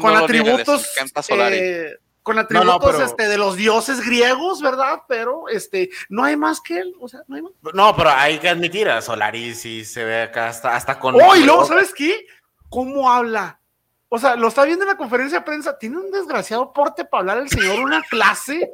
con 0.00 0.14
no 0.14 0.20
lo 0.20 0.26
atributos 2.22 2.40
eh, 2.40 2.44
con 2.54 2.66
no, 2.66 2.72
atributos 2.72 2.92
pero- 2.92 3.04
este, 3.06 3.28
de 3.28 3.38
los 3.38 3.56
dioses 3.56 4.00
griegos, 4.04 4.60
¿verdad? 4.62 5.02
Pero 5.08 5.48
este, 5.48 5.90
no 6.08 6.24
hay 6.24 6.36
más 6.36 6.60
que 6.60 6.78
él, 6.78 6.94
o 7.00 7.08
sea, 7.08 7.20
no 7.28 7.36
hay 7.36 7.42
más. 7.42 7.52
No, 7.74 7.94
pero 7.96 8.10
hay 8.10 8.38
que 8.38 8.48
admitir, 8.48 8.88
a 8.88 9.02
Solari 9.02 9.54
sí 9.54 9.84
se 9.84 10.04
ve 10.04 10.22
acá 10.22 10.48
hasta, 10.48 10.74
hasta 10.76 10.98
con... 10.98 11.14
Oh, 11.20 11.36
y 11.36 11.44
luego, 11.44 11.64
¿sabes 11.64 11.92
qué? 11.94 12.26
¿Cómo 12.68 13.10
habla? 13.10 13.58
O 14.14 14.18
sea, 14.18 14.36
lo 14.36 14.48
está 14.48 14.64
viendo 14.64 14.84
en 14.84 14.90
la 14.90 14.96
conferencia 14.98 15.38
de 15.38 15.44
prensa. 15.46 15.78
Tiene 15.78 15.96
un 15.96 16.10
desgraciado 16.10 16.70
porte 16.74 17.02
para 17.02 17.20
hablar 17.20 17.38
el 17.38 17.48
señor 17.48 17.80
una 17.80 18.02
clase. 18.02 18.70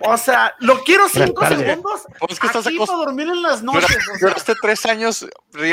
O 0.00 0.16
sea, 0.16 0.54
lo 0.58 0.82
quiero 0.82 1.06
cinco 1.06 1.46
segundos. 1.46 2.06
Pues 2.18 2.40
que 2.40 2.46
estás 2.46 2.66
aquí 2.66 2.78
acost- 2.78 2.86
para 2.86 2.98
dormir 3.00 3.28
en 3.28 3.42
las 3.42 3.62
noches. 3.62 3.84
o 3.94 4.16
sea. 4.18 4.28
Duraste 4.28 4.54
tres 4.62 4.86
años, 4.86 5.26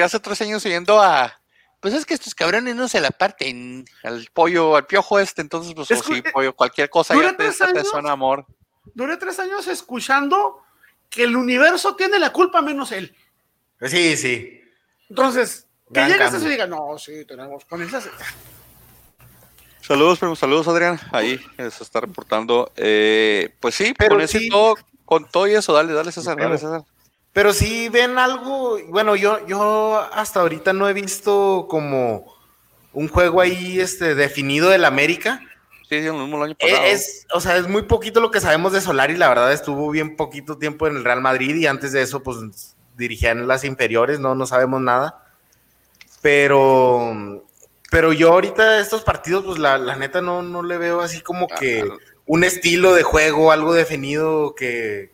hace 0.03 0.19
tres 0.19 0.41
años 0.41 0.65
oyendo 0.65 1.01
a. 1.01 1.40
Pues 1.81 1.93
es 1.95 2.05
que 2.05 2.13
estos 2.13 2.33
cabrones 2.35 2.75
no 2.75 2.87
se 2.87 3.01
la 3.01 3.11
parten 3.11 3.83
al 4.03 4.27
pollo, 4.33 4.75
al 4.77 4.85
piojo 4.85 5.19
este, 5.19 5.41
entonces 5.41 5.73
pues 5.73 5.91
Es 5.91 5.99
sí, 5.99 6.21
que- 6.21 6.31
pollo, 6.31 6.53
cualquier 6.55 6.89
cosa 6.89 7.15
ya 7.19 7.35
te, 7.35 7.49
te 7.51 7.63
años. 7.63 7.89
suena 7.89 8.11
amor. 8.11 8.45
Duré 8.93 9.17
tres 9.17 9.39
años 9.39 9.67
escuchando 9.67 10.61
que 11.09 11.23
el 11.23 11.35
universo 11.35 11.95
tiene 11.95 12.19
la 12.19 12.31
culpa 12.31 12.61
menos 12.61 12.91
él. 12.91 13.13
Sí, 13.81 14.15
sí. 14.15 14.61
Entonces, 15.09 15.67
que 15.93 16.01
llegues 16.05 16.33
a 16.33 16.37
eso 16.37 16.47
y 16.47 16.51
diga, 16.51 16.67
no, 16.67 16.97
sí, 16.97 17.25
tenemos 17.25 17.65
con 17.65 17.81
esas. 17.81 18.07
Saludos, 19.81 20.19
primo, 20.19 20.35
saludos 20.35 20.67
Adrián, 20.67 20.99
ahí 21.11 21.39
eh, 21.57 21.69
se 21.71 21.83
está 21.83 21.99
reportando. 22.01 22.71
Eh, 22.75 23.53
pues 23.59 23.75
sí, 23.75 23.93
Pero 23.97 24.11
con 24.15 24.21
ese 24.21 24.47
todo, 24.49 24.75
con 25.03 25.27
todo 25.29 25.47
y 25.47 25.55
eso, 25.55 25.73
dale, 25.73 25.91
dale 25.93 26.11
César, 26.11 26.37
dale 26.37 26.57
César. 26.59 26.83
Pero 27.33 27.53
sí 27.53 27.87
ven 27.89 28.17
algo, 28.17 28.77
bueno, 28.89 29.15
yo, 29.15 29.45
yo 29.47 29.97
hasta 30.13 30.41
ahorita 30.41 30.73
no 30.73 30.89
he 30.89 30.93
visto 30.93 31.65
como 31.69 32.25
un 32.93 33.07
juego 33.07 33.39
ahí 33.39 33.79
este, 33.79 34.15
definido 34.15 34.69
del 34.69 34.83
América. 34.83 35.41
sí, 35.87 36.01
lo 36.01 36.13
mismo 36.15 36.43
año 36.43 36.55
Eh, 36.59 36.67
pasado. 36.71 36.85
Es, 36.87 37.25
o 37.33 37.39
sea, 37.39 37.55
es 37.55 37.67
muy 37.69 37.83
poquito 37.83 38.19
lo 38.19 38.31
que 38.31 38.41
sabemos 38.41 38.73
de 38.73 38.81
Solari. 38.81 39.15
La 39.15 39.29
verdad, 39.29 39.53
estuvo 39.53 39.89
bien 39.91 40.17
poquito 40.17 40.57
tiempo 40.57 40.87
en 40.87 40.97
el 40.97 41.05
Real 41.05 41.21
Madrid 41.21 41.55
y 41.55 41.67
antes 41.67 41.93
de 41.93 42.01
eso, 42.01 42.21
pues 42.21 42.37
dirigía 42.97 43.31
en 43.31 43.47
las 43.47 43.63
inferiores. 43.63 44.19
No, 44.19 44.35
no 44.35 44.45
sabemos 44.45 44.81
nada. 44.81 45.23
Pero, 46.21 47.45
pero 47.89 48.13
yo 48.13 48.31
ahorita 48.33 48.79
estos 48.79 49.03
partidos, 49.03 49.43
pues 49.45 49.57
la, 49.57 49.77
la 49.77 49.95
neta 49.95 50.21
no, 50.21 50.41
no 50.43 50.63
le 50.63 50.77
veo 50.77 51.01
así 51.01 51.21
como 51.21 51.47
que 51.47 51.81
Ah, 51.89 51.95
un 52.25 52.43
estilo 52.43 52.93
de 52.93 53.03
juego, 53.03 53.51
algo 53.51 53.73
definido 53.73 54.53
que, 54.55 55.11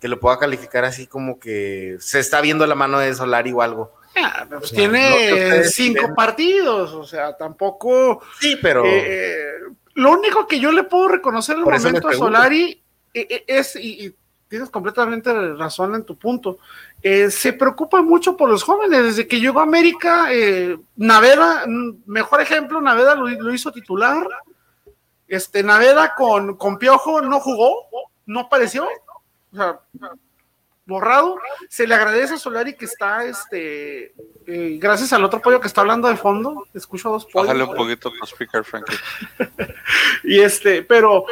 que 0.00 0.08
lo 0.08 0.20
pueda 0.20 0.38
calificar 0.38 0.84
así 0.84 1.06
como 1.06 1.38
que 1.38 1.96
se 2.00 2.20
está 2.20 2.40
viendo 2.40 2.66
la 2.66 2.74
mano 2.74 2.98
de 2.98 3.14
Solari 3.14 3.52
o 3.52 3.62
algo. 3.62 3.92
Ah, 4.16 4.46
pues 4.48 4.72
tiene 4.72 5.64
cinco 5.64 6.06
ven. 6.06 6.14
partidos, 6.14 6.92
o 6.92 7.04
sea, 7.04 7.36
tampoco. 7.36 8.22
Sí, 8.40 8.58
pero 8.60 8.82
eh, 8.86 9.52
lo 9.94 10.12
único 10.12 10.46
que 10.46 10.58
yo 10.58 10.72
le 10.72 10.84
puedo 10.84 11.08
reconocer 11.08 11.56
al 11.56 11.64
Por 11.64 11.74
eso 11.74 11.88
momento 11.88 12.08
a. 12.08 12.14
Solari 12.14 12.82
eh, 13.12 13.26
eh, 13.28 13.44
es, 13.46 13.76
y, 13.76 14.06
y 14.06 14.14
tienes 14.48 14.70
completamente 14.70 15.32
razón 15.54 15.94
en 15.94 16.04
tu 16.04 16.16
punto, 16.16 16.58
eh, 17.02 17.30
se 17.30 17.52
preocupa 17.52 18.02
mucho 18.02 18.36
por 18.36 18.48
los 18.48 18.62
jóvenes. 18.62 19.04
Desde 19.04 19.26
que 19.26 19.40
llegó 19.40 19.60
a 19.60 19.64
América, 19.64 20.28
eh, 20.30 20.78
Naveda, 20.96 21.64
mm, 21.66 22.02
mejor 22.06 22.40
ejemplo, 22.40 22.80
Naveda 22.80 23.14
lo, 23.14 23.28
lo 23.28 23.52
hizo 23.54 23.72
titular. 23.72 24.26
Este, 25.28 25.62
Naveda 25.62 26.14
con, 26.14 26.56
con 26.56 26.78
Piojo 26.78 27.20
no 27.20 27.40
jugó, 27.40 27.86
no 28.26 28.40
apareció. 28.40 28.86
O 29.52 29.56
sea, 29.56 29.80
borrado. 30.84 31.38
Se 31.68 31.86
le 31.86 31.94
agradece 31.94 32.34
a 32.34 32.38
Solari 32.38 32.74
que 32.74 32.84
está, 32.84 33.24
este, 33.24 34.14
eh, 34.46 34.78
gracias 34.80 35.12
al 35.12 35.24
otro 35.24 35.40
pollo 35.40 35.60
que 35.60 35.66
está 35.66 35.80
hablando 35.80 36.08
de 36.08 36.16
fondo. 36.16 36.66
Escucho 36.74 37.10
dos 37.10 37.24
pollos. 37.26 37.48
Bájale 37.48 37.64
un 37.64 37.74
poquito 37.74 38.10
tu 38.10 38.24
speaker, 38.26 38.64
Frankie. 38.64 38.96
Y 40.24 40.40
este, 40.40 40.82
pero 40.82 41.24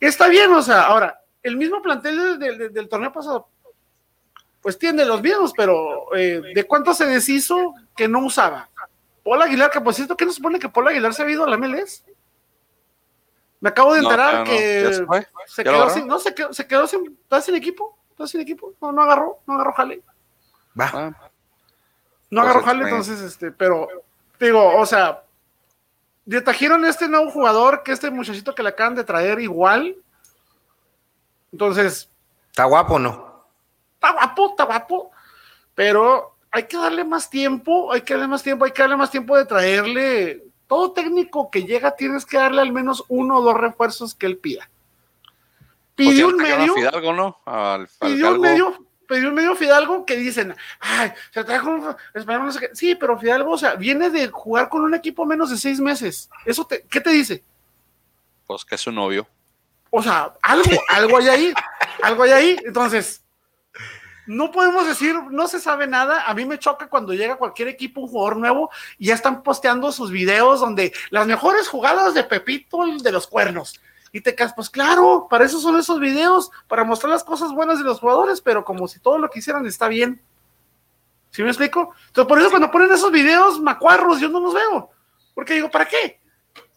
está 0.00 0.28
bien, 0.28 0.52
o 0.52 0.62
sea, 0.62 0.82
ahora, 0.82 1.20
el 1.42 1.56
mismo 1.56 1.80
plantel 1.82 2.38
del, 2.38 2.58
del- 2.58 2.72
del 2.72 2.88
torneo 2.88 3.12
pasado, 3.12 3.48
pues 4.60 4.78
tiene 4.78 5.04
los 5.04 5.20
mismos, 5.22 5.52
pero 5.56 6.14
eh, 6.16 6.40
¿de 6.54 6.64
cuánto 6.64 6.94
se 6.94 7.04
deshizo 7.06 7.74
que 7.96 8.08
no 8.08 8.20
usaba? 8.24 8.68
Paul 9.24 9.42
Aguilar, 9.42 9.70
que 9.70 9.80
por 9.80 9.94
cierto, 9.94 10.16
¿qué 10.16 10.24
nos 10.24 10.34
supone 10.36 10.58
que 10.58 10.68
Paul 10.68 10.88
Aguilar 10.88 11.14
se 11.14 11.22
ha 11.22 11.30
ido 11.30 11.44
a 11.44 11.50
la 11.50 11.56
MLS? 11.56 12.04
Me 13.62 13.68
acabo 13.68 13.94
de 13.94 14.00
enterar 14.00 14.38
no, 14.40 14.44
que 14.44 14.92
se 14.92 15.06
fue. 15.06 15.26
se 15.46 15.62
¿Ya 15.64 15.70
lo 15.70 15.78
quedó 15.78 15.90
sin, 15.90 16.06
no, 16.08 16.18
se 16.18 16.34
quedó, 16.34 16.52
se 16.52 16.66
quedó 16.66 16.86
sin, 16.88 17.16
está 17.22 17.40
sin 17.40 17.54
equipo, 17.54 17.96
está 18.10 18.26
sin 18.26 18.40
equipo, 18.40 18.74
no, 18.82 18.90
no 18.90 19.02
agarró, 19.02 19.38
no 19.46 19.54
agarró 19.54 19.72
jale. 19.72 20.02
va. 20.78 20.90
Ah, 20.92 21.12
No 22.28 22.42
agarró 22.42 22.62
jale, 22.64 22.82
extrañas. 22.82 23.08
entonces, 23.08 23.32
este, 23.32 23.52
pero 23.52 23.88
digo, 24.40 24.76
o 24.78 24.84
sea, 24.84 25.22
le 26.26 26.40
trajeron 26.40 26.84
este 26.84 27.06
nuevo 27.08 27.30
jugador, 27.30 27.84
que 27.84 27.92
este 27.92 28.10
muchachito 28.10 28.52
que 28.52 28.64
le 28.64 28.70
acaban 28.70 28.96
de 28.96 29.04
traer 29.04 29.38
igual. 29.40 29.96
Entonces, 31.52 32.08
Está 32.50 32.64
guapo, 32.64 32.98
¿no? 32.98 33.46
está 33.94 34.12
guapo, 34.12 34.50
está 34.50 34.64
guapo, 34.64 35.10
pero 35.74 36.34
hay 36.50 36.64
que 36.64 36.76
darle 36.76 37.04
más 37.04 37.30
tiempo, 37.30 37.92
hay 37.92 38.02
que 38.02 38.14
darle 38.14 38.26
más 38.28 38.42
tiempo, 38.42 38.64
hay 38.64 38.72
que 38.72 38.82
darle 38.82 38.96
más 38.96 39.10
tiempo 39.10 39.36
de 39.36 39.44
traerle. 39.46 40.42
Todo 40.72 40.92
técnico 40.92 41.50
que 41.50 41.64
llega 41.64 41.96
tienes 41.96 42.24
que 42.24 42.38
darle 42.38 42.62
al 42.62 42.72
menos 42.72 43.04
uno 43.08 43.36
o 43.36 43.42
dos 43.42 43.54
refuerzos 43.54 44.14
que 44.14 44.24
él 44.24 44.38
pida. 44.38 44.70
pues 45.94 46.08
Pidió 46.08 46.28
un 46.28 46.36
medio, 46.36 46.74
Fidalgo, 46.74 47.12
¿no? 47.12 47.42
Al, 47.44 47.82
al 48.00 48.10
pidió 48.10 48.32
un 48.32 48.40
medio, 48.40 48.86
pidió 49.06 49.28
un 49.28 49.34
medio 49.34 49.54
Fidalgo 49.54 50.06
que 50.06 50.16
dicen, 50.16 50.56
ay, 50.80 51.12
se 51.30 51.44
trajo 51.44 51.68
un 51.68 51.94
español, 52.14 52.46
no 52.46 52.52
sé 52.52 52.60
qué. 52.60 52.70
Sí, 52.72 52.94
pero 52.94 53.18
Fidalgo, 53.18 53.50
o 53.50 53.58
sea, 53.58 53.74
viene 53.74 54.08
de 54.08 54.28
jugar 54.28 54.70
con 54.70 54.80
un 54.80 54.94
equipo 54.94 55.26
menos 55.26 55.50
de 55.50 55.58
seis 55.58 55.78
meses. 55.78 56.30
¿Eso 56.46 56.64
te, 56.64 56.86
qué 56.88 57.02
te 57.02 57.10
dice? 57.10 57.44
Pues 58.46 58.64
que 58.64 58.76
es 58.76 58.80
su 58.80 58.92
novio. 58.92 59.28
O 59.90 60.02
sea, 60.02 60.32
algo, 60.40 60.70
algo 60.88 61.18
hay 61.18 61.28
ahí, 61.28 61.54
algo 62.02 62.22
hay 62.22 62.30
ahí. 62.30 62.56
Entonces, 62.64 63.22
no 64.26 64.52
podemos 64.52 64.86
decir, 64.86 65.14
no 65.30 65.48
se 65.48 65.58
sabe 65.58 65.86
nada. 65.86 66.24
A 66.26 66.34
mí 66.34 66.44
me 66.44 66.58
choca 66.58 66.88
cuando 66.88 67.12
llega 67.12 67.36
cualquier 67.36 67.68
equipo, 67.68 68.00
un 68.00 68.08
jugador 68.08 68.36
nuevo, 68.36 68.70
y 68.98 69.06
ya 69.06 69.14
están 69.14 69.42
posteando 69.42 69.90
sus 69.92 70.10
videos 70.10 70.60
donde 70.60 70.92
las 71.10 71.26
mejores 71.26 71.68
jugadas 71.68 72.14
de 72.14 72.24
Pepito 72.24 72.84
el 72.84 73.00
de 73.00 73.12
los 73.12 73.26
cuernos. 73.26 73.80
Y 74.12 74.20
te 74.20 74.34
quedas, 74.34 74.52
pues 74.54 74.68
claro, 74.68 75.26
para 75.28 75.44
eso 75.44 75.58
son 75.58 75.78
esos 75.78 75.98
videos, 75.98 76.50
para 76.68 76.84
mostrar 76.84 77.10
las 77.10 77.24
cosas 77.24 77.52
buenas 77.52 77.78
de 77.78 77.84
los 77.84 77.98
jugadores, 77.98 78.40
pero 78.40 78.64
como 78.64 78.86
si 78.86 79.00
todo 79.00 79.18
lo 79.18 79.30
que 79.30 79.38
hicieran 79.38 79.66
está 79.66 79.88
bien. 79.88 80.20
¿Sí 81.30 81.42
me 81.42 81.48
explico? 81.48 81.94
Entonces, 82.08 82.28
por 82.28 82.38
eso 82.38 82.50
cuando 82.50 82.70
ponen 82.70 82.92
esos 82.92 83.10
videos 83.10 83.58
macuarros, 83.58 84.20
yo 84.20 84.28
no 84.28 84.38
los 84.38 84.52
veo. 84.52 84.90
Porque 85.34 85.54
digo, 85.54 85.70
¿para 85.70 85.86
qué? 85.86 86.20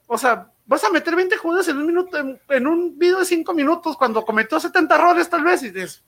O 0.07 0.17
sea, 0.17 0.49
vas 0.65 0.83
a 0.85 0.89
meter 0.89 1.13
20 1.13 1.35
jugadas 1.35 1.67
en 1.67 1.77
un 1.77 1.85
minuto, 1.85 2.17
en, 2.17 2.39
en 2.47 2.67
un 2.67 2.97
video 2.97 3.19
de 3.19 3.25
5 3.25 3.53
minutos, 3.53 3.97
cuando 3.97 4.23
cometió 4.23 4.57
70 4.57 4.95
errores 4.95 5.29
tal 5.29 5.43
vez, 5.43 5.61
y 5.63 5.71
dices, 5.71 6.05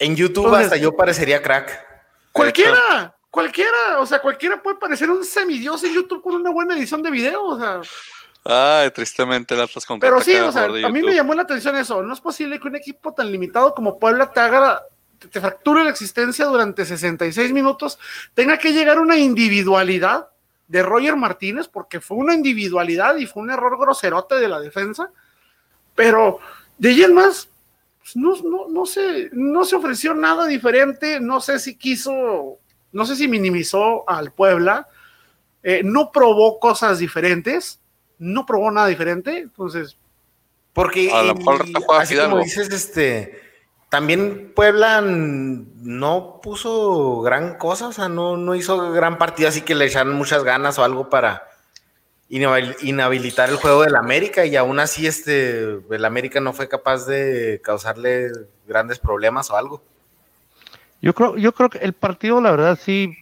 En 0.00 0.16
YouTube 0.16 0.46
Entonces- 0.46 0.64
hasta 0.64 0.76
yo 0.78 0.96
parecería 0.96 1.40
crack. 1.40 1.86
cualquiera, 2.32 3.14
cualquiera, 3.30 3.98
o 3.98 4.06
sea, 4.06 4.20
cualquiera 4.20 4.60
puede 4.60 4.78
parecer 4.78 5.10
un 5.10 5.24
semidios 5.24 5.84
en 5.84 5.94
YouTube 5.94 6.22
con 6.22 6.34
una 6.34 6.50
buena 6.50 6.74
edición 6.76 7.02
de 7.02 7.10
video, 7.10 7.44
o 7.44 7.58
sea, 7.58 7.80
Ay, 8.42 8.90
tristemente 8.92 9.54
el 9.54 9.60
Atlas 9.60 9.84
con 9.84 10.00
pero 10.00 10.18
sí, 10.22 10.34
o 10.36 10.50
sea, 10.50 10.64
a 10.64 10.88
mí 10.88 11.02
me 11.02 11.14
llamó 11.14 11.34
la 11.34 11.42
atención 11.42 11.76
eso, 11.76 12.02
no 12.02 12.14
es 12.14 12.20
posible 12.20 12.58
que 12.58 12.68
un 12.68 12.76
equipo 12.76 13.12
tan 13.12 13.30
limitado 13.30 13.74
como 13.74 13.98
Puebla 13.98 14.32
te 14.32 14.40
haga, 14.40 14.80
te, 15.30 15.40
fracture 15.40 15.84
la 15.84 15.90
existencia 15.90 16.46
durante 16.46 16.86
66 16.86 17.52
minutos, 17.52 17.98
tenga 18.32 18.56
que 18.56 18.72
llegar 18.72 18.96
a 18.96 19.02
una 19.02 19.18
individualidad 19.18 20.28
de 20.68 20.82
Roger 20.82 21.16
Martínez, 21.16 21.68
porque 21.68 22.00
fue 22.00 22.16
una 22.16 22.32
individualidad 22.32 23.16
y 23.16 23.26
fue 23.26 23.42
un 23.42 23.50
error 23.50 23.78
groserote 23.78 24.36
de 24.36 24.48
la 24.48 24.58
defensa, 24.58 25.10
pero 25.94 26.38
de 26.78 26.88
ahí 26.88 27.02
en 27.02 27.12
más, 27.12 27.49
no, 28.16 28.34
no, 28.42 28.68
no, 28.68 28.86
se, 28.86 29.30
no 29.32 29.64
se 29.64 29.76
ofreció 29.76 30.14
nada 30.14 30.46
diferente, 30.46 31.20
no 31.20 31.40
sé 31.40 31.58
si 31.58 31.76
quiso, 31.76 32.58
no 32.92 33.06
sé 33.06 33.16
si 33.16 33.28
minimizó 33.28 34.08
al 34.08 34.32
Puebla, 34.32 34.86
eh, 35.62 35.82
no 35.84 36.10
probó 36.12 36.58
cosas 36.58 36.98
diferentes, 36.98 37.80
no 38.18 38.46
probó 38.46 38.70
nada 38.70 38.86
diferente, 38.86 39.38
entonces, 39.38 39.96
Porque 40.72 41.10
A 41.12 41.22
lo 41.22 41.34
mejor 41.34 41.64
y- 41.66 41.72
te 41.72 41.80
juega 41.80 42.02
así 42.02 42.16
como 42.16 42.38
dices, 42.38 42.70
este, 42.70 43.40
también 43.88 44.52
Puebla 44.54 45.00
no 45.02 46.40
puso 46.42 47.20
gran 47.22 47.58
cosa, 47.58 47.88
o 47.88 47.92
sea, 47.92 48.08
no, 48.08 48.36
no 48.36 48.54
hizo 48.54 48.92
gran 48.92 49.18
partido, 49.18 49.48
así 49.48 49.62
que 49.62 49.74
le 49.74 49.86
echaron 49.86 50.14
muchas 50.14 50.44
ganas 50.44 50.78
o 50.78 50.84
algo 50.84 51.10
para 51.10 51.49
inhabilitar 52.30 53.50
el 53.50 53.56
juego 53.56 53.82
del 53.82 53.96
América 53.96 54.46
y 54.46 54.54
aún 54.56 54.78
así 54.78 55.06
este, 55.06 55.80
el 55.90 56.04
América 56.04 56.40
no 56.40 56.52
fue 56.52 56.68
capaz 56.68 57.04
de 57.06 57.60
causarle 57.62 58.30
grandes 58.66 58.98
problemas 59.00 59.50
o 59.50 59.56
algo. 59.56 59.82
Yo 61.02 61.12
creo, 61.14 61.36
yo 61.36 61.52
creo 61.52 61.68
que 61.70 61.78
el 61.78 61.92
partido, 61.92 62.40
la 62.40 62.52
verdad, 62.52 62.78
sí, 62.80 63.16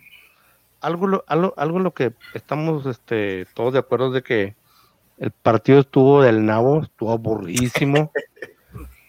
algo, 0.81 1.07
lo- 1.07 1.25
algo, 1.27 1.55
algo 1.57 1.79
en 1.79 1.85
lo 1.85 1.95
que 1.95 2.13
estamos 2.35 2.85
este, 2.87 3.47
todos 3.55 3.73
de 3.73 3.79
acuerdo 3.79 4.09
es 4.09 4.13
de 4.15 4.23
que 4.23 4.55
el 5.19 5.31
partido 5.31 5.81
estuvo 5.81 6.23
del 6.23 6.45
nabo, 6.45 6.83
estuvo 6.83 7.13
aburridísimo. 7.13 8.13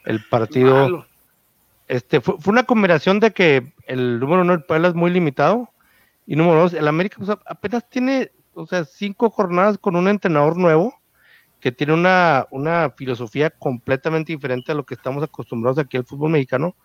El 0.05 0.23
partido, 0.27 0.73
malo. 0.73 1.05
este, 1.87 2.19
fue, 2.21 2.35
fue 2.39 2.51
una 2.51 2.63
combinación 2.63 3.19
de 3.19 3.31
que 3.31 3.73
el 3.85 4.19
número 4.19 4.41
uno 4.41 4.53
del 4.53 4.63
Puebla 4.63 4.87
es 4.87 4.95
muy 4.95 5.11
limitado 5.11 5.69
y 6.25 6.35
número 6.35 6.61
dos, 6.61 6.73
el 6.73 6.87
América 6.87 7.17
pues, 7.19 7.37
apenas 7.45 7.87
tiene, 7.89 8.31
o 8.59 8.67
sea, 8.67 8.83
cinco 8.85 9.29
jornadas 9.29 9.77
con 9.77 9.95
un 9.95 10.07
entrenador 10.07 10.57
nuevo 10.57 10.93
que 11.59 11.71
tiene 11.71 11.93
una, 11.93 12.45
una 12.51 12.89
filosofía 12.91 13.49
completamente 13.49 14.31
diferente 14.33 14.71
a 14.71 14.75
lo 14.75 14.85
que 14.85 14.93
estamos 14.93 15.23
acostumbrados 15.23 15.77
aquí 15.79 15.97
al 15.97 16.05
fútbol 16.05 16.31
mexicano. 16.31 16.75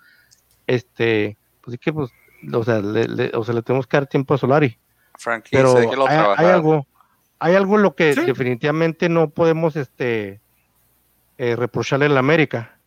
Este, 0.67 1.37
pues 1.61 1.73
sí 1.73 1.79
que 1.79 1.93
pues, 1.93 2.11
o 2.53 2.65
sea, 2.65 2.81
le, 2.81 3.07
le- 3.09 3.31
o 3.35 3.45
sea, 3.45 3.55
le 3.55 3.63
tenemos 3.63 3.87
que 3.87 3.97
dar 3.97 4.07
tiempo 4.07 4.35
a 4.35 4.39
Solari. 4.39 4.79
Frankie, 5.17 5.51
Pero 5.57 5.75
hay, 5.77 6.47
algo, 6.47 6.87
hay 7.39 7.55
algo 7.55 7.77
en 7.77 7.83
lo 7.83 7.95
que 7.95 8.15
Sí. 8.15 8.25
definitivamente 8.25 9.09
no 9.09 9.31
podemos 9.31 9.77
este 9.77 10.41
eh, 11.39 11.57
reprocharle 11.57 12.07
a 12.07 12.09
la 12.09 12.21
América, 12.21 12.79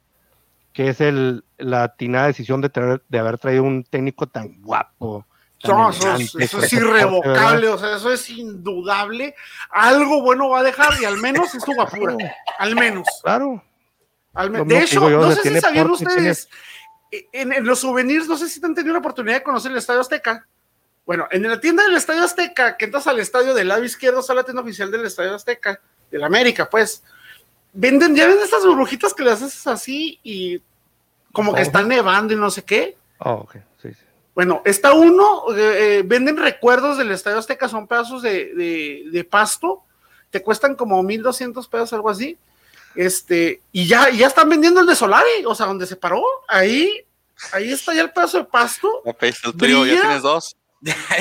que 0.73 0.89
es 0.89 1.01
el 1.01 1.43
la 1.57 1.83
atinada 1.83 2.27
decisión 2.27 2.61
de 2.61 2.69
tener, 2.69 3.01
de 3.07 3.19
haber 3.19 3.37
traído 3.37 3.63
un 3.63 3.83
técnico 3.83 4.27
tan 4.27 4.61
guapo. 4.61 5.25
No, 5.63 5.89
eso, 5.89 6.13
es- 6.15 6.35
eso 6.35 6.41
es 6.41 6.49
porte, 6.51 6.75
irrevocable, 6.75 7.67
o 7.69 7.77
sea, 7.77 7.95
eso 7.97 8.11
es 8.11 8.29
indudable. 8.29 9.33
Algo 9.71 10.21
bueno 10.21 10.49
va 10.49 10.59
a 10.59 10.63
dejar 10.63 10.93
y 11.01 11.05
al 11.05 11.17
menos 11.17 11.53
es 11.55 11.63
su 11.63 11.73
guapura. 11.73 12.15
Al 12.59 12.75
menos. 12.75 13.07
Claro. 13.23 13.63
al 14.33 14.51
me- 14.51 14.59
Lo 14.59 14.65
de 14.65 14.79
hecho, 14.83 15.09
yo, 15.09 15.19
no 15.19 15.31
sé 15.31 15.41
si 15.41 15.59
sabían 15.59 15.89
ustedes, 15.89 16.47
eh, 17.11 17.27
en, 17.31 17.53
en 17.53 17.65
los 17.65 17.79
souvenirs, 17.79 18.27
no 18.27 18.37
sé 18.37 18.47
si 18.47 18.63
han 18.63 18.75
tenido 18.75 18.93
la 18.93 18.99
oportunidad 18.99 19.37
de 19.37 19.43
conocer 19.43 19.71
el 19.71 19.77
Estadio 19.79 20.01
Azteca. 20.01 20.45
Bueno, 21.07 21.27
en 21.31 21.41
la 21.49 21.59
tienda 21.59 21.83
del 21.83 21.95
Estadio 21.95 22.23
Azteca, 22.23 22.77
que 22.77 22.85
entras 22.85 23.07
al 23.07 23.17
estadio 23.19 23.53
del 23.55 23.69
lado 23.69 23.83
izquierdo, 23.83 24.19
está 24.19 24.33
la 24.35 24.43
tienda 24.43 24.61
oficial 24.61 24.91
del 24.91 25.05
Estadio 25.05 25.33
Azteca, 25.33 25.79
del 26.11 26.23
América, 26.23 26.69
pues. 26.69 27.01
Venden, 27.73 28.15
ya 28.15 28.27
ven 28.27 28.37
estas 28.43 28.63
burbujitas 28.65 29.13
que 29.13 29.23
las 29.23 29.41
haces 29.41 29.65
así 29.67 30.19
y 30.23 30.61
como 31.31 31.53
que 31.53 31.61
Ojo. 31.61 31.67
está 31.67 31.81
nevando 31.83 32.33
y 32.33 32.37
no 32.37 32.49
sé 32.51 32.63
qué. 32.63 32.95
Oh, 33.19 33.31
ok, 33.33 33.55
sí, 33.81 33.89
sí. 33.93 34.05
Bueno, 34.37 34.61
está 34.65 34.93
uno, 34.93 35.45
eh, 35.55 35.97
eh, 35.97 36.03
venden 36.05 36.37
recuerdos 36.37 36.99
del 36.99 37.09
Estadio 37.09 37.39
Azteca, 37.39 37.67
son 37.67 37.87
pedazos 37.87 38.21
de, 38.21 38.53
de- 38.53 39.03
de 39.11 39.23
pasto, 39.23 39.83
te 40.29 40.43
cuestan 40.43 40.75
como 40.75 41.01
1200 41.01 41.67
pesos, 41.67 41.91
algo 41.93 42.07
así. 42.11 42.37
Este, 42.93 43.61
y 43.71 43.87
ya, 43.87 44.11
y 44.11 44.17
ya 44.19 44.27
están 44.27 44.47
vendiendo 44.47 44.79
el 44.81 44.85
de 44.85 44.93
Solari, 44.95 45.43
o 45.43 45.55
sea, 45.55 45.65
donde 45.65 45.87
se 45.87 45.95
paró, 45.95 46.21
ahí, 46.47 47.03
ahí 47.51 47.71
está 47.71 47.95
ya 47.95 48.03
el 48.03 48.11
pedazo 48.11 48.37
de 48.37 48.43
pasto. 48.43 49.01
Pediste 49.19 49.47
el 49.47 49.57
tuyo, 49.57 49.83
ya 49.87 50.01
tienes 50.01 50.21
dos. 50.21 50.55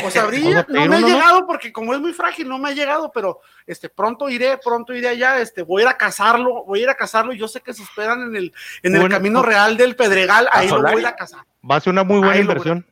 O 0.05 0.11
sea, 0.11 0.27
brilla, 0.27 0.67
no 0.69 0.85
me 0.85 0.97
ha 0.97 1.01
llegado 1.01 1.47
porque 1.47 1.73
como 1.73 1.95
es 1.95 2.01
muy 2.01 2.13
frágil, 2.13 2.47
no 2.47 2.59
me 2.59 2.69
ha 2.69 2.73
llegado, 2.73 3.11
pero 3.15 3.41
este 3.67 3.89
pronto 3.89 4.29
iré, 4.29 4.59
pronto 4.59 4.93
iré 4.93 5.09
allá, 5.09 5.41
este, 5.41 5.63
voy 5.63 5.81
a 5.81 5.85
ir 5.85 5.89
a 5.89 5.97
cazarlo, 5.97 6.65
voy 6.67 6.81
a 6.81 6.83
ir 6.83 6.89
a 6.91 6.95
cazarlo, 6.95 7.33
y 7.33 7.39
yo 7.39 7.49
sé 7.49 7.63
que 7.63 7.73
se 7.73 7.83
esperan 7.83 8.21
en 8.25 8.37
el, 8.37 8.53
en 8.83 8.95
el 8.95 9.01
Bueno, 9.01 9.17
camino 9.17 9.41
pues- 9.41 9.49
real 9.55 9.79
del 9.79 9.97
Pedregal, 9.97 10.51
ahí 10.53 10.69
lo 10.69 10.83
voy 10.83 10.97
a 10.97 11.01
ir 11.01 11.07
a 11.07 11.17
cazar. 11.17 11.41
Va 11.69 11.77
a 11.77 11.81
ser 11.81 11.95
una 11.95 12.05
muy 12.05 12.19
buena 12.19 12.35
Ahí 12.35 12.43
lo 12.43 12.51
inversión. 12.53 12.87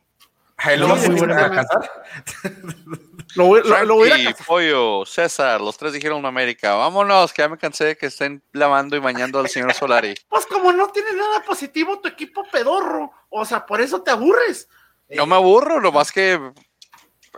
Ahí 0.57 0.77
lo 0.77 0.85
Sí, 0.85 0.91
vamos 0.91 1.05
a 1.05 1.09
muy 1.09 1.19
buena. 1.19 1.45
a 1.45 1.51
cazar. 1.51 1.91
Lo 3.35 3.47
voy, 3.47 3.61
lo- 3.65 3.83
lo 3.83 3.95
voy 3.95 4.09
a 4.11 4.15
a 4.15 4.23
cazar. 4.31 4.45
Pollo, 4.45 5.05
César, 5.05 5.59
los 5.59 5.77
tres 5.77 5.91
dijeron 5.91 6.25
América. 6.25 6.75
Vámonos, 6.75 7.33
que 7.33 7.41
ya 7.41 7.49
me 7.49 7.57
cansé 7.57 7.83
de 7.83 7.97
que 7.97 8.05
estén 8.05 8.41
lavando 8.53 8.95
y 8.95 8.99
bañando 8.99 9.39
al 9.39 9.49
señor 9.49 9.73
Solari. 9.73 10.13
Pues 10.29 10.45
como 10.45 10.71
no 10.71 10.87
tiene 10.89 11.11
nada 11.13 11.41
positivo 11.43 11.99
tu 11.99 12.07
equipo 12.07 12.45
pedorro, 12.49 13.11
o 13.29 13.43
sea, 13.43 13.65
por 13.65 13.81
eso 13.81 14.01
te 14.01 14.11
aburres. 14.11 14.69
No 15.09 15.25
me 15.25 15.35
aburro, 15.35 15.81
nomás 15.81 16.13
que 16.13 16.39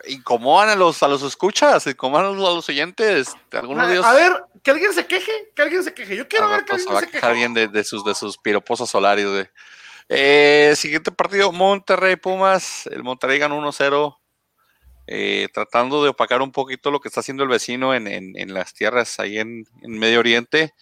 incomodan 0.07 0.70
a 0.70 0.76
los, 0.76 1.01
a 1.01 1.07
los 1.07 1.24
escuchas, 1.24 1.88
incomodan 1.88 2.28
a 2.28 2.30
los, 2.30 2.47
a 2.47 2.53
los 2.53 2.70
oyentes. 2.70 3.34
Algunos 3.51 3.88
de 3.88 3.93
ellos 3.95 4.05
A 4.05 4.13
ver, 4.13 4.43
que 4.61 4.70
alguien 4.72 4.93
se 4.93 5.07
queje, 5.07 5.32
que 5.55 5.61
alguien 5.63 5.84
se 5.84 5.93
queje. 5.95 6.15
Yo 6.15 6.28
quiero 6.28 6.45
a 6.45 6.49
ver 6.49 6.65
que 6.65 6.74
rato 6.74 6.84
se 6.84 6.89
alguien 6.89 6.97
a 6.97 7.11
se 7.11 7.20
queje. 7.22 7.34
bien 7.34 7.53
de, 7.55 7.68
de 7.70 7.84
sus, 7.84 8.05
de 8.05 8.13
sus 8.13 8.38
piroposos 8.38 8.88
Solari. 8.89 9.24
güey. 9.24 9.47
Eh, 10.09 10.57
siguiente 10.76 11.11
partido, 11.11 11.51
Monterrey 11.51 12.15
Pumas. 12.15 12.88
El 12.88 13.03
Monterrey 13.03 13.39
ganó 13.39 13.57
1-0. 13.57 14.18
eh, 15.09 15.47
tratando 15.53 16.03
de 16.03 16.09
opacar 16.09 16.41
un 16.41 16.51
poquito 16.51 16.91
lo 16.91 16.99
que 16.99 17.07
está 17.07 17.22
haciendo 17.22 17.43
el 17.43 17.49
vecino 17.49 17.93
en, 17.95 18.07
en- 18.07 18.38
en 18.38 18.53
las 18.53 18.74
tierras 18.74 19.20
ahí 19.22 19.38
en, 19.39 19.63
en 19.82 19.91
Medio 19.99 20.20
Oriente. 20.20 20.74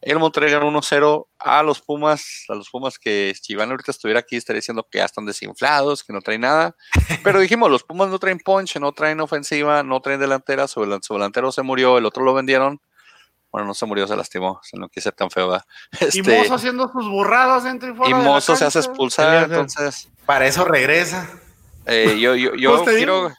El 0.00 0.18
Monterrey 0.20 0.52
ganó 0.52 0.68
1-0 0.70 1.26
a 1.40 1.62
los 1.64 1.80
Pumas, 1.80 2.44
a 2.48 2.54
los 2.54 2.70
Pumas 2.70 2.98
que 2.98 3.34
si 3.40 3.54
Iván 3.54 3.70
ahorita 3.70 3.90
estuviera 3.90 4.20
aquí 4.20 4.36
estaría 4.36 4.58
diciendo 4.60 4.86
que 4.90 4.98
ya 4.98 5.04
están 5.04 5.26
desinflados, 5.26 6.04
que 6.04 6.12
no 6.12 6.20
traen 6.20 6.42
nada. 6.42 6.76
Pero 7.24 7.40
dijimos, 7.40 7.70
los 7.70 7.82
Pumas 7.82 8.08
no 8.08 8.18
traen 8.20 8.38
punch, 8.38 8.76
no 8.76 8.92
traen 8.92 9.20
ofensiva, 9.20 9.82
no 9.82 10.00
traen 10.00 10.20
delantera, 10.20 10.68
su, 10.68 10.80
delan- 10.82 11.02
su 11.02 11.14
delantero 11.14 11.50
se 11.50 11.62
murió, 11.62 11.98
el 11.98 12.06
otro 12.06 12.22
lo 12.24 12.34
vendieron. 12.34 12.80
Bueno, 13.52 13.66
no 13.68 13.74
se 13.74 13.84
murió, 13.86 14.06
se 14.08 14.16
lastimó, 14.16 14.58
se 14.62 14.78
no 14.78 14.88
quise 14.88 15.12
tan 15.12 15.30
feo. 15.30 15.48
¿verdad? 15.50 15.66
Y 16.00 16.20
Este, 16.20 16.38
Mozo 16.38 16.54
haciendo 16.54 16.88
sus 16.90 17.06
burradas 17.08 17.64
dentro 17.64 17.90
y 17.90 17.94
fuera. 17.94 18.10
y 18.10 18.14
Mozo 18.24 18.56
se 18.56 18.64
hace 18.64 18.78
expulsar, 18.78 19.44
entonces 19.44 20.08
Para 20.26 20.46
eso 20.46 20.64
regresa. 20.64 21.28
eh, 21.86 22.18
yo, 22.18 22.34
yo, 22.34 22.54
yo 22.54 22.82
quiero, 22.86 23.30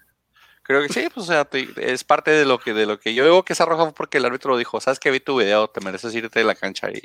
creo 0.62 0.84
que 0.84 0.90
sí, 0.94 1.10
pues 1.14 1.28
o 1.28 1.32
sea, 1.32 1.48
es 1.78 2.04
parte 2.04 2.32
de 2.32 2.46
lo 2.46 2.60
que 2.60 2.74
de 2.74 2.86
lo 2.86 3.00
que 3.00 3.14
yo 3.16 3.24
digo 3.24 3.44
que 3.44 3.54
esa 3.54 3.66
roja 3.66 3.86
fue 3.86 3.94
porque 3.94 4.20
el 4.20 4.26
árbitro 4.26 4.56
dijo, 4.56 4.80
sabes 4.80 5.00
que 5.00 5.10
vi 5.12 5.20
tu 5.20 5.38
video, 5.40 5.68
te 5.68 5.82
mereces 5.82 6.14
irte 6.14 6.40
de 6.40 6.46
la 6.46 6.56
cancha 6.56 6.90
y 6.92 7.02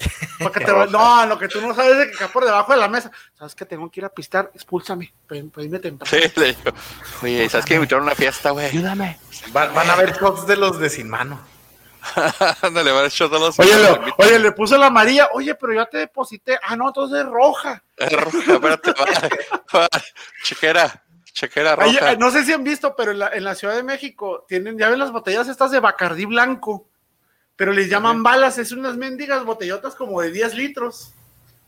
te 0.54 0.72
No, 0.90 1.26
lo 1.26 1.38
que 1.38 1.48
tú 1.48 1.60
no 1.60 1.74
sabes 1.74 1.96
es 1.96 2.06
que 2.08 2.24
acá 2.24 2.32
por 2.32 2.44
debajo 2.44 2.72
de 2.72 2.78
la 2.78 2.88
mesa. 2.88 3.10
¿Sabes 3.38 3.54
que 3.54 3.66
tengo 3.66 3.90
que 3.90 4.00
ir 4.00 4.06
a 4.06 4.08
pistear? 4.08 4.50
Expúlsame. 4.54 5.12
Pedime 5.26 5.78
temprano. 5.78 6.10
sí, 6.10 6.40
le 6.40 6.46
digo, 6.54 6.72
oye, 7.22 7.48
¿sabes 7.50 7.66
que 7.66 7.74
me 7.74 7.76
invitaron 7.76 8.04
a 8.04 8.06
una 8.06 8.14
fiesta, 8.14 8.50
güey? 8.50 8.66
Ayúdame. 8.66 9.18
Van, 9.52 9.74
van 9.74 9.90
a 9.90 9.96
ver 9.96 10.14
shots 10.16 10.46
de 10.46 10.56
los 10.56 10.78
de 10.78 10.88
sin 10.88 11.08
mano. 11.10 11.38
Ándale, 12.62 12.92
va 12.92 13.00
a 13.02 13.06
echar 13.06 13.28
todos 13.28 13.56
los 13.56 13.58
Oye, 13.58 13.76
lo- 13.82 14.00
oye, 14.18 14.38
le 14.38 14.52
puse 14.52 14.76
la 14.78 14.86
amarilla. 14.86 15.28
Oye, 15.32 15.54
pero 15.54 15.74
ya 15.74 15.86
te 15.86 15.98
deposité. 15.98 16.58
Ah, 16.62 16.76
no, 16.76 16.88
entonces 16.88 17.20
es 17.20 17.26
roja. 17.26 17.82
Es 17.96 18.12
roja, 18.12 18.38
espérate, 18.54 18.92
va, 18.92 19.80
va, 19.80 19.88
chequera, 20.42 21.04
chequera 21.32 21.76
roja. 21.76 22.12
eh, 22.12 22.16
no 22.16 22.30
sé 22.30 22.44
si 22.44 22.52
han 22.52 22.64
visto, 22.64 22.94
pero 22.96 23.12
en 23.12 23.18
la, 23.18 23.28
en 23.28 23.44
la 23.44 23.54
Ciudad 23.54 23.74
de 23.76 23.82
México 23.82 24.44
tienen, 24.48 24.78
ya 24.78 24.88
ven 24.88 24.98
las 24.98 25.12
botellas 25.12 25.48
estas 25.48 25.70
de 25.70 25.80
Bacardí 25.80 26.24
blanco, 26.24 26.88
pero 27.56 27.72
les 27.72 27.88
llaman 27.90 28.22
balas, 28.22 28.56
es 28.58 28.72
unas 28.72 28.96
mendigas 28.96 29.44
botellotas 29.44 29.94
como 29.94 30.20
de 30.22 30.30
10 30.30 30.54
litros, 30.54 31.12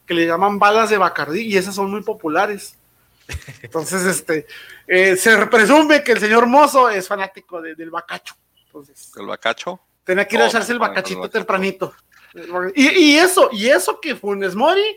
que 0.06 0.14
le 0.14 0.26
llaman 0.26 0.58
balas 0.58 0.88
de 0.90 0.98
Bacardí 0.98 1.42
y 1.42 1.56
esas 1.56 1.74
son 1.74 1.90
muy 1.90 2.02
populares. 2.02 2.76
Entonces, 3.62 4.02
este, 4.04 4.46
eh, 4.86 5.16
se 5.16 5.46
presume 5.46 6.02
que 6.02 6.12
el 6.12 6.20
señor 6.20 6.46
Mozo 6.46 6.88
es 6.90 7.06
fanático 7.06 7.60
de- 7.62 7.74
del 7.74 7.90
bacacho. 7.90 8.34
Entonces, 8.66 9.12
El 9.16 9.26
bacacho. 9.26 9.80
Tenía 10.04 10.26
que 10.26 10.36
ir 10.36 10.40
a 10.42 10.44
No, 10.44 10.50
echarse 10.50 10.72
el 10.72 10.78
bacachito 10.78 11.28
tempranito. 11.30 11.94
Y, 12.74 12.88
y 12.88 13.18
eso, 13.18 13.50
y 13.52 13.68
eso 13.68 14.00
que 14.00 14.16
Funes 14.16 14.54
Mori 14.54 14.96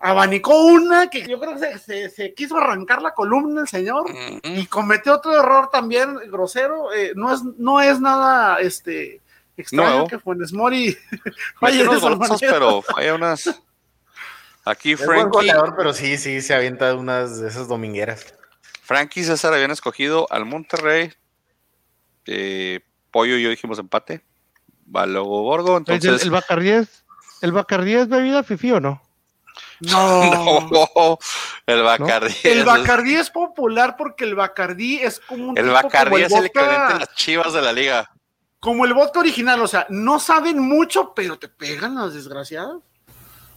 abanicó 0.00 0.64
una 0.64 1.08
que 1.08 1.26
yo 1.26 1.38
creo 1.40 1.54
que 1.54 1.60
se, 1.60 1.78
se- 1.78 2.10
se 2.10 2.34
quiso 2.34 2.56
arrancar 2.58 3.00
la 3.00 3.14
columna 3.14 3.62
el 3.62 3.68
señor 3.68 4.04
y 4.42 4.66
cometió 4.66 5.14
otro 5.14 5.38
error 5.38 5.70
también 5.70 6.16
grosero. 6.30 6.92
eh, 6.92 7.12
no, 7.14 7.32
es, 7.32 7.42
no 7.58 7.80
es 7.80 8.00
nada 8.00 8.58
este, 8.58 9.22
extraño 9.56 9.98
No. 10.00 10.06
que 10.08 10.18
Funes 10.18 10.52
Mori 10.52 10.96
falle 11.60 11.88
unos 11.88 12.02
manera. 12.18 12.52
pero 12.52 12.82
falla 12.82 13.14
unas. 13.14 13.60
Aquí 14.66 14.92
Es 14.92 14.98
buen 14.98 15.10
Frankie, 15.20 15.30
goleador, 15.30 15.74
pero 15.76 15.92
sí, 15.92 16.16
sí, 16.18 16.40
se 16.40 16.54
avienta 16.54 16.94
unas 16.94 17.38
de 17.40 17.48
esas 17.48 17.68
domingueras. 17.68 18.34
Frankie 18.82 19.20
y 19.20 19.24
César 19.24 19.52
habían 19.54 19.70
escogido 19.70 20.26
al 20.30 20.44
Monterrey. 20.44 21.12
Eh, 22.26 22.80
Pollo 23.10 23.36
y 23.36 23.42
yo 23.42 23.50
dijimos 23.50 23.78
empate. 23.78 24.22
Va 24.94 25.06
luego 25.06 25.42
Borgo, 25.42 25.76
Entonces. 25.78 26.20
¿El, 26.22 26.26
el 26.28 26.30
Bacardí 26.30 26.70
es, 26.70 27.04
¿el 27.40 27.52
Bacardí 27.52 27.94
es 27.94 28.08
bebida 28.08 28.42
fifi 28.42 28.72
o 28.72 28.80
no? 28.80 29.02
No. 29.80 30.68
No, 30.70 31.18
el 31.66 31.82
Bacardí. 31.82 32.34
El 32.44 32.58
es- 32.60 32.64
Bacardí 32.64 33.14
es 33.16 33.30
popular 33.30 33.96
porque 33.96 34.24
el 34.24 34.34
Bacardí 34.34 34.98
es 34.98 35.20
como 35.20 35.48
un 35.50 35.58
el 35.58 35.70
Bacardí 35.70 36.22
es 36.22 36.32
el 36.32 36.46
equivalente 36.46 36.92
de 36.94 36.98
las 37.00 37.14
chivas 37.14 37.52
de 37.52 37.62
la 37.62 37.72
liga. 37.72 38.10
como 38.60 38.84
el 38.84 38.94
vodka 38.94 39.20
original, 39.20 39.60
o 39.60 39.66
sea, 39.68 39.86
no 39.90 40.18
saben 40.20 40.58
mucho, 40.58 41.12
pero 41.14 41.38
te 41.38 41.48
pegan 41.48 41.94
las 41.96 42.14
desgraciadas. 42.14 42.76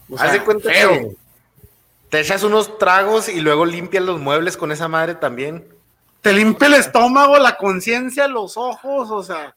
O 0.09 0.17
sea, 0.17 0.27
Haz 0.27 0.33
de 0.33 0.43
cuenta 0.43 0.69
feo. 0.69 0.89
que 0.91 1.15
te 2.09 2.19
echas 2.21 2.43
unos 2.43 2.77
tragos 2.77 3.27
y 3.29 3.39
luego 3.41 3.65
limpias 3.65 4.03
los 4.03 4.19
muebles 4.19 4.55
con 4.57 4.71
esa 4.71 4.87
madre 4.87 5.15
también. 5.15 5.67
te 6.21 6.33
limpia 6.33 6.67
el 6.67 6.73
estómago, 6.75 7.37
la 7.37 7.57
conciencia, 7.57 8.27
los 8.27 8.57
ojos, 8.57 9.09
o 9.11 9.23
sea, 9.23 9.55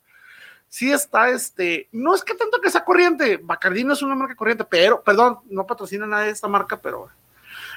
sí 0.70 0.90
está 0.90 1.28
este, 1.28 1.88
no 1.92 2.14
es 2.14 2.24
que 2.24 2.32
tanto 2.34 2.60
que 2.60 2.70
sea 2.70 2.84
corriente, 2.84 3.38
Bacardí 3.42 3.84
no 3.84 3.92
es 3.92 4.00
una 4.00 4.14
marca 4.14 4.34
corriente, 4.34 4.64
pero, 4.64 5.02
perdón, 5.02 5.40
no 5.50 5.66
patrocina 5.66 6.06
nada 6.06 6.22
de 6.22 6.30
esta 6.30 6.48
marca, 6.48 6.78
pero 6.80 7.10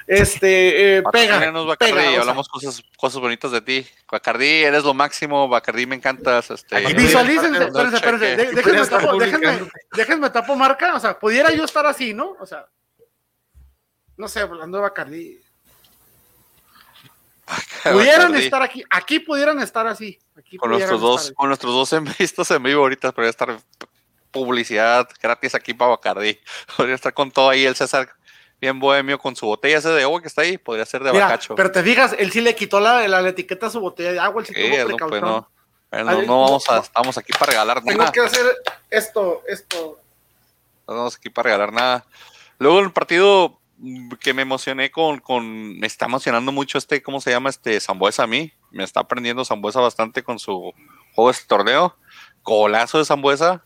este, 0.06 0.98
eh, 0.98 1.02
pega, 1.12 1.50
Bacardí, 1.50 1.92
pega, 1.92 2.08
o 2.08 2.12
sea, 2.12 2.20
hablamos 2.20 2.48
cosas, 2.48 2.82
cosas 2.96 3.20
bonitas 3.20 3.50
de 3.50 3.60
ti. 3.62 3.86
Bacardí, 4.10 4.62
eres 4.62 4.84
lo 4.84 4.92
máximo. 4.92 5.48
Bacardí, 5.48 5.86
me 5.86 5.96
encantas. 5.96 6.50
Este, 6.50 6.92
Visualícense, 6.94 7.64
espérense, 7.64 7.96
espérense, 7.96 8.36
de- 8.36 8.52
déjenme, 8.52 8.86
tapo, 8.86 9.18
déjenme, 9.18 9.70
déjenme 9.96 10.30
tapo 10.30 10.56
marca, 10.56 10.94
o 10.94 11.00
sea, 11.00 11.18
pudiera 11.18 11.50
yo 11.52 11.64
estar 11.64 11.86
así, 11.86 12.12
¿no? 12.12 12.36
O 12.38 12.44
sea, 12.46 12.66
no 14.18 14.28
sé, 14.28 14.40
hablando 14.40 14.76
de 14.76 14.82
Bacardí, 14.82 15.40
pudieran 17.84 18.34
estar 18.34 18.62
aquí, 18.62 18.82
aquí 18.90 19.20
pudieran 19.20 19.60
estar 19.60 19.86
así, 19.86 20.18
aquí 20.36 20.56
con 20.56 20.70
nuestros 20.70 21.00
dos, 21.00 21.32
con 21.36 21.48
nuestros 21.48 21.72
dos 21.72 21.92
en 22.50 22.62
vivo 22.62 22.82
ahorita, 22.82 23.12
podría 23.12 23.30
estar 23.30 23.58
publicidad 24.30 25.08
gratis 25.22 25.54
aquí 25.54 25.74
para 25.74 25.90
Bacardí. 25.90 26.40
Podría 26.76 26.96
estar 26.96 27.14
con 27.14 27.30
todo 27.30 27.50
ahí 27.50 27.64
el 27.64 27.76
César 27.76 28.08
bien 28.60 28.80
bohemio 28.80 29.18
con 29.18 29.36
su 29.36 29.46
botella 29.46 29.78
ese 29.78 29.90
de 29.90 30.02
agua 30.02 30.20
que 30.20 30.28
está 30.28 30.42
ahí, 30.42 30.56
podría 30.58 30.86
ser 30.86 31.04
de 31.04 31.12
Mira, 31.12 31.26
bacacho. 31.26 31.54
pero 31.54 31.70
te 31.70 31.82
fijas, 31.82 32.14
él 32.18 32.32
sí 32.32 32.40
le 32.40 32.54
quitó 32.54 32.80
la, 32.80 33.06
la, 33.06 33.20
la 33.20 33.28
etiqueta 33.28 33.66
a 33.66 33.70
su 33.70 33.78
botella 33.80 34.12
de 34.12 34.18
agua, 34.18 34.40
él 34.40 34.46
sí 34.46 34.54
Sí, 34.54 34.70
no, 34.88 34.96
pues 35.08 35.20
no. 35.22 35.48
Pero 35.90 36.08
Ay, 36.08 36.26
no, 36.26 36.40
vamos 36.40 36.68
a, 36.68 36.78
estamos 36.78 37.16
aquí 37.18 37.32
para 37.32 37.52
regalar 37.52 37.82
Tengo 37.82 37.98
nada. 37.98 38.10
que 38.10 38.20
hacer 38.20 38.44
esto, 38.90 39.42
esto. 39.46 40.00
No 40.86 40.94
estamos 40.94 41.16
aquí 41.16 41.30
para 41.30 41.44
regalar 41.50 41.72
nada. 41.72 42.06
Luego 42.58 42.80
el 42.80 42.92
partido 42.92 43.60
que 44.20 44.34
me 44.34 44.42
emocioné 44.42 44.90
con, 44.90 45.18
con, 45.20 45.78
me 45.78 45.86
está 45.86 46.06
emocionando 46.06 46.52
mucho 46.52 46.78
este, 46.78 47.02
¿cómo 47.02 47.20
se 47.20 47.30
llama? 47.30 47.50
Este 47.50 47.80
Zambuesa 47.80 48.22
a 48.24 48.26
mí. 48.26 48.52
Me 48.70 48.84
está 48.84 49.00
aprendiendo 49.00 49.44
Zambuesa 49.44 49.80
bastante 49.80 50.22
con 50.22 50.38
su 50.38 50.72
juego 51.14 51.28
de 51.30 51.32
este 51.32 51.46
torneo. 51.46 51.96
Golazo 52.42 52.98
de 52.98 53.04
Zambuesa. 53.04 53.64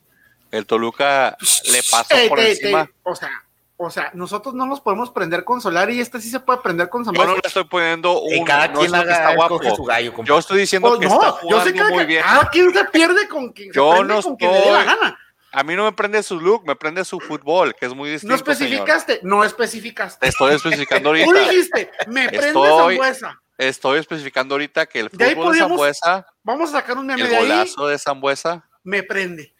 El 0.51 0.65
Toluca 0.67 1.37
le 1.71 1.81
pasó 1.91 2.15
Ey, 2.15 2.29
por 2.29 2.41
ey, 2.41 2.53
encima. 2.53 2.81
ey, 2.83 2.89
O 3.03 3.15
sea, 3.15 3.29
o 3.77 3.91
sea, 3.91 4.11
nosotros 4.15 4.55
no 4.55 4.67
nos 4.67 4.81
podemos 4.81 5.11
prender 5.11 5.45
con 5.45 5.61
Solar 5.61 5.91
y 5.91 6.01
este 6.01 6.21
sí 6.21 6.31
se 6.31 6.41
puede 6.41 6.61
prender 6.61 6.89
con 6.89 7.03
Yo 7.03 7.07
Zambuesa. 7.07 7.29
no 7.29 7.35
le 7.35 7.43
estoy 7.45 7.65
poniendo 7.65 8.21
un. 8.23 8.45
cada 8.45 8.69
no 8.69 8.81
quien 8.81 8.95
haga, 8.95 9.13
está 9.13 9.35
guapo. 9.37 9.61
su 9.77 9.85
gallo. 9.85 10.13
Yo 10.25 10.39
estoy 10.39 10.61
diciendo 10.61 10.89
Oh, 10.89 10.99
que 10.99 11.07
está 11.07 11.35
yo 11.49 11.61
sé 11.63 11.73
que 11.75 11.85
muy 11.85 12.07
bien. 12.07 12.23
cada 12.23 12.49
quien 12.51 12.73
se 12.73 12.85
pierde 12.87 13.29
con 13.29 13.53
quien 13.53 13.73
Yo 13.73 13.97
se 13.99 14.05
no 14.05 14.23
con 14.23 14.37
quien 14.37 14.53
le 14.53 14.59
dé 14.61 14.71
la 14.73 14.81
estoy- 14.81 14.97
gana. 14.97 15.19
A 15.53 15.63
mí 15.65 15.75
no 15.77 15.85
me 15.85 15.93
prende 15.93 16.23
su 16.23 16.39
look, 16.41 16.65
me 16.67 16.77
prende 16.77 17.05
su 17.05 17.21
fútbol, 17.21 17.75
que 17.75 17.87
es 17.87 17.95
muy 17.95 18.11
distinto. 18.11 18.35
No 18.37 18.39
señor. 18.39 18.53
especificaste, 18.53 19.21
no 19.23 19.45
especificaste. 19.45 20.21
Te 20.21 20.29
estoy 20.29 20.55
especificando 20.55 21.11
Tú 21.13 21.17
ahorita. 21.17 21.49
dijiste, 21.51 21.91
me 22.07 22.29
prende 22.29 22.53
Zambuesa. 22.53 23.41
Estoy 23.57 23.99
especificando 23.99 24.55
ahorita 24.55 24.87
que 24.87 25.01
el 25.01 25.09
De 25.09 25.35
fútbol 25.35 25.53
de 25.55 25.59
Zambuesa, 25.61 26.27
Vamos 26.45 26.69
a 26.71 26.73
sacar 26.81 26.97
un 26.99 27.07
meme 27.07 27.23
el 27.23 27.29
de 27.29 27.37
ahí, 27.37 27.43
golazo 27.49 27.89
de 27.89 27.99
Zambuesa, 27.99 28.69
me 28.85 29.03
prende. 29.03 29.53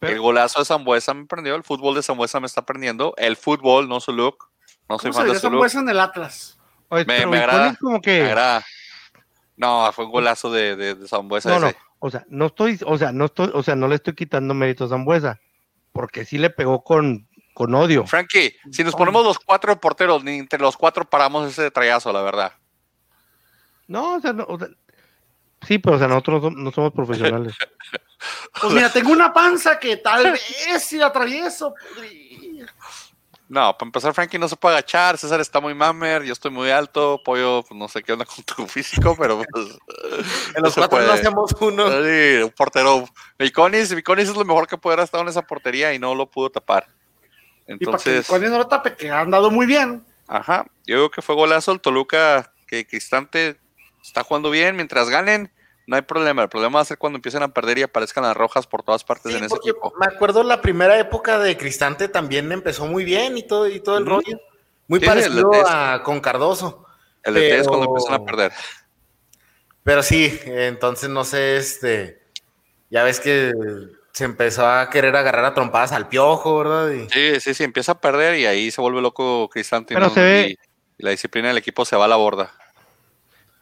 el 0.00 0.20
golazo 0.20 0.60
de 0.60 0.64
Zambuesa 0.66 1.12
me 1.14 1.26
prendió, 1.26 1.54
el 1.56 1.64
fútbol 1.64 1.94
de 1.94 2.02
Zambuesa 2.02 2.38
me 2.38 2.46
está 2.46 2.62
prendiendo, 2.64 3.14
el 3.16 3.36
fútbol, 3.36 3.88
no 3.88 4.00
su 4.00 4.12
look, 4.12 4.48
no 4.88 4.98
soy 4.98 5.10
¿Cómo 5.10 5.22
se 5.22 5.26
fan 5.26 5.34
de 5.34 5.40
su 5.40 5.46
look, 5.46 5.52
Zambuesa 5.54 5.80
en 5.80 5.88
el 5.88 6.00
Atlas? 6.00 6.58
Oye, 6.88 7.04
Me- 7.06 7.16
pero 7.18 7.30
me 7.30 7.38
agrada, 7.38 7.76
como 7.80 8.00
que... 8.00 8.20
me 8.20 8.26
agrada. 8.28 8.64
No, 9.56 9.90
fue 9.92 10.04
un 10.04 10.10
golazo 10.12 10.50
de, 10.52 10.76
de, 10.76 10.94
de 10.94 11.08
Zambuesa 11.08 11.48
No, 11.50 11.58
no, 11.60 11.66
ese. 11.68 11.78
O 12.04 12.10
sea, 12.10 12.24
no 12.28 12.46
estoy, 12.46 12.80
o 12.84 12.98
sea, 12.98 13.12
no 13.12 13.26
estoy, 13.26 13.52
o 13.54 13.62
sea, 13.62 13.76
no 13.76 13.86
le 13.86 13.94
estoy 13.94 14.14
quitando 14.14 14.54
mérito 14.54 14.84
a 14.84 14.88
Zambuesa. 14.88 15.40
porque 15.92 16.24
sí 16.24 16.36
le 16.36 16.50
pegó 16.50 16.82
con, 16.82 17.28
con 17.54 17.72
odio. 17.76 18.04
Frankie, 18.06 18.56
si 18.72 18.82
nos 18.82 18.96
ponemos 18.96 19.24
los 19.24 19.38
cuatro 19.38 19.78
porteros, 19.80 20.24
ni 20.24 20.38
entre 20.38 20.58
los 20.58 20.76
cuatro 20.76 21.08
paramos 21.08 21.48
ese 21.48 21.70
trayazo, 21.70 22.12
la 22.12 22.22
verdad. 22.22 22.54
No, 23.86 24.16
o 24.16 24.20
sea, 24.20 24.32
no, 24.32 24.44
o 24.48 24.58
sea, 24.58 24.66
sí, 25.64 25.78
pero 25.78 25.94
o 25.94 25.98
sea, 26.00 26.08
nosotros 26.08 26.42
no, 26.42 26.50
no 26.50 26.72
somos 26.72 26.92
profesionales. 26.92 27.54
Pues 28.60 28.72
mira, 28.72 28.88
tengo 28.88 29.10
una 29.10 29.32
panza 29.32 29.80
que 29.80 29.96
tal 29.96 30.30
vez 30.30 30.40
si 30.84 30.96
la 30.96 31.06
atravieso. 31.06 31.74
podría. 31.94 32.51
No, 33.52 33.76
para 33.76 33.86
empezar, 33.86 34.14
Frankie 34.14 34.38
no 34.38 34.48
se 34.48 34.56
puede 34.56 34.76
agachar, 34.76 35.18
César 35.18 35.38
está 35.38 35.60
muy 35.60 35.74
mamer, 35.74 36.22
yo 36.22 36.32
estoy 36.32 36.50
muy 36.50 36.70
alto, 36.70 37.20
Pollo, 37.22 37.62
pues, 37.68 37.78
no 37.78 37.86
sé 37.86 38.02
qué 38.02 38.14
onda 38.14 38.24
con 38.24 38.42
tu 38.44 38.66
físico, 38.66 39.14
pero 39.14 39.42
pues, 39.52 39.78
En 40.56 40.62
los 40.62 40.72
se 40.72 40.80
cuatro 40.80 41.02
no 41.02 41.12
hacemos 41.12 41.54
uno. 41.60 41.86
Sí, 41.90 42.42
un 42.44 42.50
portero. 42.56 43.04
Viconis, 43.38 43.94
Viconis 43.94 44.30
es 44.30 44.36
lo 44.36 44.46
mejor 44.46 44.66
que 44.66 44.78
pudiera 44.78 45.02
estar 45.02 45.20
en 45.20 45.28
esa 45.28 45.42
portería 45.42 45.92
y 45.92 45.98
no 45.98 46.14
lo 46.14 46.30
pudo 46.30 46.48
tapar. 46.48 46.86
Y 47.68 47.84
para 47.84 47.98
que 47.98 48.16
Entonces, 48.16 48.30
no 48.30 48.56
lo 48.56 48.66
tape, 48.68 48.96
que 48.96 49.10
ha 49.10 49.20
andado 49.20 49.50
muy 49.50 49.66
bien. 49.66 50.02
ajá, 50.28 50.64
yo 50.86 50.96
digo 50.96 51.10
que 51.10 51.20
fue 51.20 51.34
golazo 51.34 51.72
el 51.72 51.82
Toluca, 51.82 52.54
que 52.66 52.86
Cristante 52.86 53.60
está 54.02 54.24
jugando 54.24 54.48
bien, 54.48 54.76
mientras 54.76 55.10
ganen, 55.10 55.52
no 55.86 55.96
hay 55.96 56.02
problema. 56.02 56.42
El 56.42 56.48
problema 56.48 56.76
va 56.78 56.82
a 56.82 56.84
ser 56.84 56.98
cuando 56.98 57.16
empiecen 57.16 57.42
a 57.42 57.48
perder 57.52 57.78
y 57.78 57.82
aparezcan 57.82 58.24
las 58.24 58.36
rojas 58.36 58.66
por 58.66 58.82
todas 58.82 59.02
partes 59.04 59.32
Sí, 59.32 59.38
en 59.38 59.44
ese 59.44 59.56
equipo. 59.56 59.92
me 59.98 60.06
acuerdo 60.06 60.42
la 60.42 60.60
primera 60.62 60.98
época 60.98 61.38
de 61.38 61.56
Cristante 61.56 62.08
también 62.08 62.50
empezó 62.52 62.86
muy 62.86 63.04
bien 63.04 63.36
y 63.38 63.42
todo, 63.42 63.66
y 63.68 63.80
todo 63.80 63.98
el 63.98 64.06
rollo. 64.06 64.38
Muy 64.88 65.00
Sí, 65.00 65.06
parecido 65.06 65.52
el- 65.52 65.60
es- 65.60 65.66
a 65.68 66.02
con 66.04 66.20
Cardoso. 66.20 66.86
El 67.22 67.34
DT 67.34 67.58
es 67.60 67.68
cuando 67.68 67.86
pero- 67.86 67.96
empiezan 67.96 68.14
a 68.20 68.24
perder. 68.24 68.52
Pero 69.84 70.02
sí, 70.02 70.38
entonces 70.46 71.08
no 71.10 71.24
sé, 71.24 71.56
este. 71.56 72.22
Ya 72.90 73.02
ves 73.04 73.20
que 73.20 73.52
se 74.12 74.24
empezó 74.24 74.66
a 74.66 74.90
querer 74.90 75.16
agarrar 75.16 75.44
a 75.46 75.54
trompadas 75.54 75.92
al 75.92 76.08
piojo, 76.08 76.58
¿verdad? 76.58 76.90
Y- 76.90 77.08
Sí, 77.10 77.40
sí, 77.40 77.54
sí, 77.54 77.64
empieza 77.64 77.92
a 77.92 78.00
perder 78.00 78.36
y 78.38 78.46
ahí 78.46 78.70
se 78.70 78.80
vuelve 78.80 79.00
loco 79.00 79.48
Cristante. 79.48 79.94
Pero 79.94 80.06
¿no? 80.08 80.14
se 80.14 80.20
ve- 80.20 80.46
Y, 80.50 80.52
y 80.98 81.04
la 81.04 81.10
disciplina 81.10 81.48
del 81.48 81.56
equipo 81.58 81.84
se 81.84 81.96
va 81.96 82.04
a 82.04 82.08
la 82.08 82.16
borda. 82.16 82.52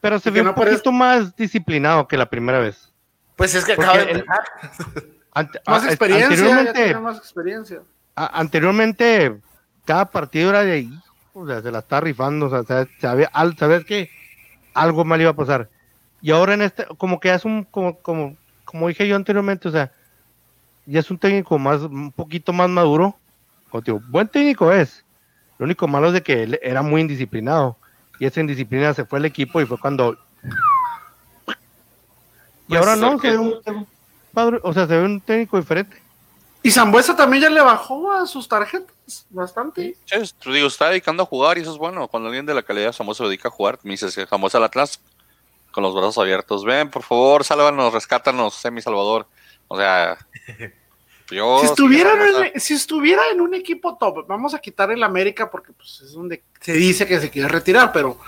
Pero 0.00 0.18
se 0.18 0.32
que 0.32 0.40
un 0.40 0.54
parece- 0.54 0.76
poquito 0.76 0.92
más 0.92 1.36
disciplinado 1.36 2.08
que 2.08 2.16
la 2.16 2.26
primera 2.26 2.58
vez. 2.58 2.90
Pues 3.36 3.54
es 3.54 3.64
que 3.64 3.74
Porque 3.74 3.90
acaba 3.90 4.04
de 4.04 4.10
empezar. 4.12 4.40
Ante- 5.34 5.60
Más 5.66 5.84
a- 5.84 5.86
experiencia, 5.88 6.26
anteriormente, 6.28 6.72
tiene 6.84 7.00
más 7.00 7.16
experiencia. 7.18 7.80
a- 8.16 8.40
anteriormente, 8.40 9.36
cada 9.84 10.06
partido 10.10 10.50
era 10.50 10.64
de 10.64 10.72
ahí, 10.72 10.90
o 11.32 11.46
sea, 11.46 11.62
se 11.62 11.70
la 11.70 11.78
está 11.80 12.00
rifando, 12.00 12.46
o 12.46 12.64
sea, 12.64 12.86
sabía, 13.00 13.30
sabes 13.58 13.84
que 13.84 14.10
algo 14.74 15.04
mal 15.04 15.20
iba 15.20 15.30
a 15.30 15.36
pasar. 15.36 15.68
Y 16.20 16.32
ahora 16.32 16.54
en 16.54 16.62
este, 16.62 16.84
como 16.98 17.20
que 17.20 17.32
es 17.32 17.44
un, 17.44 17.64
como, 17.64 17.96
como, 17.98 18.36
como 18.64 18.88
dije 18.88 19.06
yo 19.06 19.16
anteriormente, 19.16 19.68
o 19.68 19.70
sea, 19.70 19.92
ya 20.86 21.00
es 21.00 21.10
un 21.10 21.18
técnico 21.18 21.58
más, 21.58 21.82
un 21.82 22.10
poquito 22.12 22.52
más 22.52 22.68
maduro. 22.68 23.16
Digo, 23.84 24.00
buen 24.08 24.26
técnico 24.26 24.72
es. 24.72 25.04
Lo 25.58 25.64
único 25.64 25.86
malo 25.86 26.08
es 26.08 26.14
de 26.14 26.22
que 26.22 26.42
él 26.42 26.58
era 26.62 26.82
muy 26.82 27.00
indisciplinado. 27.02 27.76
Y 28.20 28.26
esa 28.26 28.40
indisciplina 28.40 28.94
se 28.94 29.04
fue 29.04 29.18
al 29.18 29.24
equipo 29.24 29.60
y 29.60 29.66
fue 29.66 29.78
cuando. 29.78 30.12
Y 32.68 32.76
Pues, 32.76 32.78
ahora 32.80 32.94
no, 32.96 33.18
se 33.18 33.30
ve 33.30 33.38
un, 33.38 33.54
se 33.64 33.70
ve 33.72 33.76
un 33.78 33.86
padre- 34.32 34.60
o 34.62 34.72
sea, 34.72 34.86
se 34.86 34.96
ve 34.96 35.04
un 35.04 35.20
técnico 35.20 35.56
diferente. 35.58 36.00
Y 36.62 36.70
Zambuesa 36.70 37.16
también 37.16 37.42
ya 37.42 37.50
le 37.50 37.62
bajó 37.62 38.12
a 38.12 38.26
sus 38.26 38.46
tarjetas 38.46 39.26
bastante. 39.30 39.96
Sí, 40.04 40.14
es- 40.14 40.34
te 40.34 40.50
digo, 40.52 40.68
está 40.68 40.90
dedicando 40.90 41.22
a 41.22 41.26
jugar 41.26 41.56
y 41.58 41.62
eso 41.62 41.72
es 41.72 41.78
bueno. 41.78 42.06
Cuando 42.08 42.28
alguien 42.28 42.46
de 42.46 42.54
la 42.54 42.62
calidad 42.62 42.88
de 42.88 42.92
Samuel 42.92 43.16
se 43.16 43.24
dedica 43.24 43.48
a 43.48 43.50
jugar, 43.50 43.78
me 43.82 43.92
dices 43.92 44.14
que 44.14 44.26
Samuel 44.26 44.52
al 44.54 44.64
Atlas 44.64 45.00
con 45.72 45.82
los 45.82 45.94
brazos 45.94 46.18
abiertos. 46.18 46.64
Ven, 46.64 46.90
por 46.90 47.02
favor, 47.02 47.42
sálvanos, 47.44 47.92
rescátanos, 47.92 48.54
Semi 48.54 48.82
Salvador. 48.82 49.26
O 49.68 49.76
sea, 49.78 50.18
yo. 51.30 51.60
Si 51.60 51.66
estuviera, 51.66 52.12
en, 52.52 52.60
si 52.60 52.74
estuviera 52.74 53.22
en 53.32 53.40
un 53.40 53.54
equipo 53.54 53.96
top, 53.96 54.26
vamos 54.26 54.54
a 54.54 54.58
quitar 54.58 54.90
el 54.90 55.02
América 55.02 55.50
porque 55.50 55.72
pues, 55.72 56.00
es 56.02 56.12
donde 56.12 56.42
se 56.60 56.72
dice 56.72 57.06
que 57.06 57.20
se 57.20 57.30
quiere 57.30 57.48
retirar, 57.48 57.92
pero 57.92 58.18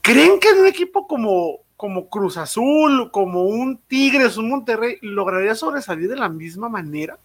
¿creen 0.00 0.38
que 0.40 0.50
en 0.50 0.60
un 0.60 0.66
equipo 0.66 1.06
como, 1.06 1.58
como 1.76 2.08
Cruz 2.08 2.36
Azul, 2.36 3.10
como 3.10 3.42
un 3.44 3.78
Tigres, 3.78 4.36
un 4.36 4.48
Monterrey, 4.50 4.98
lograría 5.02 5.54
sobresalir 5.54 6.08
de 6.08 6.16
la 6.16 6.28
misma 6.28 6.68
manera? 6.68 7.18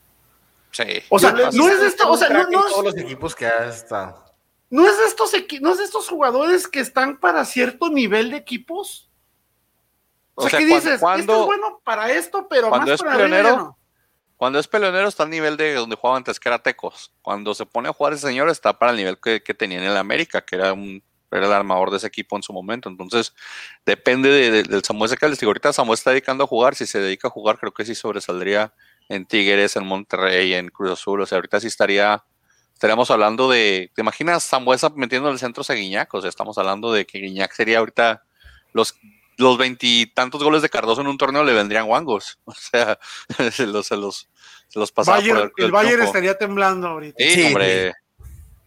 Sí. 0.72 0.84
O 1.10 1.18
sea, 1.18 1.32
no 1.32 1.68
es 1.70 1.80
de 1.82 1.88
esto, 1.88 2.10
o 2.12 2.18
sea, 2.18 2.30
no, 2.30 2.45
todos 2.50 2.84
los 2.84 2.98
equipos 2.98 3.34
que 3.36 3.45
ha 3.48 3.68
estado. 3.70 4.24
¿No 4.70 4.86
es 4.86 4.98
de 5.00 5.06
estos 5.06 5.34
equi- 5.34 5.62
no 5.62 5.72
es 5.72 5.78
de 5.78 5.86
estos 5.86 6.10
jugadores 6.10 6.68
que 6.68 6.82
están 6.82 7.18
para 7.18 7.45
cierto 7.45 7.89
nivel 7.89 8.32
de 8.32 8.38
equipos? 8.38 9.10
O, 10.36 10.41
O 10.45 10.50
sea, 10.50 10.52
sea, 10.52 10.60
¿qué 10.60 10.66
dices? 10.66 11.00
cuando- 11.00 11.22
Esto 11.34 11.39
es 11.41 11.45
bueno 11.45 11.82
para 11.86 12.12
esto, 12.12 12.48
pero 12.50 12.68
cuando 12.70 12.86
más 12.88 12.95
es 12.95 13.02
para 13.04 13.16
pionero, 13.18 13.58
no. 13.58 13.77
Cuando 14.38 14.60
es 14.60 14.68
peleonero 14.68 15.08
está 15.08 15.24
al 15.24 15.30
nivel 15.32 15.58
de 15.58 15.74
donde 15.74 15.96
jugaba 15.96 16.18
antes, 16.18 16.40
que 16.40 16.48
era 16.50 16.60
Tecos. 16.60 17.12
Cuando 17.22 17.54
se 17.56 17.66
pone 17.66 17.90
a 17.90 17.94
jugar 17.94 18.14
ese 18.14 18.28
señor 18.28 18.50
está 18.50 18.78
para 18.78 18.92
el 18.92 18.98
nivel 18.98 19.18
que, 19.20 19.42
que 19.42 19.54
tenía 19.54 19.80
en 19.80 19.86
el 19.86 19.98
América, 19.98 20.42
que 20.46 20.56
era 20.56 20.74
un 20.74 21.04
era 21.30 21.46
el 21.46 21.52
armador 21.52 21.92
de 21.92 21.98
ese 21.98 22.08
equipo 22.08 22.38
en 22.38 22.44
su 22.44 22.54
momento. 22.54 22.88
Entonces, 22.88 23.34
depende 23.86 24.30
de- 24.30 24.50
de- 24.50 24.64
del 24.64 24.82
Samuel 24.84 25.14
que 25.20 25.28
les 25.28 25.38
digo. 25.40 25.50
Ahorita 25.50 25.74
Samuel 25.74 25.96
está 25.96 26.12
dedicando 26.12 26.46
a 26.46 26.48
jugar. 26.48 26.74
Si 26.76 26.86
se 26.88 27.00
dedica 27.02 27.28
a 27.28 27.32
jugar, 27.32 27.60
creo 27.60 27.74
que 27.74 27.84
sí 27.84 27.96
sobresaldría 27.96 28.74
en 29.10 29.26
Tigres, 29.26 29.76
en 29.76 29.86
Monterrey, 29.86 30.54
en 30.54 30.70
Cruz 30.70 30.92
Azul. 30.92 31.20
O 31.22 31.26
sea, 31.26 31.36
ahorita 31.38 31.60
sí 31.60 31.68
estaría, 31.68 32.24
estaríamos 32.74 33.12
hablando 33.12 33.50
de, 33.50 33.92
¿te 33.94 34.02
imaginas 34.04 34.44
Samuel 34.44 34.80
metiendo 34.96 35.28
en 35.28 35.34
el 35.34 35.40
centro 35.40 35.64
a 35.68 35.74
Guiñac? 35.74 36.14
O 36.14 36.22
sea, 36.22 36.30
estamos 36.30 36.58
hablando 36.58 36.94
de 36.94 37.06
que 37.06 37.20
Guiñac 37.20 37.52
sería 37.54 37.80
ahorita 37.80 38.24
los 38.72 38.96
los 39.38 39.58
veintitantos 39.58 40.44
goles 40.44 40.62
de 40.62 40.70
Cardoso 40.70 41.02
en 41.02 41.08
un 41.08 41.18
torneo 41.18 41.44
le 41.44 41.54
vendrían 41.54 41.86
guangos. 41.88 42.40
O 42.46 42.54
sea, 42.54 43.00
se 43.52 43.66
los, 43.68 43.88
se 43.88 43.96
los, 43.98 44.30
se 44.68 44.80
los 44.80 44.92
pasaba 44.92 45.20
Bayern- 45.20 45.34
por 45.34 45.52
el 45.58 45.64
del 45.64 45.72
Bayern 45.72 45.94
triunfo. 45.96 46.08
estaría 46.08 46.38
temblando 46.38 46.88
ahorita. 46.88 47.24
Sí, 47.24 47.30
Sí, 47.34 47.44
hombre. 47.48 47.94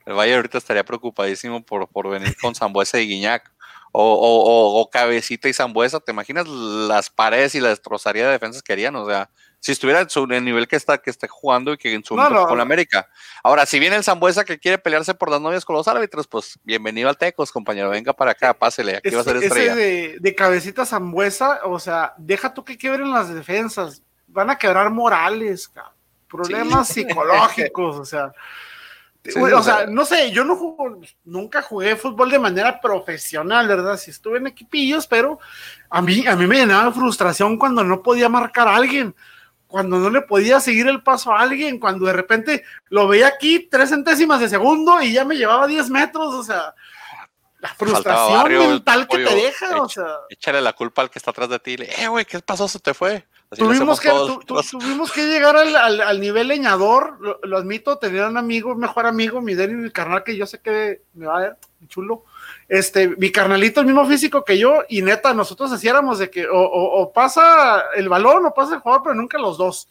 El 0.06 0.14
Bayern 0.14 0.36
ahorita 0.38 0.58
estaría 0.58 0.84
preocupadísimo 0.84 1.62
por, 1.64 1.86
por 1.88 2.08
venir 2.08 2.36
con 2.40 2.54
Zambuesa 2.54 2.98
y 3.00 3.06
Guiñac. 3.06 3.52
O, 3.92 4.02
o, 4.02 4.44
o- 4.44 4.80
o 4.80 4.90
Cabecita 4.90 5.48
y 5.48 5.52
Zambuesa. 5.52 5.98
¿Te 6.00 6.12
imaginas 6.12 6.46
las 6.48 7.10
paredes 7.10 7.54
y 7.56 7.60
la 7.60 7.68
destrozaría 7.70 8.24
de 8.26 8.32
defensas 8.32 8.62
que 8.62 8.72
harían? 8.72 8.94
O 8.96 9.06
sea, 9.06 9.28
si 9.60 9.72
estuviera 9.72 10.00
en 10.14 10.32
el 10.32 10.44
nivel 10.44 10.66
que 10.66 10.76
está, 10.76 10.98
que 10.98 11.10
esté 11.10 11.28
jugando 11.28 11.72
y 11.74 11.76
que 11.78 11.92
en 11.94 12.02
su 12.02 12.16
No, 12.16 12.28
no. 12.30 12.46
con 12.46 12.56
la 12.56 12.62
América. 12.62 13.08
Ahora, 13.44 13.66
si 13.66 13.78
viene 13.78 13.94
el 13.96 14.02
Zambuesa 14.04 14.44
que 14.44 14.58
quiere 14.58 14.78
pelearse 14.78 15.14
por 15.14 15.30
las 15.30 15.40
novias 15.40 15.64
con 15.64 15.76
los 15.76 15.86
árbitros, 15.86 16.26
pues 16.26 16.58
bienvenido 16.64 17.08
al 17.10 17.18
Tecos, 17.18 17.52
compañero. 17.52 17.90
Venga 17.90 18.12
para 18.14 18.30
acá, 18.32 18.54
pásele. 18.54 18.96
Aquí 18.96 19.10
va 19.10 19.20
a 19.20 19.24
ser 19.24 19.36
estrella. 19.36 19.72
ese 19.72 19.80
de, 19.80 20.16
de 20.18 20.34
cabecita 20.34 20.84
zambuesa, 20.86 21.60
o 21.64 21.78
sea, 21.78 22.14
deja 22.16 22.52
tú 22.54 22.64
que 22.64 22.76
quiebren 22.78 23.10
las 23.12 23.32
defensas. 23.32 24.02
Van 24.26 24.48
a 24.50 24.56
quebrar 24.56 24.90
morales, 24.90 25.68
cabrón. 25.68 25.92
problemas 26.28 26.88
psicológicos, 26.88 27.96
o 27.98 28.04
sea. 28.04 28.32
Sí, 29.22 29.38
o 29.38 29.62
sea, 29.62 29.84
no 29.86 30.06
sé, 30.06 30.30
yo 30.30 30.44
no 30.44 30.56
jugo- 30.56 30.98
nunca 31.24 31.60
jugué 31.60 31.94
fútbol 31.94 32.30
de 32.30 32.38
manera 32.38 32.80
profesional, 32.80 33.68
¿verdad? 33.68 33.98
Si 33.98 34.10
estuve 34.10 34.38
en 34.38 34.46
equipillos, 34.46 35.06
pero 35.06 35.38
a 35.90 36.00
mí, 36.00 36.26
a 36.26 36.34
mí 36.36 36.46
me 36.46 36.56
llenaba 36.56 36.90
frustración 36.90 37.58
cuando 37.58 37.84
no 37.84 38.02
podía 38.02 38.30
marcar 38.30 38.66
a 38.66 38.76
alguien, 38.76 39.14
cuando 39.70 39.98
no 39.98 40.10
le 40.10 40.20
podía 40.22 40.60
seguir 40.60 40.88
el 40.88 41.02
paso 41.02 41.32
a 41.32 41.40
alguien, 41.40 41.78
cuando 41.78 42.06
de 42.06 42.12
repente 42.12 42.64
lo 42.88 43.06
veía 43.08 43.28
aquí 43.28 43.68
tres 43.70 43.90
centésimas 43.90 44.40
de 44.40 44.48
segundo 44.48 45.00
y 45.00 45.12
ya 45.12 45.24
me 45.24 45.36
llevaba 45.36 45.66
10 45.66 45.88
metros, 45.90 46.34
o 46.34 46.42
sea, 46.42 46.74
la 47.60 47.68
frustración 47.74 48.38
barrio, 48.42 48.60
mental 48.68 49.06
que 49.06 49.18
te 49.24 49.34
deja, 49.34 49.82
o 49.82 49.88
sea. 49.88 50.06
Échale 50.28 50.60
la 50.60 50.72
culpa 50.72 51.02
al 51.02 51.10
que 51.10 51.18
está 51.18 51.30
atrás 51.30 51.48
de 51.48 51.58
ti. 51.58 51.72
y 51.72 51.76
le, 51.78 52.02
Eh, 52.02 52.08
güey, 52.08 52.24
¿qué 52.24 52.40
pasó? 52.40 52.66
Se 52.68 52.78
te 52.78 52.94
fue. 52.94 53.26
Así 53.50 53.62
Tuvimos 53.62 53.98
que, 54.00 54.08
todos. 54.08 54.44
tu- 54.46 54.54
tu- 54.62 54.78
tuvimos 54.78 55.10
que 55.12 55.26
llegar 55.26 55.56
al, 55.56 55.74
al- 55.74 56.00
al 56.00 56.20
nivel 56.20 56.48
leñador, 56.48 57.16
lo, 57.20 57.38
lo 57.42 57.58
admito, 57.58 57.98
tenía 57.98 58.28
un 58.28 58.36
amigo, 58.36 58.74
mejor 58.76 59.06
amigo, 59.06 59.40
mi 59.40 59.54
Denny, 59.54 59.74
mi 59.74 59.90
carnal, 59.90 60.22
que 60.22 60.36
yo 60.36 60.46
sé 60.46 60.60
que 60.60 61.02
me 61.14 61.26
va 61.26 61.36
a 61.36 61.40
ver, 61.40 61.56
chulo, 61.88 62.24
este, 62.70 63.08
mi 63.08 63.30
carnalito, 63.30 63.80
el 63.80 63.86
mismo 63.86 64.06
físico 64.06 64.44
que 64.44 64.56
yo, 64.56 64.84
y 64.88 65.02
neta, 65.02 65.34
nosotros 65.34 65.70
hacíamos 65.72 66.18
de 66.18 66.30
que 66.30 66.46
o, 66.48 66.56
o- 66.58 67.02
o 67.02 67.12
pasa 67.12 67.82
el 67.96 68.08
balón 68.08 68.46
o 68.46 68.54
pasa 68.54 68.74
el 68.76 68.80
jugador, 68.80 69.02
pero 69.02 69.14
nunca 69.16 69.36
los 69.38 69.58
dos. 69.58 69.88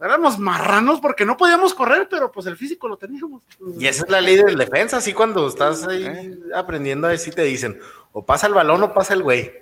Éramos 0.00 0.36
marranos 0.36 0.98
porque 1.00 1.24
no 1.24 1.36
podíamos 1.36 1.74
correr, 1.74 2.08
pero 2.10 2.32
pues 2.32 2.46
el 2.46 2.56
físico 2.56 2.88
lo 2.88 2.96
teníamos. 2.96 3.40
Y 3.78 3.86
esa 3.86 4.02
es 4.04 4.10
la 4.10 4.20
ley 4.20 4.34
del 4.34 4.56
defensa, 4.58 4.96
así 4.96 5.12
cuando 5.12 5.46
estás 5.46 5.86
ahí 5.86 6.04
Eh. 6.04 6.38
aprendiendo, 6.56 7.06
así 7.06 7.30
te 7.30 7.42
dicen, 7.44 7.78
o 8.12 8.24
pasa 8.26 8.48
el 8.48 8.54
balón 8.54 8.82
o 8.82 8.92
pasa 8.92 9.14
el 9.14 9.22
güey. 9.22 9.52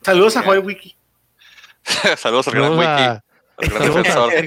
Saludos 0.00 0.38
a. 0.38 0.42
Joy 0.42 0.58
Wiki. 0.58 0.96
Saludos 2.16 2.48
al 2.48 2.54
gran 2.54 2.64
Saludos 2.70 2.78
Wiki, 2.80 2.90
a, 3.02 3.22
al 3.60 3.68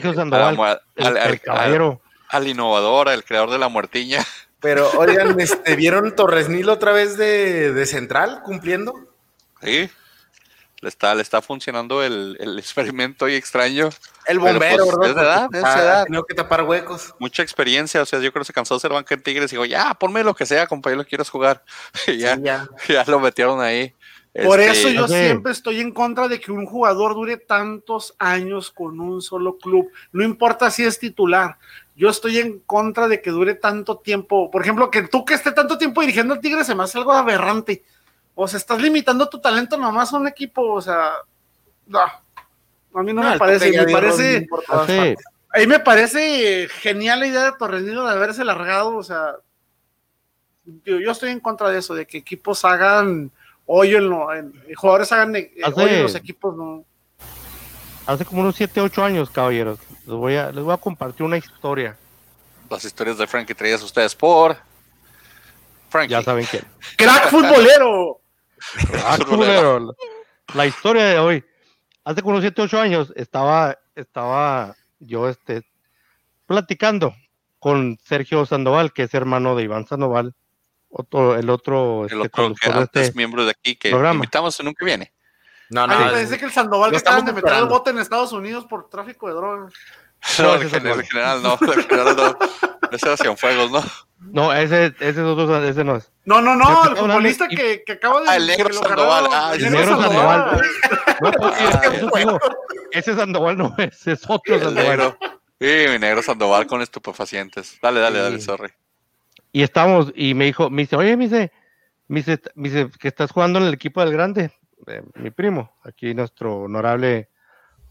gran 0.02 0.12
a 0.12 0.16
Sandoval, 0.16 0.60
al- 0.60 0.82
al- 1.06 1.18
el 1.18 1.18
al- 1.18 1.40
caballero. 1.42 2.02
al 2.30 2.48
innovador, 2.48 3.08
al 3.10 3.24
creador 3.24 3.52
de 3.52 3.60
la 3.60 3.68
muertiña. 3.68 4.26
Pero, 4.68 4.92
oigan, 4.98 5.40
este, 5.40 5.78
¿vieron 5.78 6.14
Torres 6.14 6.50
Nilo 6.50 6.74
otra 6.74 6.92
vez 6.92 7.16
de, 7.18 7.72
de 7.72 7.86
central 7.86 8.42
cumpliendo? 8.44 8.94
Sí, 9.62 9.90
le 10.82 10.90
está, 10.90 11.16
le 11.16 11.22
está 11.22 11.42
funcionando 11.42 12.04
el, 12.04 12.36
el 12.42 12.60
experimento 12.60 13.24
ahí 13.24 13.36
extraño. 13.36 13.88
El 14.26 14.40
bombero, 14.40 14.86
pues, 14.86 15.16
¿verdad? 15.16 15.46
es 15.46 15.52
de 15.52 15.60
edad, 15.60 15.70
es 15.70 15.76
de 15.76 15.82
edad. 15.86 16.02
Ha 16.02 16.04
tenido 16.04 16.26
que 16.26 16.36
tapar 16.36 16.64
huecos. 16.64 17.16
Mucha 17.18 17.44
experiencia, 17.44 18.02
o 18.02 18.06
sea, 18.06 18.20
yo 18.20 18.30
creo 18.34 18.42
que 18.42 18.48
se 18.48 18.52
cansó 18.52 18.74
de 18.74 18.82
ser 18.82 18.92
banca 18.92 19.16
en 19.16 19.24
Tigres 19.24 19.54
y 19.54 19.56
dijo, 19.56 19.64
ya, 19.64 19.94
ponme 19.94 20.22
lo 20.22 20.36
que 20.36 20.46
sea, 20.46 20.68
compañero, 20.68 21.06
quieres 21.06 21.30
jugar. 21.30 21.64
y 22.08 22.18
ya, 22.18 22.36
Sí, 22.36 22.42
ya. 22.44 22.68
ya 22.90 23.06
lo 23.08 23.22
metieron 23.22 23.62
ahí. 23.62 23.96
Por 24.44 24.60
Este, 24.60 24.72
eso 24.72 24.90
yo 24.90 25.08
siempre 25.08 25.52
estoy 25.52 25.80
en 25.80 25.92
contra 25.92 26.28
de 26.28 26.40
que 26.40 26.52
un 26.52 26.66
jugador 26.66 27.16
dure 27.16 27.38
tantos 27.38 28.16
años 28.20 28.72
con 28.72 29.00
un 29.00 29.22
solo 29.22 29.58
club. 29.58 29.90
No 30.12 30.24
importa 30.24 30.70
si 30.70 30.84
es 30.84 31.00
titular. 31.00 31.58
Yo 31.96 32.10
estoy 32.10 32.38
en 32.38 32.60
contra 32.60 33.08
de 33.08 33.22
que 33.22 33.32
dure 33.32 33.56
tanto 33.56 33.98
tiempo. 33.98 34.52
Por 34.52 34.62
ejemplo, 34.62 34.92
que 34.92 35.04
tú 35.04 35.26
que 35.26 35.34
esté 35.34 35.52
tanto 35.52 35.78
tiempo 35.78 36.02
dirigiendo 36.02 36.36
al 36.36 36.40
Tigre 36.40 36.64
se 36.64 36.76
me 36.76 36.84
hace 36.84 37.00
algo 37.00 37.14
aberrante. 37.14 37.84
O 38.36 38.48
sea, 38.48 38.58
estás 38.58 38.80
limitando 38.80 39.28
tu 39.28 39.40
talento 39.40 39.78
nomás 39.78 40.14
a 40.14 40.18
un 40.18 40.28
equipo. 40.28 40.74
O 40.74 40.82
sea, 40.82 41.14
no. 41.88 42.00
A 42.00 43.04
mí 43.04 43.14
no, 43.14 43.24
me 43.24 43.40
parece. 43.40 43.72
Me 43.72 43.92
parece. 43.92 44.34
rodillo 44.34 44.48
por 44.50 44.64
todas 44.64 44.84
Hace, 44.84 44.98
partes. 44.98 45.26
A 45.50 45.60
mí 45.60 45.68
me 45.68 45.80
parece 45.80 46.68
genial 46.70 47.22
la 47.22 47.28
idea 47.28 47.46
de 47.46 47.58
Torrenilo 47.58 48.06
de 48.06 48.12
haberse 48.12 48.46
largado, 48.46 48.96
o 48.96 49.04
sea, 49.04 49.38
yo, 50.84 51.00
yo 51.00 51.12
estoy 51.12 51.32
en 51.32 51.40
contra 51.40 51.70
de 51.70 51.80
eso, 51.80 51.96
de 51.96 52.06
que 52.06 52.18
equipos 52.18 52.66
hagan 52.66 53.32
hoyo 53.68 54.00
en, 54.00 54.10
lo, 54.10 54.34
en- 54.34 54.54
jugadores 54.76 55.12
hagan 55.12 55.36
eh, 55.36 55.52
Hace- 55.64 55.80
hoyo 55.84 55.94
en 55.94 56.04
los 56.04 56.16
equipos, 56.16 56.56
no. 56.56 56.84
hace 58.08 58.26
como 58.26 58.42
unos 58.42 58.56
7, 58.56 58.82
8 58.82 59.04
años, 59.04 59.30
caballeros, 59.30 59.78
les 60.06 60.16
voy 60.16 60.36
a, 60.36 60.52
les 60.52 60.64
voy 60.64 60.74
a 60.74 60.78
compartir 60.78 61.24
una 61.26 61.38
historia. 61.38 61.96
Las 62.70 62.84
historias 62.84 63.18
de 63.18 63.28
Frankie 63.28 63.54
traídas 63.54 63.84
ustedes 63.84 64.16
por 64.16 64.58
Frankie. 65.90 66.12
Ya 66.12 66.22
saben 66.24 66.46
quién. 66.50 66.64
¡Crack 66.98 67.30
futbolero! 67.30 68.20
Ah, 69.06 69.18
culero. 69.26 69.96
La 70.54 70.66
historia 70.66 71.06
de 71.06 71.20
hoy. 71.20 71.46
Hace 72.04 72.22
como 72.22 72.32
unos 72.32 72.42
7, 72.44 72.62
8 72.62 72.80
años 72.80 73.14
estaba, 73.16 73.78
estaba 73.96 74.76
yo 75.00 75.30
este, 75.30 75.64
platicando 76.46 77.14
con 77.60 77.98
Sergio 78.04 78.46
Sandoval, 78.46 78.94
que 78.94 79.04
es 79.04 79.14
hermano 79.14 79.56
de 79.56 79.64
Iván 79.64 79.86
Sandoval, 79.88 80.34
otro, 80.90 81.36
el 81.36 81.50
otro, 81.50 82.06
El 82.06 82.22
este, 82.22 82.28
otro 82.42 82.54
que 82.60 82.70
antes 82.70 83.04
este 83.08 83.16
miembro 83.18 83.44
de 83.46 83.52
aquí 83.52 83.76
que 83.76 83.90
programa. 83.90 84.16
invitamos 84.16 84.60
y 84.60 84.64
nunca 84.64 84.86
viene. 84.86 85.14
No, 85.70 85.84
A 85.84 85.88
no, 85.88 85.94
mí 85.94 86.00
me 86.00 86.06
es- 86.06 86.12
parece 86.14 86.38
que 86.38 86.46
el 86.46 86.52
Sandoval 86.52 86.92
que 86.92 86.98
acaban 86.98 87.26
de 87.26 87.34
meter 87.34 87.54
el 87.54 87.66
bote 87.66 87.90
en 87.90 88.00
Estados 88.00 88.32
Unidos 88.32 88.66
por 88.66 88.90
tráfico 88.90 89.28
de 89.28 89.34
drogas. 89.34 89.74
No, 90.40 90.44
No, 90.48 90.56
ese 90.56 90.64
el 90.64 90.66
es 90.66 90.72
general, 90.72 90.92
otro. 90.92 91.02
el 91.02 91.08
general 91.08 91.42
no, 91.44 91.74
el 91.74 91.84
general 91.84 92.16
no. 92.16 92.38
Ese 92.92 93.06
era 93.08 93.18
Cienfuegos, 93.18 93.70
¿no? 93.72 93.84
No, 94.20 94.54
ese, 94.54 94.88
ese 95.00 95.10
es 95.10 95.18
otro, 95.20 95.64
ese 95.64 95.84
no 95.84 95.98
es. 95.98 96.12
No, 96.26 96.42
no, 96.42 96.56
no, 96.56 96.86
el 96.90 96.96
futbolista 96.98 97.46
y- 97.50 97.56
que, 97.56 97.84
que 97.86 97.92
acaba 97.94 98.22
de. 98.22 98.30
Ah, 98.30 98.36
el 98.38 98.48
negro 98.48 98.74
Sandoval, 98.74 99.28
ah, 99.32 99.52
el 99.56 99.72
negro 99.72 100.02
Sandoval. 100.02 100.62
No, 101.20 101.32
pues, 101.32 101.54
Ah, 101.60 101.82
ese 102.92 103.16
Sandoval 103.16 103.58
no 103.58 103.74
es, 103.80 104.06
es 104.08 104.22
otro 104.28 104.56
El 104.56 104.62
Sandoval. 104.62 104.88
negro. 104.90 105.18
Sí, 105.60 105.86
mi 105.90 106.00
negro 106.00 106.22
Sandoval 106.22 106.68
con 106.68 106.82
estupefacientes. 106.82 107.78
Dale, 107.82 108.00
dale, 108.00 108.20
dale, 108.20 108.40
sorry. 108.40 108.72
Y 109.52 109.64
estamos, 109.64 110.12
y 110.16 110.34
me 110.34 110.46
dijo, 110.46 110.70
me 110.70 110.84
dice, 110.84 110.96
oye, 110.96 111.16
me 111.18 111.26
dice, 111.26 111.52
me 112.08 112.20
dice, 112.20 112.40
me 112.56 112.70
dice 112.70 112.90
que 113.00 113.08
estás 113.08 113.32
jugando 113.32 113.60
en 113.60 113.66
el 113.66 113.74
equipo 113.74 114.02
del 114.02 114.12
grande, 114.14 114.52
eh, 114.88 115.02
mi 115.16 115.32
primo, 115.32 115.72
aquí 115.84 116.14
nuestro 116.14 116.58
honorable 116.64 117.30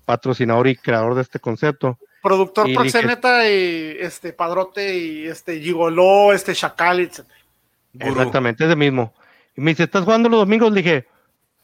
patrocinador 0.04 0.68
y 0.68 0.76
creador 0.76 1.14
de 1.14 1.22
este 1.22 1.40
concepto. 1.40 1.98
Productor 2.22 2.68
Y 2.68 2.76
dije- 2.76 2.78
y 3.48 3.96
este 4.00 4.32
Padrote 4.32 4.96
y 4.96 5.26
este 5.26 5.60
Gigoló, 5.60 6.32
este 6.32 6.54
Chacal, 6.54 7.00
etc. 7.00 7.20
Exactamente, 7.98 8.64
ese 8.64 8.76
mismo. 8.76 9.14
Y 9.56 9.60
me 9.60 9.70
dice, 9.72 9.84
¿estás 9.84 10.04
jugando 10.04 10.28
los 10.28 10.40
domingos? 10.40 10.70
Le 10.72 10.82
dije, 10.82 11.06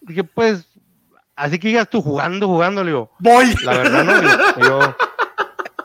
dije, 0.01 0.25
pues, 0.25 0.67
así 1.37 1.59
que 1.59 1.69
digas 1.69 1.89
tú 1.89 2.01
jugando, 2.03 2.47
jugando, 2.47 2.83
le 2.83 2.91
digo, 2.91 3.11
Voy. 3.19 3.53
la 3.65 3.73
verdad 3.79 4.05
no, 4.05 4.21
digo, 4.21 4.33
yo, 4.69 4.97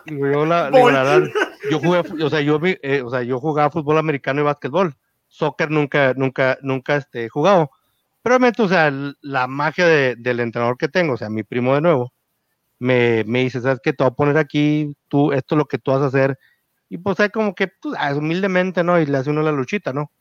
digo, 0.06 0.28
yo, 0.32 0.46
la, 0.46 0.70
le 0.70 0.78
digo, 0.78 0.82
Voy. 0.84 0.94
la 0.94 1.04
verdad, 1.04 1.30
yo 1.70 1.80
jugué, 1.80 2.00
o 2.00 2.30
sea, 2.30 2.42
yo, 2.42 2.60
eh, 2.64 3.02
o 3.02 3.10
sea, 3.10 3.24
yo 3.24 3.40
jugaba 3.40 3.70
fútbol 3.72 3.98
americano 3.98 4.42
y 4.42 4.44
básquetbol, 4.44 4.96
soccer 5.28 5.70
nunca, 5.72 6.14
nunca, 6.16 6.58
nunca 6.62 6.96
este, 6.98 7.26
he 7.26 7.30
jugado, 7.30 7.72
pero 8.22 8.34
realmente, 8.36 8.62
o 8.62 8.68
sea, 8.68 8.92
la 9.22 9.48
magia 9.48 9.86
de- 9.88 10.16
del 10.18 10.40
entrenador 10.40 10.78
que 10.78 10.88
tengo, 10.90 11.14
o 11.14 11.18
sea, 11.18 11.30
mi 11.30 11.44
primo 11.44 11.76
de 11.76 11.82
nuevo, 11.82 12.14
me, 12.80 13.24
me 13.26 13.40
dice, 13.42 13.62
¿sabes 13.62 13.80
qué? 13.84 13.94
Te 13.94 14.04
voy 14.04 14.12
a 14.12 14.16
poner 14.16 14.38
aquí, 14.38 14.94
tú, 15.08 15.32
esto 15.34 15.56
es 15.56 15.58
lo 15.60 15.66
que 15.66 15.78
tú 15.80 15.92
vas 15.92 16.02
a 16.02 16.08
hacer, 16.08 16.38
y 16.90 16.98
pues 16.98 17.20
hay 17.20 17.30
como 17.30 17.56
que, 17.56 17.68
pues, 17.68 17.96
ah, 18.00 18.14
humildemente, 18.16 18.84
¿no? 18.84 19.00
Y 19.00 19.06
le 19.06 19.18
hace 19.18 19.30
uno 19.32 19.42
la 19.42 19.52
luchita, 19.52 19.94
¿no? 19.94 20.12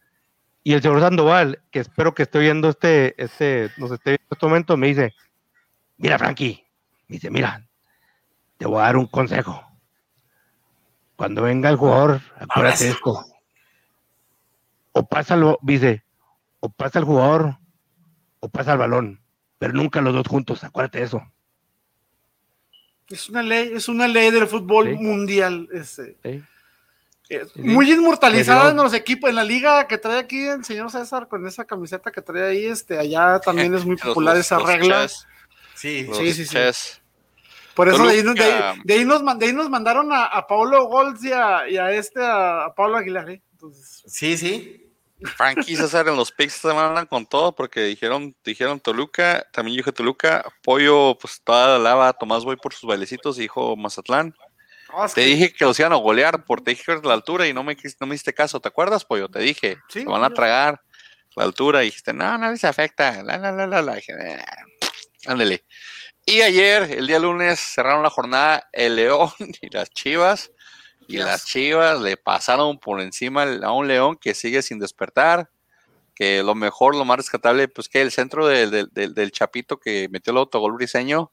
Y 0.65 0.73
el 0.75 0.83
señor 0.83 1.01
Sandoval, 1.01 1.63
que 1.71 1.81
espero 1.81 2.15
que 2.15 2.25
esté 2.25 2.41
viendo 2.41 2.69
este, 2.69 3.15
este, 3.23 3.71
nos 3.79 3.93
esté 3.93 4.11
viendo 4.11 4.25
en 4.31 4.33
este 4.33 4.47
momento, 4.47 4.77
me 4.77 4.89
dice, 4.89 5.15
mira, 5.99 6.19
Frankie, 6.19 6.65
me 7.09 7.15
dice, 7.17 7.31
mira, 7.31 7.65
te 8.59 8.67
voy 8.67 8.81
a 8.81 8.85
dar 8.87 8.97
un 8.97 9.07
consejo. 9.07 9.66
Cuando 11.17 11.43
venga 11.43 11.71
el 11.71 11.77
jugador, 11.77 12.21
acuérdate 12.39 12.85
de 12.85 12.91
esto. 12.91 13.25
O 14.93 15.07
pásalo, 15.07 15.59
dice, 15.63 16.05
o 16.61 16.69
pasa 16.71 16.99
el 16.99 17.05
jugador, 17.05 17.59
o 18.41 18.49
pasa 18.49 18.73
el 18.73 18.79
balón, 18.79 19.21
pero 19.59 19.73
nunca 19.73 20.01
los 20.01 20.15
dos 20.15 20.27
juntos, 20.27 20.63
acuérdate 20.65 20.99
de 21.01 21.05
eso. 21.05 21.23
Es 23.09 23.29
una 23.29 23.43
ley, 23.43 23.71
es 23.75 23.89
una 23.89 24.09
ley 24.09 24.31
del 24.31 24.47
fútbol 24.47 24.89
Sí. 24.89 24.95
mundial. 24.97 25.69
Este, 25.73 26.17
¿sí? 26.23 26.43
eh, 27.29 27.45
muy 27.57 27.91
inmortalizada 27.93 28.71
en 28.71 28.77
los 28.77 28.93
equipos, 28.95 29.31
en 29.31 29.37
la 29.37 29.45
liga 29.45 29.87
que 29.87 29.99
trae 29.99 30.19
aquí 30.19 30.47
el 30.47 30.65
señor 30.65 30.91
César 30.91 31.29
con 31.29 31.47
esa 31.47 31.65
camiseta 31.65 32.11
que 32.13 32.23
trae 32.23 32.43
ahí, 32.51 32.67
este, 32.67 32.99
allá 32.99 33.39
también 33.41 33.75
es 33.75 33.85
muy 33.85 33.97
popular 33.97 34.37
los- 34.37 34.45
esa 34.47 34.59
los 34.59 34.67
regla. 34.67 35.03
chess, 35.03 35.27
Sí, 35.75 36.05
los 36.07 36.17
Sí, 36.19 36.33
sí, 36.33 36.47
sí. 36.47 36.57
Por 37.77 37.89
eso 37.89 38.05
de 38.05 38.11
ahí, 38.15 38.23
nos- 38.25 38.35
de, 38.35 38.41
Toluca. 38.41 38.71
ahí, 38.71 38.79
de 38.85 38.95
ahí 38.95 39.05
nos, 39.05 39.23
man- 39.23 39.39
de 39.39 39.47
ahí 39.47 39.53
nos 39.53 39.69
mandaron 39.71 40.13
a, 40.13 40.25
a 40.25 40.47
Paulo 40.47 40.87
Golds 40.87 41.23
y 41.23 41.33
a, 41.33 41.69
y 41.69 41.77
a 41.77 41.93
este, 41.93 42.21
a, 42.25 42.65
a 42.65 42.75
Pablo 42.75 42.97
Aguilar. 42.97 43.31
¿eh? 43.31 43.43
Entonces, 43.53 44.03
sí, 44.07 44.37
sí. 44.37 44.83
Frankie 45.37 45.73
y 45.73 45.77
César 45.77 46.07
en 46.09 46.17
los 46.17 46.31
picks 46.33 46.55
se 46.55 46.69
mandan 46.75 47.07
con 47.07 47.25
todo 47.27 47.55
porque 47.55 47.81
dijeron, 47.85 48.35
dijeron 48.45 48.81
Toluca, 48.81 49.47
también 49.53 49.77
yo 49.77 49.81
dije 49.81 49.93
Toluca, 49.93 50.45
Pollo, 50.63 51.17
pues 51.19 51.41
toda 51.43 51.79
la 51.79 51.79
lava, 51.79 52.13
Tomás 52.13 52.45
voy 52.45 52.57
por 52.57 52.75
sus 52.75 52.89
bailecitos 52.89 53.39
y 53.39 53.43
dijo 53.43 53.77
Mazatlán. 53.77 54.35
no, 54.93 55.07
Te 55.09 55.15
que- 55.23 55.27
dije 55.27 55.53
que 55.55 55.65
los 55.65 55.79
iban 55.81 55.93
a 55.93 55.97
golear 55.97 56.45
por 56.45 56.61
te 56.63 56.73
dije 56.73 56.99
la 57.03 57.15
altura 57.15 57.47
y 57.49 57.55
no 57.55 57.63
me, 57.63 57.77
no 58.01 58.07
me 58.07 58.15
hiciste 58.15 58.35
caso, 58.35 58.61
¿te 58.61 58.69
acuerdas, 58.69 59.05
Pollo? 59.07 59.29
Te 59.31 59.39
dije, 59.41 59.79
Sí, 59.89 60.01
te 60.05 60.11
van 60.11 60.23
a 60.25 60.31
tragar 60.31 60.83
la 61.35 61.45
altura 61.45 61.83
y 61.83 61.87
dijiste, 61.87 62.13
no, 62.13 62.37
no 62.39 62.51
les 62.51 62.65
afecta, 62.65 63.23
la, 63.23 63.37
la, 63.39 63.53
la, 63.53 63.67
la, 63.67 63.83
la. 63.83 63.95
Dije, 63.97 64.13
"Eh, 64.19 64.45
ándale. 65.27 65.65
Y 66.29 66.43
ayer, 66.43 66.83
el 66.91 67.07
día 67.07 67.19
lunes, 67.21 67.59
cerraron 67.61 68.03
la 68.03 68.11
jornada 68.11 68.69
el 68.73 68.97
León 68.97 69.31
y 69.63 69.71
las 69.71 69.89
Chivas. 69.91 70.51
Y 71.09 71.19
Yes. 71.19 71.25
las 71.25 71.47
Chivas 71.47 72.01
le 72.01 72.17
pasaron 72.17 72.79
por 72.79 73.01
encima 73.01 73.45
a 73.63 73.71
un 73.73 73.87
León 73.87 74.17
que 74.21 74.35
sigue 74.35 74.61
sin 74.63 74.79
despertar. 74.81 75.49
Que 76.17 76.43
lo 76.43 76.55
mejor, 76.55 76.97
lo 76.97 77.05
más 77.05 77.19
rescatable, 77.19 77.69
pues 77.69 77.89
que 77.89 78.01
el 78.01 78.11
centro 78.11 78.47
del, 78.47 78.71
del- 78.71 78.89
del- 78.93 79.15
del 79.15 79.31
Chapito 79.31 79.79
que 79.79 80.09
metió 80.11 80.31
el 80.33 80.39
autogol 80.39 80.73
briseño, 80.73 81.31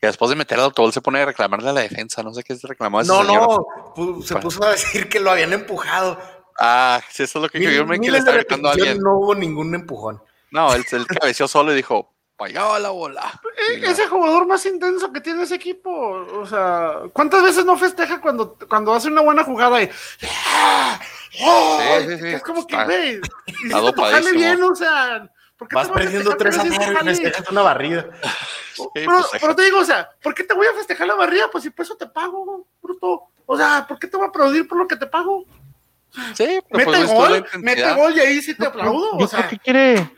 que 0.00 0.06
después 0.06 0.30
de 0.30 0.36
meter 0.36 0.56
el 0.58 0.64
autogol 0.64 0.92
se 0.92 1.00
pone 1.02 1.20
a 1.20 1.26
reclamarle 1.26 1.68
a 1.68 1.72
la 1.72 1.80
defensa. 1.82 2.22
No 2.22 2.32
sé 2.32 2.42
qué 2.44 2.52
es 2.54 2.62
reclamar. 2.62 3.02
ese 3.02 3.12
No, 3.12 3.24
señor. 3.26 3.66
no, 3.96 4.22
se 4.22 4.36
puso 4.36 4.64
a 4.64 4.70
decir 4.70 5.08
que 5.08 5.18
lo 5.20 5.32
habían 5.32 5.52
empujado. 5.52 6.18
Ah, 6.58 7.00
sí, 7.10 7.24
eso 7.24 7.40
es 7.40 7.42
lo 7.42 7.48
que 7.50 7.58
Mil- 7.58 7.72
yo 7.76 7.84
me 7.86 7.98
que 8.00 8.10
le 8.10 8.18
estaba 8.18 8.36
gritando 8.38 8.68
a 8.68 8.72
alguien. 8.72 8.98
No 9.00 9.18
hubo 9.18 9.34
ningún 9.34 9.74
empujón. 9.74 10.22
No, 10.52 10.72
él, 10.74 10.84
él 10.92 11.06
cabeció 11.20 11.48
solo 11.48 11.72
y 11.72 11.76
dijo, 11.76 12.14
vaya 12.40 12.78
la 12.78 12.90
bola. 12.90 13.40
Eh, 13.56 13.82
ese 13.84 14.08
jugador 14.08 14.46
más 14.46 14.64
intenso 14.64 15.12
que 15.12 15.20
tiene 15.20 15.42
ese 15.42 15.56
equipo, 15.56 15.90
o 15.90 16.46
sea, 16.46 17.02
¿cuántas 17.12 17.42
veces 17.42 17.64
no 17.66 17.76
festeja 17.76 18.20
cuando, 18.20 18.56
cuando 18.68 18.94
hace 18.94 19.08
una 19.08 19.20
buena 19.20 19.44
jugada? 19.44 19.82
Y, 19.82 19.90
Sí, 21.32 22.08
sí, 22.08 22.18
sí. 22.18 22.28
Es 22.28 22.42
como 22.42 22.66
que, 22.66 22.84
güey, 22.84 23.20
dopadísimo. 23.70 24.38
bien, 24.38 24.62
o 24.62 24.74
sea, 24.74 25.30
¿por 25.56 25.68
qué 25.68 25.76
Vas 25.76 25.88
te 25.88 25.94
perdiendo 25.94 26.36
3 26.36 26.58
a 26.58 26.62
que 26.62 26.68
no 26.68 27.10
hiciste 27.10 27.32
0 27.32 27.44
y 27.48 27.52
una 27.52 27.62
barrida. 27.62 28.06
pero, 28.94 29.12
pues, 29.12 29.26
pero 29.40 29.54
te 29.54 29.62
digo, 29.62 29.78
o 29.78 29.84
sea, 29.84 30.10
¿por 30.22 30.34
qué 30.34 30.42
te 30.42 30.54
voy 30.54 30.66
a 30.66 30.74
festejar 30.74 31.06
la 31.06 31.14
barrida? 31.14 31.44
Pues 31.50 31.62
si 31.64 31.70
por 31.70 31.84
eso 31.84 31.96
te 31.96 32.06
pago, 32.06 32.66
bruto. 32.82 33.28
O 33.46 33.56
sea, 33.56 33.86
¿por 33.86 33.98
qué 33.98 34.08
te 34.08 34.16
voy 34.16 34.26
a 34.26 34.28
aplaudir 34.28 34.66
por 34.66 34.78
lo 34.78 34.88
que 34.88 34.96
te 34.96 35.06
pago? 35.06 35.44
Sí, 36.34 36.60
pero 36.68 36.78
Mete 36.78 36.84
pues, 36.84 37.00
estuvo 37.02 37.28
la 37.28 37.38
gol, 37.38 37.46
mete 37.60 37.94
gol 37.94 38.16
y 38.16 38.20
ahí 38.20 38.42
sí 38.42 38.54
te 38.54 38.66
aplaudo. 38.66 39.18
Yo 39.18 39.24
o 39.24 39.28
sea, 39.28 39.48
que 39.48 39.58
quiere, 39.58 40.10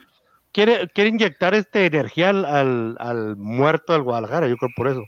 quiere, 0.53 0.89
quiere 0.91 1.11
inyectar 1.11 1.55
este 1.55 1.87
energía 1.87 2.31
al, 2.31 2.45
al, 2.45 2.97
al 3.01 3.37
muerto 3.37 3.93
del 3.93 4.03
Guadalajara, 4.03 4.49
yo 4.49 4.57
creo 4.57 4.71
por 4.77 4.89
eso. 4.89 5.01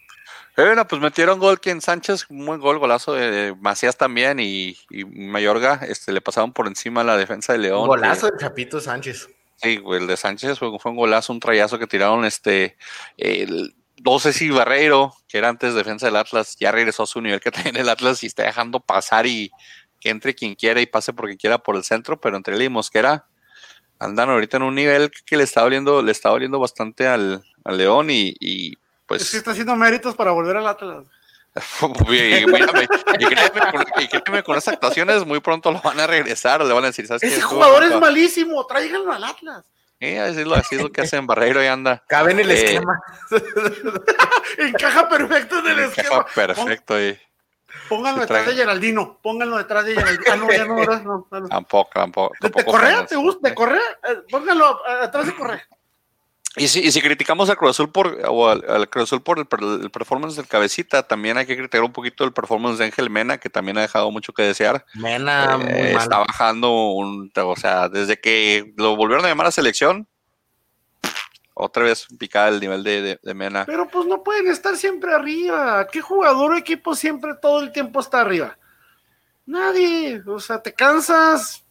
Eh, 0.57 0.63
Bueno, 0.65 0.87
pues 0.87 1.01
metieron 1.03 1.39
gol 1.39 1.61
que 1.61 1.71
en 1.71 1.81
Sánchez, 1.81 2.27
un 2.31 2.47
buen 2.47 2.61
gol, 2.61 2.79
golazo 2.79 3.13
de 3.13 3.55
Macías 3.61 3.97
también 3.97 4.39
y, 4.41 4.77
y 4.91 5.05
Mayorga, 5.05 5.81
este, 5.89 6.13
le 6.13 6.21
pasaron 6.21 6.53
por 6.53 6.67
encima 6.67 7.01
a 7.03 7.05
la 7.05 7.17
defensa 7.17 7.53
de 7.53 7.59
León. 7.61 7.87
Golazo 7.87 8.29
que- 8.29 8.33
de 8.35 8.39
Chapito 8.41 8.81
Sánchez. 8.81 9.29
sí, 9.57 9.77
güey, 9.79 10.01
el 10.01 10.07
de 10.07 10.17
Sánchez 10.17 10.59
fue, 10.59 10.77
fue 10.79 10.91
un 10.93 10.97
golazo, 10.97 11.33
un 11.33 11.41
trayazo 11.41 11.79
que 11.79 11.87
tiraron 11.87 12.25
este, 12.25 12.77
el, 13.17 13.75
no 14.05 14.19
sé 14.19 14.33
si 14.33 14.51
Barreiro, 14.51 15.15
que 15.29 15.39
era 15.39 15.49
antes 15.49 15.75
defensa 15.75 16.07
del 16.07 16.17
Atlas, 16.17 16.57
ya 16.59 16.71
regresó 16.73 17.03
a 17.05 17.07
su 17.07 17.21
nivel 17.21 17.41
que 17.41 17.51
tenía 17.75 17.83
el 17.83 17.89
Atlas 17.89 18.23
y 18.23 18.27
está 18.27 18.45
dejando 18.45 18.81
pasar 18.81 19.27
y 19.27 19.51
que 20.01 20.11
entre 20.11 20.35
quien 20.35 20.55
quiera 20.55 20.81
y 20.81 20.87
pase 20.87 21.13
por 21.13 21.27
quien 21.27 21.39
quiera 21.39 21.59
por 21.59 21.77
el 21.77 21.83
centro, 21.85 22.21
pero 22.21 22.37
entre 22.37 22.55
él 22.57 22.63
y 22.63 22.69
Mosquera 22.69 23.27
andan 23.99 24.31
ahorita 24.31 24.57
en 24.59 24.63
un 24.65 24.75
nivel 24.75 25.11
que 25.25 25.37
le 25.37 25.45
está 25.45 25.63
doliendo, 25.63 26.03
le 26.03 26.13
está 26.13 26.29
doliendo 26.31 26.59
bastante 26.59 27.07
al, 27.07 27.45
al 27.65 27.77
León 27.79 28.11
y, 28.11 28.35
y 28.41 28.75
pues 29.07 29.23
es 29.23 29.31
que 29.31 29.37
está 29.39 29.53
haciendo 29.53 29.77
méritos 29.77 30.15
para 30.15 30.31
volver 30.33 30.57
al 30.57 30.67
Atlas. 30.67 31.05
y, 32.09 32.17
y 32.17 32.47
mírame, 32.47 32.89
y 33.19 33.25
créeme, 33.27 33.61
con, 33.71 33.85
y 34.03 34.09
créeme, 34.09 34.43
con 34.43 34.57
esas 34.59 34.75
actuaciones 34.75 35.25
muy 35.25 35.39
pronto 35.41 35.71
lo 35.71 35.81
van 35.81 36.01
a 36.01 36.07
regresar, 36.07 36.65
le 36.65 36.73
van 36.75 36.83
a 36.85 36.89
decir, 36.89 37.07
¿sabes? 37.07 37.23
Ese 37.23 37.41
jugador 37.41 37.85
es 37.85 37.99
malísimo, 38.01 38.67
tráiganlo 38.67 39.13
al 39.13 39.23
Atlas. 39.25 39.65
Eh, 40.01 40.19
así, 40.19 40.41
es 40.41 40.47
lo, 40.47 40.55
así 40.57 40.75
es 40.75 40.83
lo 40.83 40.91
que 40.91 41.03
hacen 41.03 41.27
Barreiro 41.27 41.63
y 41.63 41.67
anda. 41.69 42.03
Cabe 42.09 42.33
en 42.33 42.41
el 42.41 42.51
Eh, 42.51 42.55
esquema. 42.65 43.01
Encaja 44.59 45.09
perfecto 45.09 45.59
en 45.61 45.67
el 45.67 45.79
Encaja 45.81 46.03
esquema. 46.03 46.27
perfecto 46.35 47.01
y 47.01 47.19
Pónganlo 47.89 48.21
detrás 48.23 48.47
de 48.47 48.55
Geraldino. 48.55 49.19
Pónganlo 49.23 49.59
detrás 49.59 49.85
de 49.85 49.95
Geraldino. 49.95 50.25
Ah, 50.33 50.37
no, 50.37 50.51
ya 50.53 50.65
no, 50.65 50.75
¿verdad? 50.77 51.03
no, 51.03 51.27
no, 51.31 51.41
no. 51.41 51.49
tampoco, 51.49 51.91
tampoco. 51.95 52.35
¿De, 52.41 52.49
de 52.49 52.53
tampoco 52.53 52.73
Correa? 52.79 53.07
¿Te 53.07 53.17
gusta? 53.17 53.49
¿De 53.49 53.55
Correa? 53.55 53.81
Eh, 54.09 54.17
Pónganlo 54.31 54.71
eh, 54.89 55.05
atrás 55.05 55.27
de 55.27 55.35
Correa. 55.35 55.67
Y 56.57 56.69
si, 56.69 56.81
y 56.87 56.93
si 56.93 57.03
criticamos 57.03 57.51
al 57.51 57.57
Cruz 57.57 57.71
Azul 57.73 57.91
por, 57.91 58.17
o 58.29 58.49
al, 58.49 58.65
al 58.69 58.89
Cruz 58.89 59.05
Azul 59.09 59.23
por 59.23 59.41
el, 59.41 59.47
per- 59.47 59.59
el 59.61 59.91
performance 59.91 60.37
del 60.37 60.47
cabecita, 60.47 61.03
también 61.03 61.37
hay 61.37 61.47
que 61.47 61.57
criticar 61.57 61.83
un 61.83 61.93
poquito 61.93 62.23
el 62.23 62.33
performance 62.33 62.79
de 62.79 62.85
Ángel 62.85 63.11
Mena, 63.11 63.39
que 63.39 63.51
también 63.51 63.77
ha 63.77 63.81
dejado 63.81 64.09
mucho 64.13 64.33
que 64.33 64.45
desear. 64.45 64.87
Mena, 64.95 65.59
muy 65.59 65.69
Eh, 65.69 65.93
mal. 65.95 66.03
está 66.05 66.19
bajando 66.19 66.71
un, 66.93 67.33
o 67.37 67.57
sea, 67.57 67.89
desde 67.89 68.21
que 68.21 68.73
lo 68.77 68.95
volvieron 68.95 69.25
a 69.25 69.29
llamar 69.29 69.49
a 69.49 69.51
selección, 69.51 70.07
otra 71.55 71.85
vez 71.85 72.07
picada 72.19 72.49
el 72.49 72.61
nivel 72.61 72.83
de, 72.83 73.01
de- 73.01 73.21
de 73.23 73.35
Mena. 73.35 73.65
Pero 73.65 73.89
pues 73.89 74.07
no 74.07 74.23
pueden 74.23 74.49
estar 74.49 74.77
siempre 74.77 75.15
arriba. 75.15 75.87
¿Qué 75.87 76.01
jugador 76.01 76.53
o 76.53 76.57
equipo 76.57 76.95
siempre 76.95 77.33
todo 77.41 77.61
el 77.61 77.71
tiempo 77.73 78.01
está 78.01 78.21
arriba? 78.21 78.59
Nadie. 79.47 80.23
O 80.27 80.41
sea, 80.41 80.61
te 80.63 80.73
cansas. 80.73 81.63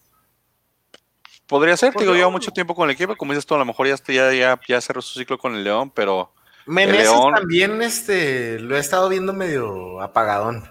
Podría 1.47 1.75
ser, 1.77 1.93
te 1.93 1.99
digo, 2.03 2.15
lleva 2.15 2.29
mucho 2.29 2.51
tiempo 2.51 2.73
con 2.73 2.89
el 2.89 2.95
equipo, 2.95 3.15
como 3.17 3.33
dices 3.33 3.45
tú, 3.45 3.53
a 3.53 3.57
lo 3.59 3.65
mejor 3.65 3.85
ya, 3.87 3.95
ya, 4.07 4.31
ya, 4.33 4.59
ya 4.67 4.81
cerró 4.81 5.01
su 5.01 5.19
ciclo 5.19 5.37
con 5.37 5.53
el 5.55 5.63
León, 5.63 5.91
pero 5.91 6.33
Meneses 6.65 7.03
León- 7.11 7.33
también, 7.33 7.81
este, 7.81 8.59
lo 8.59 8.77
he 8.77 8.79
estado 8.79 9.09
viendo 9.09 9.33
medio 9.33 10.01
apagadón. 10.01 10.63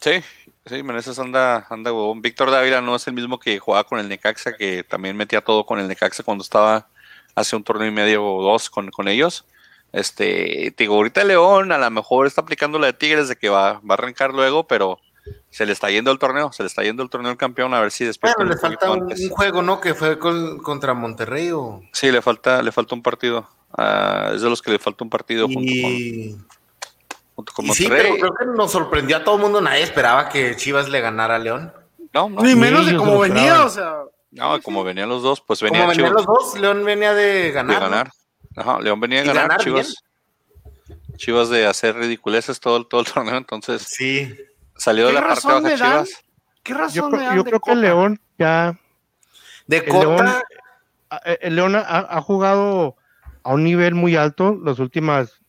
sí, 0.00 0.22
sí, 0.64 0.82
Meneses 0.82 1.18
anda, 1.18 1.66
anda 1.68 1.92
huevón. 1.92 2.22
Víctor 2.22 2.50
Dávila 2.50 2.80
no 2.80 2.96
es 2.96 3.06
el 3.06 3.12
mismo 3.12 3.38
que 3.38 3.58
jugaba 3.58 3.84
con 3.84 3.98
el 3.98 4.08
Necaxa, 4.08 4.54
que 4.56 4.82
también 4.82 5.16
metía 5.16 5.42
todo 5.42 5.66
con 5.66 5.78
el 5.78 5.86
Necaxa 5.86 6.22
cuando 6.22 6.42
estaba 6.42 6.88
hace 7.34 7.56
un 7.56 7.64
torneo 7.64 7.88
y 7.88 7.92
medio 7.92 8.24
o 8.24 8.42
dos 8.42 8.70
con, 8.70 8.90
con 8.90 9.08
ellos. 9.08 9.44
Este, 9.92 10.72
te 10.76 10.84
digo, 10.84 10.94
ahorita 10.96 11.22
León 11.24 11.70
a 11.72 11.78
lo 11.78 11.90
mejor 11.90 12.26
está 12.26 12.40
aplicando 12.40 12.78
la 12.78 12.86
de 12.86 12.92
Tigres 12.94 13.28
de 13.28 13.36
que 13.36 13.48
va, 13.48 13.74
va 13.80 13.90
a 13.90 13.94
arrancar 13.94 14.32
luego, 14.32 14.66
pero 14.66 14.98
se 15.50 15.66
le 15.66 15.72
está 15.72 15.90
yendo 15.90 16.10
el 16.10 16.18
torneo, 16.18 16.50
se 16.52 16.62
le 16.62 16.66
está 16.66 16.82
yendo 16.82 17.02
el 17.02 17.10
torneo 17.10 17.30
al 17.30 17.36
campeón, 17.36 17.74
a 17.74 17.80
ver 17.80 17.90
si 17.90 18.04
después. 18.04 18.32
Bueno, 18.36 18.52
le 18.52 18.58
falta 18.58 18.90
un, 18.90 19.02
un 19.02 19.28
juego, 19.28 19.62
¿no? 19.62 19.80
Que 19.80 19.94
fue 19.94 20.18
con- 20.18 20.58
contra 20.58 20.94
Monterrey 20.94 21.50
o... 21.52 21.82
Sí, 21.92 22.10
le 22.10 22.22
falta, 22.22 22.62
le 22.62 22.72
falta 22.72 22.94
un 22.94 23.02
partido. 23.02 23.46
Ah, 23.76 24.32
es 24.34 24.40
de 24.42 24.48
los 24.50 24.60
que 24.62 24.70
le 24.72 24.78
falta 24.78 25.04
un 25.04 25.10
partido 25.10 25.46
junto 25.46 25.60
con, 25.60 25.66
Y, 25.70 26.36
junto 27.34 27.52
con 27.52 27.66
y 27.66 27.68
sí, 27.74 27.82
Monterrey. 27.84 28.12
pero 28.18 28.34
creo 28.34 28.52
que 28.52 28.56
nos 28.56 28.72
sorprendió 28.72 29.18
a 29.18 29.24
todo 29.24 29.36
el 29.36 29.42
mundo. 29.42 29.60
Nadie 29.60 29.82
esperaba 29.82 30.28
que 30.30 30.56
Chivas 30.56 30.88
le 30.88 31.00
ganara 31.00 31.36
a 31.36 31.38
León. 31.38 31.72
No, 32.14 32.28
no, 32.30 32.42
Ni 32.42 32.54
menos 32.54 32.86
de 32.86 32.96
cómo 32.96 33.18
venía. 33.18 33.64
O 33.64 33.68
sea, 33.68 33.98
no, 34.32 34.60
como 34.62 34.82
venían 34.84 35.08
los 35.08 35.22
dos, 35.22 35.40
pues 35.40 35.62
venía 35.62 35.80
Como 35.80 35.90
venían 35.90 36.08
Chivas 36.10 36.26
los 36.26 36.26
dos, 36.52 36.58
León 36.60 36.84
venía 36.84 37.14
de 37.14 37.24
de 37.24 37.50
ganar. 37.52 37.80
¿no? 37.82 37.88
ganar. 37.90 38.10
Ajá, 38.56 38.80
León 38.80 38.98
venía 39.00 39.20
de 39.20 39.26
ganar, 39.26 39.42
ganar 39.48 39.60
Chivas. 39.60 39.94
Chivas 41.16 41.48
de 41.50 41.66
hacer 41.66 41.94
ridiculeces 41.96 42.58
todo, 42.60 42.76
el- 42.78 42.86
todo 42.86 43.00
el 43.02 43.06
torneo, 43.12 43.36
entonces 43.36 43.82
Sí. 43.82 44.34
salió 44.76 45.06
de 45.06 45.14
¿Qué 45.14 45.20
la 45.20 45.26
parte 45.28 45.46
baja 45.46 45.60
dan? 45.60 45.76
Chivas. 45.76 46.10
¿qué 46.62 46.72
Yo 46.72 46.78
razón 46.78 47.10
creo, 47.10 47.20
me 47.20 47.26
dan 47.26 47.36
yo 47.36 47.42
de 47.42 47.50
creo 47.50 47.60
que 47.60 47.70
el 47.70 47.76
Cota? 47.78 47.86
León 47.86 48.20
ya. 48.38 48.78
De 49.66 49.76
El 49.78 49.86
León, 49.86 50.16
Cota, 50.16 50.42
el 51.40 51.56
León 51.56 51.76
ha, 51.76 51.80
ha 51.82 52.20
jugado 52.22 52.96
a 53.42 53.52
un 53.52 53.64
nivel 53.64 53.94
muy 53.94 54.16
alto 54.16 54.52
los 54.62 54.78
últimas, 54.78 55.40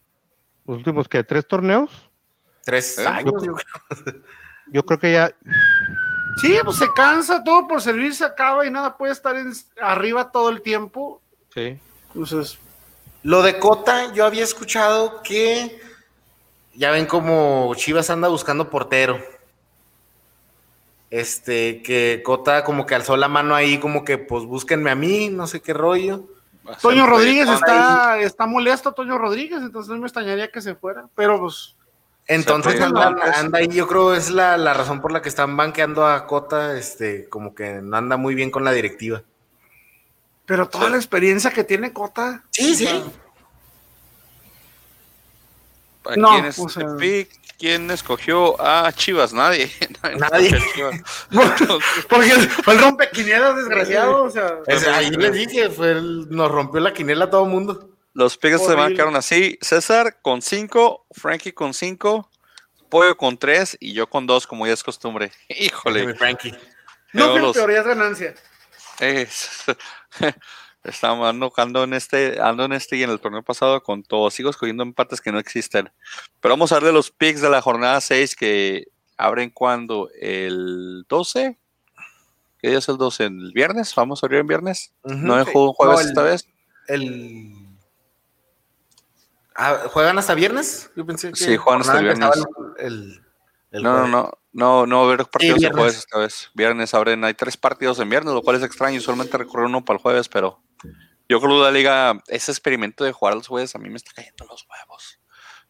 los 0.66 0.78
últimos 0.78 1.08
que 1.08 1.24
tres 1.24 1.48
torneos. 1.48 2.10
tres 2.66 2.98
¿Eh? 3.00 3.08
años. 3.08 3.34
Yo- 3.44 3.56
yo. 3.56 4.14
Yo 4.68 4.86
creo 4.86 4.98
que 5.00 5.12
ya 5.12 5.36
Sí, 6.42 6.58
pues 6.64 6.78
se 6.78 6.92
cansa, 6.94 7.44
todo 7.44 7.68
por 7.68 7.82
servir 7.82 8.14
se 8.16 8.26
acaba 8.26 8.66
y 8.66 8.72
nada 8.72 8.98
puede 8.98 9.14
estar 9.14 9.36
en- 9.36 9.54
arriba 9.82 10.32
todo 10.32 10.50
el 10.50 10.62
tiempo. 10.62 11.22
sí. 11.54 11.80
Entonces, 12.08 12.60
Lo 13.24 13.42
de 13.42 13.58
Cota, 13.58 14.12
yo 14.14 14.26
había 14.26 14.44
escuchado 14.44 15.22
que 15.24 15.80
ya 16.76 16.92
ven 16.92 17.06
como 17.08 17.74
Chivas 17.76 18.10
anda 18.10 18.28
buscando 18.28 18.70
portero. 18.70 19.18
Este, 21.10 21.82
que 21.84 22.22
Cota 22.26 22.64
como 22.64 22.86
que 22.86 22.96
alzó 22.96 23.16
la 23.18 23.28
mano 23.28 23.56
ahí, 23.56 23.80
como 23.80 24.04
que 24.04 24.18
pues 24.18 24.44
búsquenme 24.46 24.90
a 24.92 24.96
mí, 24.96 25.30
no 25.30 25.48
sé 25.48 25.62
qué 25.62 25.74
rollo. 25.74 26.24
Toño 26.82 27.06
Rodríguez 27.06 27.48
ahí. 27.48 27.56
está, 27.56 28.20
está 28.20 28.46
molesto, 28.48 28.94
Toño 28.94 29.18
Rodríguez, 29.18 29.62
entonces 29.62 29.92
no 29.94 30.00
me 30.00 30.08
extrañaría 30.08 30.52
que 30.52 30.62
se 30.62 30.76
fuera. 30.76 31.06
Pero 31.16 31.40
pues, 31.40 31.76
Entonces 32.28 32.74
pues, 32.76 32.86
anda, 32.86 33.16
pues. 33.16 33.38
anda 33.38 33.60
ahí, 33.60 33.68
yo 33.68 33.88
creo 33.88 34.14
es 34.14 34.30
la, 34.32 34.56
la 34.58 34.74
razón 34.74 35.02
por 35.02 35.12
la 35.12 35.22
que 35.22 35.30
están 35.30 35.58
banqueando 35.58 36.08
a 36.08 36.26
Cota, 36.26 36.78
este, 36.78 37.28
como 37.28 37.54
que 37.54 37.82
no 37.82 37.98
anda 37.98 38.16
muy 38.18 38.34
bien 38.36 38.50
con 38.52 38.64
la 38.64 38.72
directiva. 38.72 39.24
pero 40.46 40.68
toda 40.70 40.86
Sí. 40.86 40.92
la 40.92 40.98
experiencia 40.98 41.52
que 41.52 41.64
tiene 41.64 41.92
Cota. 41.94 42.44
Sí, 42.52 42.76
sí. 42.76 42.88
¿A 46.06 46.16
No, 46.18 46.30
quién, 46.32 46.46
es- 46.46 46.60
o 46.60 46.70
sea- 46.70 46.96
Pic? 46.98 47.30
¿Quién 47.58 47.90
escogió 47.92 48.60
a 48.60 48.92
Chivas? 48.92 49.32
Nadie. 49.32 49.72
Nadie. 50.20 50.52
Chivas. 50.76 51.00
Porque 52.10 52.30
fue 52.64 52.74
el 52.74 52.80
rompequinielas 52.82 53.56
desgraciado, 53.56 54.24
o 54.24 54.30
sea. 54.30 54.58
Ahí 54.96 55.12
les 55.12 55.32
dije, 55.34 55.70
fue 55.70 55.92
el- 55.92 56.30
nos 56.30 56.52
rompió 56.52 56.82
la 56.82 56.94
quinela 56.94 57.26
a 57.26 57.30
todo 57.30 57.46
mundo. 57.46 57.90
Los 58.14 58.38
Pigs 58.38 58.64
se 58.66 58.76
marcaron 58.76 59.16
así. 59.16 59.58
César 59.62 60.20
con 60.22 60.42
5, 60.42 61.08
Frankie 61.12 61.52
con 61.52 61.74
5, 61.74 62.30
Pollo 62.90 63.18
con 63.18 63.38
3 63.38 63.78
y 63.80 63.94
yo 63.94 64.08
con 64.08 64.28
2, 64.28 64.46
como 64.48 64.68
ya 64.68 64.74
es 64.74 64.84
costumbre. 64.84 65.32
Híjole. 65.50 66.14
Frankie. 66.16 66.54
No 67.14 67.38
los- 67.38 67.56
peor, 67.56 67.72
ya 67.72 67.80
es 67.80 67.86
ganancia. 67.88 68.36
es- 69.00 69.64
Estamos 70.84 71.30
ando, 71.30 71.52
ando 71.56 71.84
en 71.86 71.94
este, 71.94 72.42
ando 72.42 72.66
en 72.66 72.74
este 72.74 72.98
y 72.98 73.04
en 73.04 73.10
el 73.10 73.20
torneo 73.22 73.42
pasado 73.42 73.82
con 73.82 74.04
todo. 74.04 74.30
Sigo 74.30 74.50
escogiendo 74.50 74.84
empates 74.84 75.22
que 75.22 75.32
no 75.32 75.40
existen. 75.40 75.90
Pero 76.42 76.54
vamos 76.54 76.72
a 76.72 76.76
hablar 76.76 76.88
de 76.88 76.94
los 76.94 77.10
picks 77.10 77.40
de 77.40 77.50
la 77.50 77.62
jornada 77.62 78.02
6 78.02 78.36
que 78.36 78.88
abren 79.16 79.50
cuando 79.50 80.10
el 80.20 81.06
12. 81.08 81.58
¿Qué 82.60 82.68
día 82.70 82.80
es 82.80 82.90
el 82.90 82.98
12? 82.98 83.24
¿El 83.26 83.52
viernes? 83.54 83.96
¿Vamos 83.96 84.22
a 84.22 84.26
abrir 84.26 84.42
el 84.42 84.46
viernes? 84.48 84.92
Ujú. 85.04 85.16
¿No 85.16 85.36
hay 85.36 85.46
juego 85.46 85.74
jueves 85.74 85.96
No, 85.96 86.02
el- 86.02 86.08
esta 86.10 86.22
vez? 86.24 86.48
El... 86.90 87.54
Ah, 89.56 89.84
¿Juegan 89.90 90.18
hasta 90.18 90.34
viernes? 90.34 90.90
Yo 90.96 91.06
pensé 91.06 91.30
que 91.32 91.36
Sí, 91.36 91.58
juegan 91.58 91.82
hasta 91.82 92.00
viernes. 92.00 92.30
El, 92.80 93.22
el- 93.72 93.84
No, 93.84 94.02
no, 94.02 94.08
no, 94.08 94.32
no, 94.52 94.86
no 94.86 94.98
va 94.98 95.04
a 95.04 95.06
haber 95.14 95.26
partidos 95.28 95.56
el 95.56 95.60
viernes. 95.60 95.76
jueves 95.80 95.98
esta 95.98 96.18
vez. 96.20 96.50
Viernes 96.54 96.94
abren, 96.94 97.24
hay 97.24 97.34
tres 97.34 97.58
partidos 97.58 98.00
en 98.00 98.10
viernes, 98.10 98.34
lo 98.34 98.42
cual 98.42 98.56
es 98.58 98.64
extraño. 98.64 99.00
Solamente 99.02 99.38
recorrer 99.38 99.66
uno 99.66 99.84
para 99.86 99.98
el 99.98 100.02
jueves, 100.02 100.30
pero 100.30 100.62
yo 101.30 101.40
creo 101.40 101.58
que 101.58 101.64
la 101.64 101.72
liga, 101.72 102.22
ese 102.28 102.52
experimento 102.52 103.04
de 103.04 103.12
jugar 103.12 103.36
los 103.36 103.48
jueves 103.48 103.74
a 103.76 103.80
mí 103.80 103.90
me 103.90 103.98
está 103.98 104.12
cayendo 104.14 104.46
los 104.46 104.66
huevos. 104.70 105.20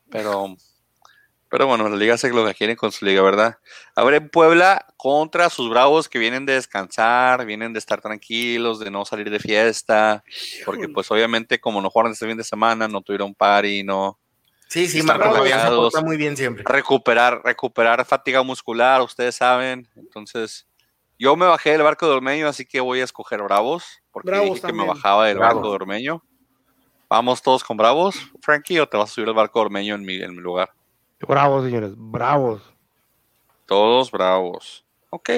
Pero, 0.10 0.56
pero 1.54 1.68
bueno, 1.68 1.88
la 1.88 1.96
liga 1.96 2.16
hace 2.16 2.30
lo 2.32 2.44
que 2.48 2.56
quiere 2.56 2.76
con 2.76 2.92
su 2.92 3.06
liga, 3.06 3.22
¿verdad? 3.22 3.60
Abren 3.94 4.28
Puebla 4.28 4.88
contra 4.98 5.52
sus 5.52 5.70
bravos 5.70 6.10
que 6.10 6.18
vienen 6.18 6.48
de 6.48 6.54
descansar, 6.54 7.46
vienen 7.46 7.74
de 7.74 7.78
estar 7.78 8.02
tranquilos, 8.02 8.80
de 8.80 8.90
no 8.90 9.06
salir 9.06 9.30
de 9.30 9.38
fiesta, 9.38 10.24
porque 10.66 10.90
pues 10.90 11.12
obviamente 11.12 11.60
como 11.60 11.80
no 11.80 11.92
jugaron 11.92 12.12
este 12.12 12.26
fin 12.26 12.38
de 12.38 12.44
semana, 12.44 12.88
no 12.88 13.02
tuvieron 13.02 13.36
party, 13.36 13.84
no, 13.84 14.18
Sí, 14.68 14.88
sí, 14.88 15.04
Marco 15.04 15.30
porta 15.30 16.02
muy 16.02 16.18
bien 16.18 16.36
siempre. 16.36 16.64
recuperar, 16.66 17.44
recuperar 17.46 18.04
fatiga 18.04 18.42
muscular, 18.42 19.00
ustedes 19.04 19.36
saben. 19.36 19.88
Entonces, 19.96 20.66
yo 21.20 21.36
me 21.36 21.46
bajé 21.46 21.74
del 21.74 21.84
barco 21.84 22.08
de 22.08 22.16
Ormeño, 22.16 22.48
así 22.48 22.66
que 22.66 22.82
voy 22.82 23.02
a 23.02 23.04
escoger 23.04 23.44
Bravos, 23.44 24.02
porque 24.10 24.32
Bravos 24.32 24.56
dije 24.56 24.66
que 24.66 24.74
me 24.74 24.88
bajaba 24.88 25.28
del 25.28 25.38
Bravos. 25.38 25.54
barco 25.58 25.70
de 25.70 25.76
Ormeño. 25.76 26.24
Vamos 27.08 27.44
todos 27.44 27.64
con 27.64 27.78
Bravos, 27.78 28.16
Frankie, 28.42 28.80
o 28.80 28.90
te 28.90 28.98
vas 28.98 29.12
a 29.12 29.14
subir 29.14 29.28
al 29.28 29.36
barco 29.36 29.60
de 29.60 29.66
Ormeño 29.66 29.94
en 29.94 30.02
mi, 30.04 30.16
en 30.16 30.32
mi 30.36 30.42
lugar. 30.42 30.72
Bravos, 31.28 31.66
señores, 31.66 31.92
bravos. 31.96 32.62
Todos 33.66 34.12
Bravos. 34.12 34.86
Ok, 35.10 35.30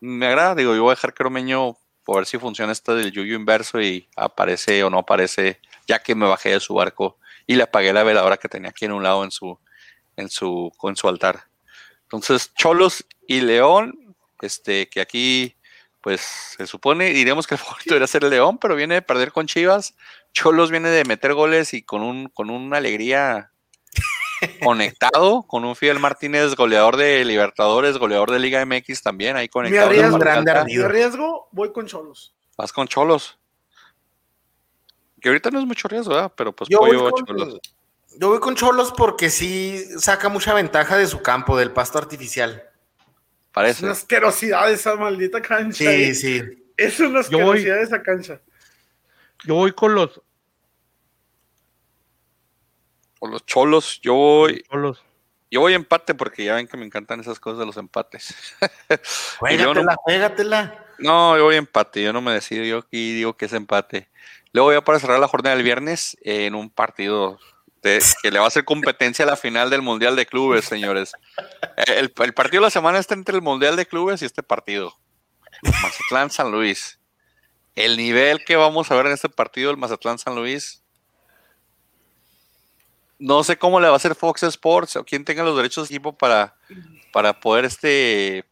me 0.00 0.26
agrada, 0.26 0.54
digo, 0.54 0.74
yo 0.74 0.82
voy 0.82 0.92
a 0.92 0.94
dejar 0.94 1.12
que 1.12 1.22
Ormeño, 1.22 1.76
por 2.04 2.16
ver 2.16 2.26
si 2.26 2.38
funciona 2.38 2.72
este 2.72 2.94
del 2.94 3.12
yuyo 3.12 3.36
inverso 3.36 3.80
y 3.80 4.08
aparece 4.16 4.82
o 4.82 4.90
no 4.90 4.98
aparece, 4.98 5.60
ya 5.86 5.98
que 5.98 6.14
me 6.14 6.26
bajé 6.26 6.50
de 6.50 6.60
su 6.60 6.74
barco 6.74 7.18
y 7.46 7.56
le 7.56 7.64
apagué 7.64 7.92
la 7.92 8.02
veladora 8.02 8.36
que 8.36 8.48
tenía 8.48 8.70
aquí 8.70 8.86
en 8.86 8.92
un 8.92 9.02
lado 9.02 9.24
en 9.24 9.30
su, 9.30 9.58
en 10.16 10.30
su, 10.30 10.72
en 10.82 10.96
su 10.96 11.08
altar. 11.08 11.44
Entonces, 12.04 12.54
Cholos 12.54 13.04
y 13.26 13.40
León, 13.40 14.16
este, 14.40 14.88
que 14.88 15.00
aquí, 15.00 15.56
pues, 16.00 16.20
se 16.56 16.66
supone, 16.66 17.10
diríamos 17.10 17.46
que 17.46 17.56
el 17.56 17.60
favorito 17.60 17.90
debería 17.90 18.06
ser 18.06 18.24
León, 18.24 18.58
pero 18.58 18.74
viene 18.74 18.94
de 18.94 19.02
perder 19.02 19.32
con 19.32 19.46
Chivas. 19.46 19.94
Cholos 20.32 20.70
viene 20.70 20.88
de 20.88 21.04
meter 21.04 21.34
goles 21.34 21.74
y 21.74 21.82
con 21.82 22.02
un, 22.02 22.28
con 22.28 22.50
una 22.50 22.78
alegría 22.78 23.49
conectado, 24.62 25.42
con 25.42 25.64
un 25.64 25.74
Fidel 25.76 25.98
Martínez, 25.98 26.54
goleador 26.54 26.96
de 26.96 27.24
Libertadores, 27.24 27.98
goleador 27.98 28.30
de 28.30 28.38
Liga 28.38 28.64
MX 28.64 29.02
también, 29.02 29.36
ahí 29.36 29.48
conectado. 29.48 29.86
arriesgo. 29.88 30.10
con 30.10 30.20
Grande 30.20 31.10
voy 31.52 31.72
con 31.72 31.86
Cholos. 31.86 32.34
Vas 32.56 32.72
con 32.72 32.86
Cholos. 32.88 33.38
Que 35.20 35.28
ahorita 35.28 35.50
no 35.50 35.60
es 35.60 35.66
mucho 35.66 35.86
riesgo, 35.88 36.14
¿verdad? 36.14 36.32
Pero 36.36 36.54
pues 36.54 36.68
Yo 36.70 36.78
voy, 36.78 36.96
con, 36.96 37.24
Cholos. 37.26 37.60
yo 38.18 38.28
voy 38.28 38.40
con 38.40 38.54
Cholos 38.54 38.92
porque 38.96 39.28
sí 39.30 39.84
saca 39.98 40.28
mucha 40.28 40.54
ventaja 40.54 40.96
de 40.96 41.06
su 41.06 41.20
campo, 41.20 41.56
del 41.58 41.72
pasto 41.72 41.98
artificial. 41.98 42.52
Es 42.62 43.52
Parece. 43.52 43.82
una 43.84 43.92
asquerosidad 43.92 44.70
esa 44.72 44.94
maldita 44.96 45.42
cancha. 45.42 45.76
Sí, 45.78 45.84
eh. 45.86 46.14
sí. 46.14 46.42
Es 46.76 46.98
una 47.00 47.20
Yo 47.22 47.38
voy- 47.40 47.58
asquerosidad 47.58 47.82
esa 47.82 48.02
cancha. 48.02 48.40
yo 49.44 49.54
voy 49.56 49.72
con 49.72 49.94
los 49.94 50.20
Con 53.20 53.30
los 53.30 53.46
cholos, 53.46 54.00
yo 54.02 54.14
voy, 54.14 54.64
Cholos. 54.68 55.04
yo 55.50 55.60
voy 55.60 55.74
empate 55.74 56.14
porque 56.16 56.42
ya 56.44 56.54
ven 56.56 56.66
que 56.66 56.76
me 56.76 56.84
encantan 56.86 57.20
esas 57.20 57.38
cosas 57.38 57.60
de 57.60 57.66
los 57.66 57.76
empates. 57.76 58.34
No- 58.90 58.98
Juégatela, 59.38 59.94
juégatela. 59.96 60.86
No, 60.98 61.36
yo 61.36 61.44
voy 61.44 61.56
empate, 61.56 62.02
yo 62.02 62.12
no 62.12 62.20
me 62.20 62.32
decido, 62.32 62.64
yo 62.64 62.78
aquí 62.78 63.14
digo 63.14 63.36
que 63.36 63.44
es 63.46 63.52
empate. 63.52 64.08
Luego 64.52 64.72
ya 64.72 64.82
para 64.82 64.98
cerrar 64.98 65.20
la 65.20 65.28
jornada 65.28 65.54
del 65.54 65.64
viernes 65.64 66.16
eh, 66.22 66.46
en 66.46 66.54
un 66.56 66.68
partido 66.70 67.38
de- 67.82 68.02
que 68.22 68.30
le 68.30 68.38
va 68.38 68.46
a 68.46 68.48
hacer 68.48 68.64
competencia 68.64 69.24
a 69.24 69.28
la 69.28 69.36
final 69.36 69.70
del 69.70 69.80
Mundial 69.82 70.16
de 70.16 70.26
Clubes, 70.26 70.64
señores. 70.64 71.12
Eh, 71.76 71.98
El, 71.98 72.12
el 72.24 72.34
partido 72.34 72.60
de 72.62 72.66
la 72.66 72.70
semana 72.70 72.98
está 72.98 73.14
entre 73.14 73.36
el 73.36 73.42
Mundial 73.42 73.76
de 73.76 73.86
Clubes 73.86 74.20
y 74.22 74.24
este 74.26 74.42
partido. 74.42 74.98
Mazatlán 75.62 76.30
San 76.30 76.50
Luis. 76.50 76.98
El 77.76 77.96
nivel 77.96 78.44
que 78.44 78.56
vamos 78.56 78.90
a 78.90 78.96
ver 78.96 79.06
en 79.06 79.12
este 79.12 79.28
partido, 79.28 79.70
el 79.70 79.76
Mazatlán 79.76 80.18
San 80.18 80.34
Luis. 80.34 80.82
No 83.20 83.44
sé 83.44 83.56
cómo 83.58 83.78
le 83.80 83.86
va 83.86 83.92
a 83.92 83.96
hacer 83.96 84.14
Fox 84.16 84.42
Sports 84.42 84.96
o 84.96 85.04
quien 85.04 85.24
tenga 85.24 85.44
los 85.44 85.56
derechos 85.56 85.88
de 85.88 85.94
equipo 85.94 86.16
para, 86.16 86.56
para 87.12 87.38
poder 87.38 87.64
este 87.66 88.44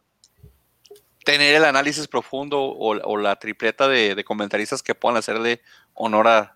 tener 1.25 1.55
el 1.55 1.65
análisis 1.65 2.07
profundo 2.07 2.61
o, 2.61 2.95
o 2.95 3.17
la 3.17 3.35
tripleta 3.35 3.87
de, 3.87 4.15
de 4.15 4.23
comentaristas 4.23 4.81
que 4.81 4.95
puedan 4.95 5.17
hacerle 5.17 5.61
honor 5.93 6.27
a, 6.27 6.55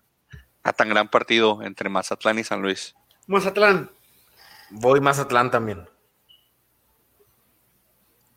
a 0.62 0.72
tan 0.72 0.88
gran 0.88 1.08
partido 1.10 1.60
entre 1.62 1.88
Mazatlán 1.90 2.38
y 2.38 2.44
San 2.44 2.62
Luis. 2.62 2.94
Mazatlán. 3.26 3.90
Voy 4.70 5.00
Mazatlán 5.00 5.50
también. 5.50 5.86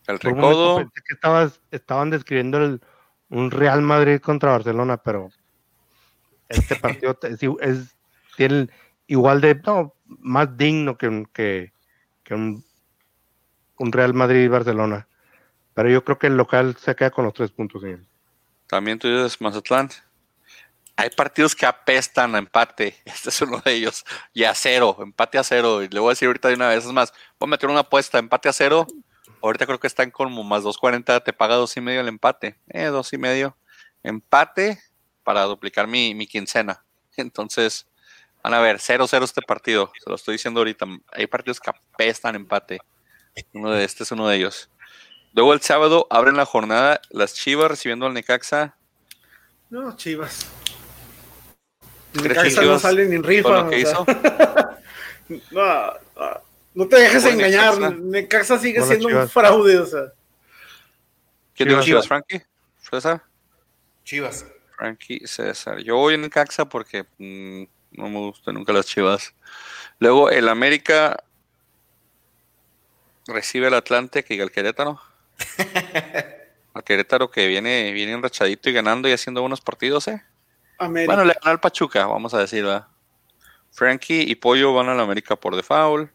El 0.08 0.20
recodo, 0.20 0.78
pensé 0.78 1.02
que 1.06 1.14
estabas, 1.14 1.62
estaban 1.72 2.10
describiendo 2.10 2.58
el- 2.58 2.82
un 3.30 3.52
Real 3.52 3.82
Madrid 3.82 4.22
contra 4.22 4.52
Barcelona, 4.52 4.98
pero 4.98 5.30
este 6.48 6.78
partido 6.78 7.18
es, 7.60 7.96
tiene 8.38 8.70
igual 9.08 9.42
de, 9.42 9.56
no, 9.56 9.94
más 10.06 10.56
digno 10.58 10.98
que 10.98 11.08
un, 11.08 11.26
que, 11.26 11.72
un, 12.30 12.64
Real 13.80 14.14
Madrid-Barcelona. 14.14 15.08
Pero 15.74 15.90
yo 15.90 16.04
creo 16.04 16.18
que 16.18 16.28
el 16.28 16.38
local 16.38 16.76
se 16.78 16.96
queda 16.96 17.12
con 17.12 17.26
los 17.26 17.34
tres 17.34 17.52
puntos. 17.52 17.82
señor. 17.82 18.00
también 18.68 19.00
tú 19.00 19.08
dices 19.08 19.40
Mazatlán. 19.40 19.90
Hay 20.96 21.12
partidos 21.12 21.56
que 21.56 21.66
apestan 21.66 22.34
a 22.36 22.40
empate. 22.40 22.96
Este 23.06 23.30
es 23.30 23.42
uno 23.42 23.62
de 23.64 23.74
ellos. 23.74 24.04
Y 24.34 24.44
a 24.44 24.56
cero, 24.56 24.98
empate 25.00 25.38
a 25.38 25.44
cero. 25.44 25.84
Y 25.84 25.90
le 25.90 26.00
voy 26.00 26.10
a 26.10 26.12
decir 26.12 26.28
ahorita 26.28 26.48
de 26.48 26.56
una 26.56 26.70
vez. 26.70 26.86
Es 26.86 26.92
más, 26.92 27.14
voy 27.40 27.48
a 27.48 27.52
meter 27.52 27.70
una 27.70 27.82
apuesta, 27.82 28.18
empate 28.18 28.50
a 28.50 28.54
cero. 28.54 28.88
Ahorita 29.42 29.68
creo 29.68 29.80
que 29.80 29.86
están 29.86 30.10
como 30.10 30.44
más 30.44 30.64
2.40, 30.64 31.24
te 31.24 31.32
paga 31.32 31.56
dos 31.56 31.78
y 31.78 31.82
medio 31.82 32.02
el 32.02 32.08
empate. 32.08 32.58
Eh, 32.70 32.86
dos 32.86 33.14
y 33.14 33.20
medio. 33.20 33.56
Empate 34.02 34.82
para 35.24 35.44
duplicar 35.44 35.86
mi, 35.86 36.16
mi 36.16 36.26
quincena. 36.26 36.84
Entonces, 37.16 37.86
van 38.48 38.54
a 38.54 38.62
ver, 38.62 38.78
0-0 38.78 39.24
este 39.24 39.42
partido. 39.42 39.92
Se 40.02 40.10
lo 40.10 40.16
estoy 40.16 40.36
diciendo 40.36 40.62
ahorita. 40.62 40.86
Hay 41.12 41.28
partidos 41.28 41.60
que 41.60 41.70
apestan 41.70 42.36
empate. 42.36 42.80
Uno 43.54 43.72
de 43.72 43.84
este 43.84 44.04
es 44.04 44.12
uno 44.12 44.28
de 44.28 44.38
ellos. 44.38 44.70
Luego 45.34 45.54
el 45.54 45.62
sábado 45.62 46.08
abren 46.10 46.38
la 46.38 46.46
jornada 46.46 47.02
las 47.10 47.34
Chivas 47.34 47.70
recibiendo 47.70 48.06
al 48.06 48.14
Necaxa. 48.14 48.78
No, 49.70 49.96
Chivas. 49.98 50.48
¿Crees 52.14 52.24
que 52.24 52.30
Necaxa 52.30 52.56
no 52.56 52.62
Chivas 52.62 52.82
salen 52.82 53.14
en 53.14 53.24
rifa. 53.24 53.50
Con 53.50 53.66
lo 53.66 53.70
que 53.70 53.86
o 53.86 53.86
sea, 53.86 53.92
hizo. 53.92 54.06
no, 55.52 55.94
no, 56.16 56.42
no 56.74 56.88
te 56.88 56.96
dejes 56.96 57.24
Bueno, 57.24 57.38
engañar. 57.40 57.78
Necaxa. 57.78 57.96
Necaxa 58.00 58.60
sigue 58.60 58.80
Bueno, 58.80 58.96
siendo 58.96 59.20
un 59.20 59.30
fraude. 59.30 59.78
O 59.78 59.86
sea. 59.86 60.14
¿Quién 61.54 61.70
dijo 61.70 61.82
Chivas. 61.82 62.06
Chivas? 62.06 62.08
¿Frankie? 62.08 62.42
¿César? 62.90 63.24
Chivas. 64.06 64.46
Frankie 64.78 65.28
César. 65.28 65.80
Yo 65.80 65.98
voy 65.98 66.14
en 66.14 66.22
Necaxa 66.22 66.66
porque 66.66 67.06
mm, 67.18 67.64
no 67.98 68.10
me 68.10 68.20
gustan 68.20 68.56
nunca 68.56 68.72
las 68.72 68.86
Chivas. 68.86 69.34
Luego 70.00 70.30
el 70.30 70.48
América 70.48 71.24
recibe 73.26 73.68
el 73.68 73.74
Atlante 73.74 74.24
que 74.24 74.42
el 74.42 74.52
Querétaro. 74.52 75.02
Al 76.74 76.84
Querétaro 76.84 77.32
que 77.32 77.48
viene, 77.48 77.92
viene 77.92 78.12
enrachadito 78.12 78.70
y 78.70 78.74
ganando 78.74 79.10
y 79.10 79.12
haciendo 79.12 79.42
buenos 79.42 79.62
partidos, 79.62 80.08
¿eh? 80.08 80.24
América. 80.78 81.12
Bueno, 81.12 81.28
le 81.28 81.34
ganó 81.34 81.52
al 81.52 81.60
Pachuca, 81.60 82.06
vamos 82.06 82.36
a 82.36 82.40
decir, 82.40 82.64
¿verdad? 82.64 82.86
Frankie 83.72 84.22
y 84.22 84.36
Pollo 84.36 84.76
van 84.76 84.90
al 84.90 85.00
América 85.00 85.36
por 85.36 85.56
default. 85.56 86.12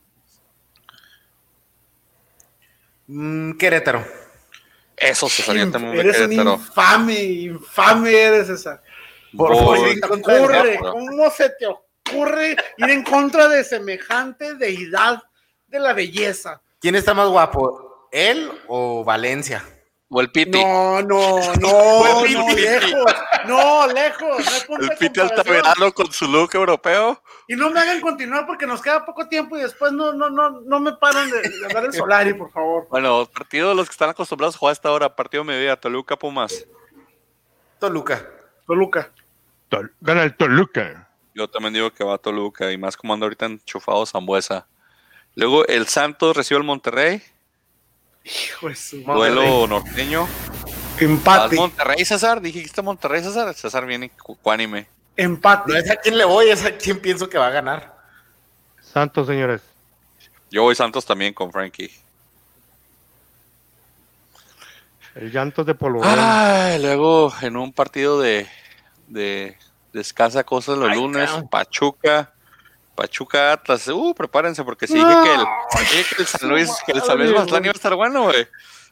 Mm, 3.08 3.52
Querétaro. 3.54 4.06
Eso 4.96 5.28
se 5.28 5.42
también 5.42 5.72
de 5.72 5.78
un 5.78 5.92
Querétaro. 5.94 6.54
infame, 6.54 7.22
infame 7.22 8.12
eres 8.14 8.48
esa. 8.48 8.80
Por 9.36 9.56
favor, 9.56 9.76
¿Cómo 9.76 9.86
se 9.88 10.00
te 10.00 10.06
ocurre? 10.06 10.70
diablo. 10.70 10.92
¿Cómo 10.92 11.30
se 11.30 11.50
te 11.50 11.66
ocurre 11.66 12.56
ir 12.76 12.90
en 12.90 13.02
contra 13.02 13.48
de 13.48 13.64
semejante 13.64 14.54
deidad 14.54 15.22
de 15.66 15.80
la 15.80 15.92
belleza? 15.92 16.60
¿Quién 16.80 16.94
está 16.96 17.14
más 17.14 17.28
guapo? 17.28 18.08
¿Él 18.10 18.50
o 18.68 19.04
Valencia? 19.04 19.64
O 20.14 20.20
el 20.20 20.30
Piti. 20.30 20.62
No, 20.62 21.00
no, 21.00 21.38
no, 21.38 21.54
no, 21.60 22.22
Piti. 22.22 22.60
lejos, 22.60 23.14
no, 23.46 23.86
lejos, 23.86 24.68
no 24.68 24.76
el 24.76 24.88
de 24.88 24.96
Piti. 24.96 25.20
Altamirano 25.20 25.92
con 25.94 26.12
su 26.12 26.26
look 26.28 26.50
europeo. 26.54 27.22
Y 27.48 27.56
no 27.56 27.70
me 27.70 27.80
hagan 27.80 28.00
continuar 28.02 28.44
porque 28.46 28.66
nos 28.66 28.82
queda 28.82 29.06
poco 29.06 29.26
tiempo 29.28 29.56
y 29.56 29.62
después 29.62 29.90
no, 29.92 30.12
no, 30.12 30.28
no, 30.28 30.60
no 30.60 30.80
me 30.80 30.92
paran 30.92 31.30
de, 31.30 31.40
de 31.40 31.64
hablar 31.64 31.86
el 31.86 31.92
Solari, 31.94 32.34
por 32.34 32.50
favor. 32.50 32.86
Bueno, 32.90 33.24
partido 33.32 33.70
de 33.70 33.74
los 33.74 33.88
que 33.88 33.92
están 33.92 34.10
acostumbrados 34.10 34.54
a 34.54 34.58
jugar 34.58 34.72
a 34.72 34.74
esta 34.74 34.92
hora, 34.92 35.16
partido 35.16 35.44
mediodía, 35.44 35.76
Toluca 35.80 36.16
Pumas. 36.18 36.66
Toluca. 37.78 38.28
Toluca. 38.66 39.10
Tol- 39.72 39.92
Gana 40.00 40.22
el 40.22 40.36
Toluca. 40.36 41.08
Yo 41.34 41.48
también 41.48 41.72
digo 41.72 41.90
que 41.90 42.04
va 42.04 42.14
a 42.14 42.18
Toluca 42.18 42.70
y 42.70 42.76
más 42.76 42.94
como 42.96 43.14
anda 43.14 43.24
ahorita 43.24 43.46
enchufado 43.46 44.04
Zambuesa. 44.04 44.66
Luego 45.34 45.66
el 45.66 45.86
Santos 45.88 46.36
recibe 46.36 46.58
al 46.58 46.64
Monterrey, 46.64 47.22
Hijo 48.24 48.68
de 48.68 48.74
su 48.76 49.02
duelo 49.02 49.66
norteño. 49.66 50.26
¿Vas 50.26 51.00
Empate, 51.00 51.56
Monterrey, 51.56 52.04
César? 52.04 52.40
Dijiste 52.40 52.80
Monterrey, 52.82 53.22
César. 53.22 53.52
César 53.54 53.86
viene 53.86 54.10
cu- 54.10 54.36
cuánime. 54.36 54.86
empate. 55.16 55.72
No 55.72 55.78
es 55.78 55.90
a 55.90 55.96
quién 55.96 56.16
le 56.18 56.24
voy, 56.24 56.48
es 56.50 56.64
a 56.64 56.76
quién 56.76 57.00
pienso 57.00 57.28
que 57.28 57.38
va 57.38 57.46
a 57.48 57.50
ganar. 57.50 57.96
Santos, 58.80 59.26
señores. 59.26 59.62
Yo 60.50 60.62
voy 60.62 60.74
Santos 60.74 61.04
también 61.06 61.32
con 61.34 61.50
Frankie. 61.50 61.90
El 65.14 65.32
llanto 65.32 65.64
de 65.64 65.74
polvo. 65.74 66.02
Luego 66.80 67.32
en 67.42 67.56
un 67.56 67.72
partido 67.72 68.20
de, 68.20 68.46
de, 69.06 69.56
de 69.92 70.00
escasa 70.00 70.44
cosa 70.44 70.76
los 70.76 70.88
Ay, 70.90 70.96
lunes. 70.96 71.30
Pachuca, 71.50 72.32
Pachuca 72.94 73.52
Atlas. 73.52 73.88
Uh, 73.88 74.14
prepárense 74.14 74.62
porque 74.64 74.86
si 74.86 74.94
dije 74.94 75.14
que 75.24 75.34
el, 75.34 75.40
dije 75.80 76.04
que 76.16 76.22
el 76.22 76.28
San 76.28 76.48
Luis, 76.48 76.70
que 76.86 76.92
el 76.92 77.02
San 77.02 77.18
Luis 77.18 77.32
Mazatlán 77.32 77.64
iba 77.64 77.72
a 77.72 77.74
estar 77.74 77.94
bueno, 77.94 78.22
güey. 78.24 78.46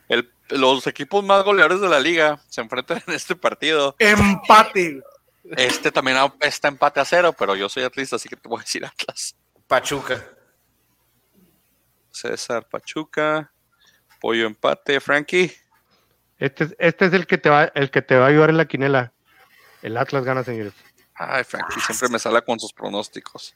El- 0.08 0.30
los 0.50 0.84
equipos 0.88 1.22
más 1.24 1.44
goleadores 1.44 1.80
de 1.80 1.88
la 1.88 2.00
liga 2.00 2.40
se 2.48 2.60
enfrentan 2.60 3.00
en 3.06 3.14
este 3.14 3.36
partido. 3.36 3.94
Empate. 3.98 5.00
Este 5.56 5.90
también 5.92 6.16
está 6.40 6.68
empate 6.68 6.98
a 7.00 7.04
cero, 7.04 7.32
pero 7.38 7.54
yo 7.56 7.68
soy 7.68 7.84
atlista, 7.84 8.16
así 8.16 8.28
que 8.28 8.36
te 8.36 8.48
voy 8.48 8.58
a 8.58 8.62
decir 8.62 8.84
Atlas. 8.84 9.36
Pachuca. 9.68 10.20
César 12.10 12.66
Pachuca, 12.68 13.50
Pollo 14.20 14.46
empate, 14.46 15.00
Frankie. 15.00 15.52
Este, 16.38 16.64
es- 16.64 16.76
este 16.78 17.06
es 17.06 17.12
el 17.12 17.26
que 17.26 17.38
te 17.38 17.48
va, 17.48 17.64
el 17.74 17.90
que 17.90 18.02
te 18.02 18.16
va 18.16 18.26
a 18.26 18.28
ayudar 18.28 18.50
en 18.50 18.56
la 18.56 18.64
quinela. 18.66 19.12
El 19.82 19.96
Atlas 19.96 20.24
gana, 20.24 20.44
señores. 20.44 20.72
Ay, 21.14 21.44
Frankie 21.44 21.80
siempre 21.80 22.08
me 22.08 22.18
sale 22.18 22.42
con 22.42 22.58
sus 22.58 22.72
pronósticos. 22.72 23.54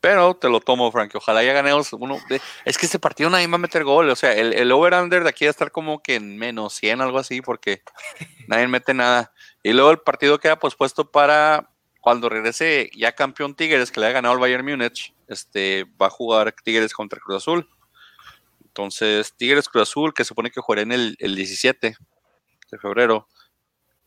Pero 0.00 0.34
te 0.34 0.48
lo 0.48 0.60
tomo, 0.60 0.90
Frankie. 0.90 1.18
Ojalá 1.18 1.42
ya 1.42 1.52
ganemos 1.52 1.92
uno. 1.92 2.18
Es 2.64 2.78
que 2.78 2.86
este 2.86 2.98
partido 2.98 3.28
nadie 3.28 3.46
va 3.46 3.56
a 3.56 3.58
meter 3.58 3.84
gol. 3.84 4.08
O 4.08 4.16
sea, 4.16 4.32
el, 4.32 4.54
el 4.54 4.72
over-under 4.72 5.22
de 5.22 5.28
aquí 5.28 5.44
va 5.44 5.50
a 5.50 5.52
estar 5.52 5.70
como 5.70 6.02
que 6.02 6.14
en 6.14 6.38
menos 6.38 6.74
100, 6.74 7.02
algo 7.02 7.18
así, 7.18 7.42
porque 7.42 7.82
nadie 8.48 8.66
mete 8.66 8.94
nada. 8.94 9.32
Y 9.62 9.72
luego 9.74 9.90
el 9.90 9.98
partido 9.98 10.40
queda 10.40 10.58
pospuesto 10.58 11.10
para 11.10 11.70
cuando 12.00 12.30
regrese 12.30 12.90
ya 12.96 13.12
campeón 13.12 13.54
Tigres, 13.54 13.92
que 13.92 14.00
le 14.00 14.06
ha 14.06 14.12
ganado 14.12 14.32
al 14.32 14.40
Bayern 14.40 14.64
Múnich. 14.64 15.14
Este, 15.28 15.84
va 16.00 16.06
a 16.06 16.10
jugar 16.10 16.54
Tigres 16.64 16.94
contra 16.94 17.20
Cruz 17.20 17.42
Azul. 17.42 17.68
Entonces, 18.64 19.34
Tigres 19.36 19.68
Cruz 19.68 19.82
Azul, 19.82 20.14
que 20.14 20.24
supone 20.24 20.50
que 20.50 20.62
jugará 20.62 20.80
en 20.80 20.92
el, 20.92 21.16
el 21.18 21.36
17 21.36 21.94
de 22.70 22.78
febrero. 22.78 23.28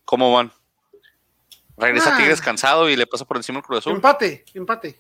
¿Cómo 0.06 0.34
van? 0.34 0.52
Regresa 1.78 2.14
Ah. 2.14 2.18
Tigres 2.18 2.40
cansado 2.42 2.90
y 2.90 2.96
le 2.96 3.08
pasa 3.08 3.26
por 3.26 3.38
encima 3.38 3.60
el 3.60 3.66
Cruz 3.66 3.80
Azul. 3.80 3.94
Empate, 3.94 4.46
empate. 4.54 5.00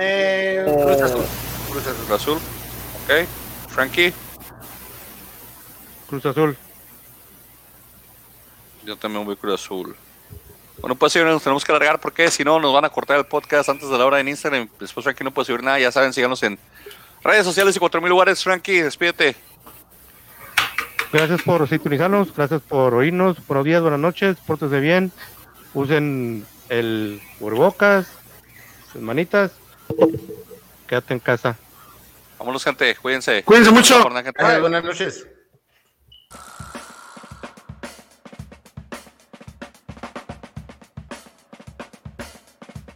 Eh, 0.00 0.64
Cruz 0.64 1.02
Azul. 1.02 1.24
Cruz 1.70 2.10
Azul. 2.10 2.38
Ok. 3.04 3.28
Frankie. 3.70 4.12
Cruz 6.08 6.24
Azul. 6.26 6.56
Yo 8.84 8.96
también 8.96 9.24
voy 9.26 9.36
Cruz 9.36 9.60
Azul. 9.60 9.94
Bueno, 10.80 10.94
pues 10.94 11.12
señores, 11.12 11.34
nos 11.34 11.42
tenemos 11.42 11.64
que 11.64 11.72
largar 11.72 12.00
porque 12.00 12.30
si 12.30 12.44
no 12.44 12.58
nos 12.60 12.72
van 12.72 12.84
a 12.84 12.88
cortar 12.90 13.18
el 13.18 13.26
podcast 13.26 13.68
antes 13.68 13.88
de 13.90 13.98
la 13.98 14.06
hora 14.06 14.20
en 14.20 14.28
Instagram. 14.28 14.68
Después 14.78 15.04
Frankie 15.04 15.24
no 15.24 15.32
puede 15.34 15.46
subir 15.46 15.62
nada. 15.62 15.78
Ya 15.78 15.90
saben, 15.92 16.12
síganos 16.12 16.42
en 16.44 16.58
redes 17.22 17.44
sociales 17.44 17.74
y 17.76 17.78
cuatro 17.78 18.00
mil 18.00 18.10
lugares. 18.10 18.42
Frankie, 18.42 18.80
despídete. 18.82 19.36
Gracias 21.12 21.42
por 21.42 21.66
sintonizarnos, 21.68 22.34
gracias 22.34 22.60
por 22.62 22.94
oírnos. 22.94 23.44
Buenos 23.46 23.64
días, 23.64 23.80
buenas 23.80 24.00
noches, 24.00 24.36
pórtense 24.46 24.80
bien. 24.80 25.10
Usen 25.72 26.44
el 26.68 27.20
cubrebocas, 27.38 28.08
sus 28.92 29.00
manitas. 29.00 29.52
Quédate 30.86 31.14
en 31.14 31.20
casa. 31.20 31.56
Vámonos, 32.38 32.62
gente. 32.62 32.94
Cuídense. 32.96 33.42
Cuídense 33.42 33.70
mucho. 33.70 34.02
Buenas 34.02 34.84
noches. 34.84 35.26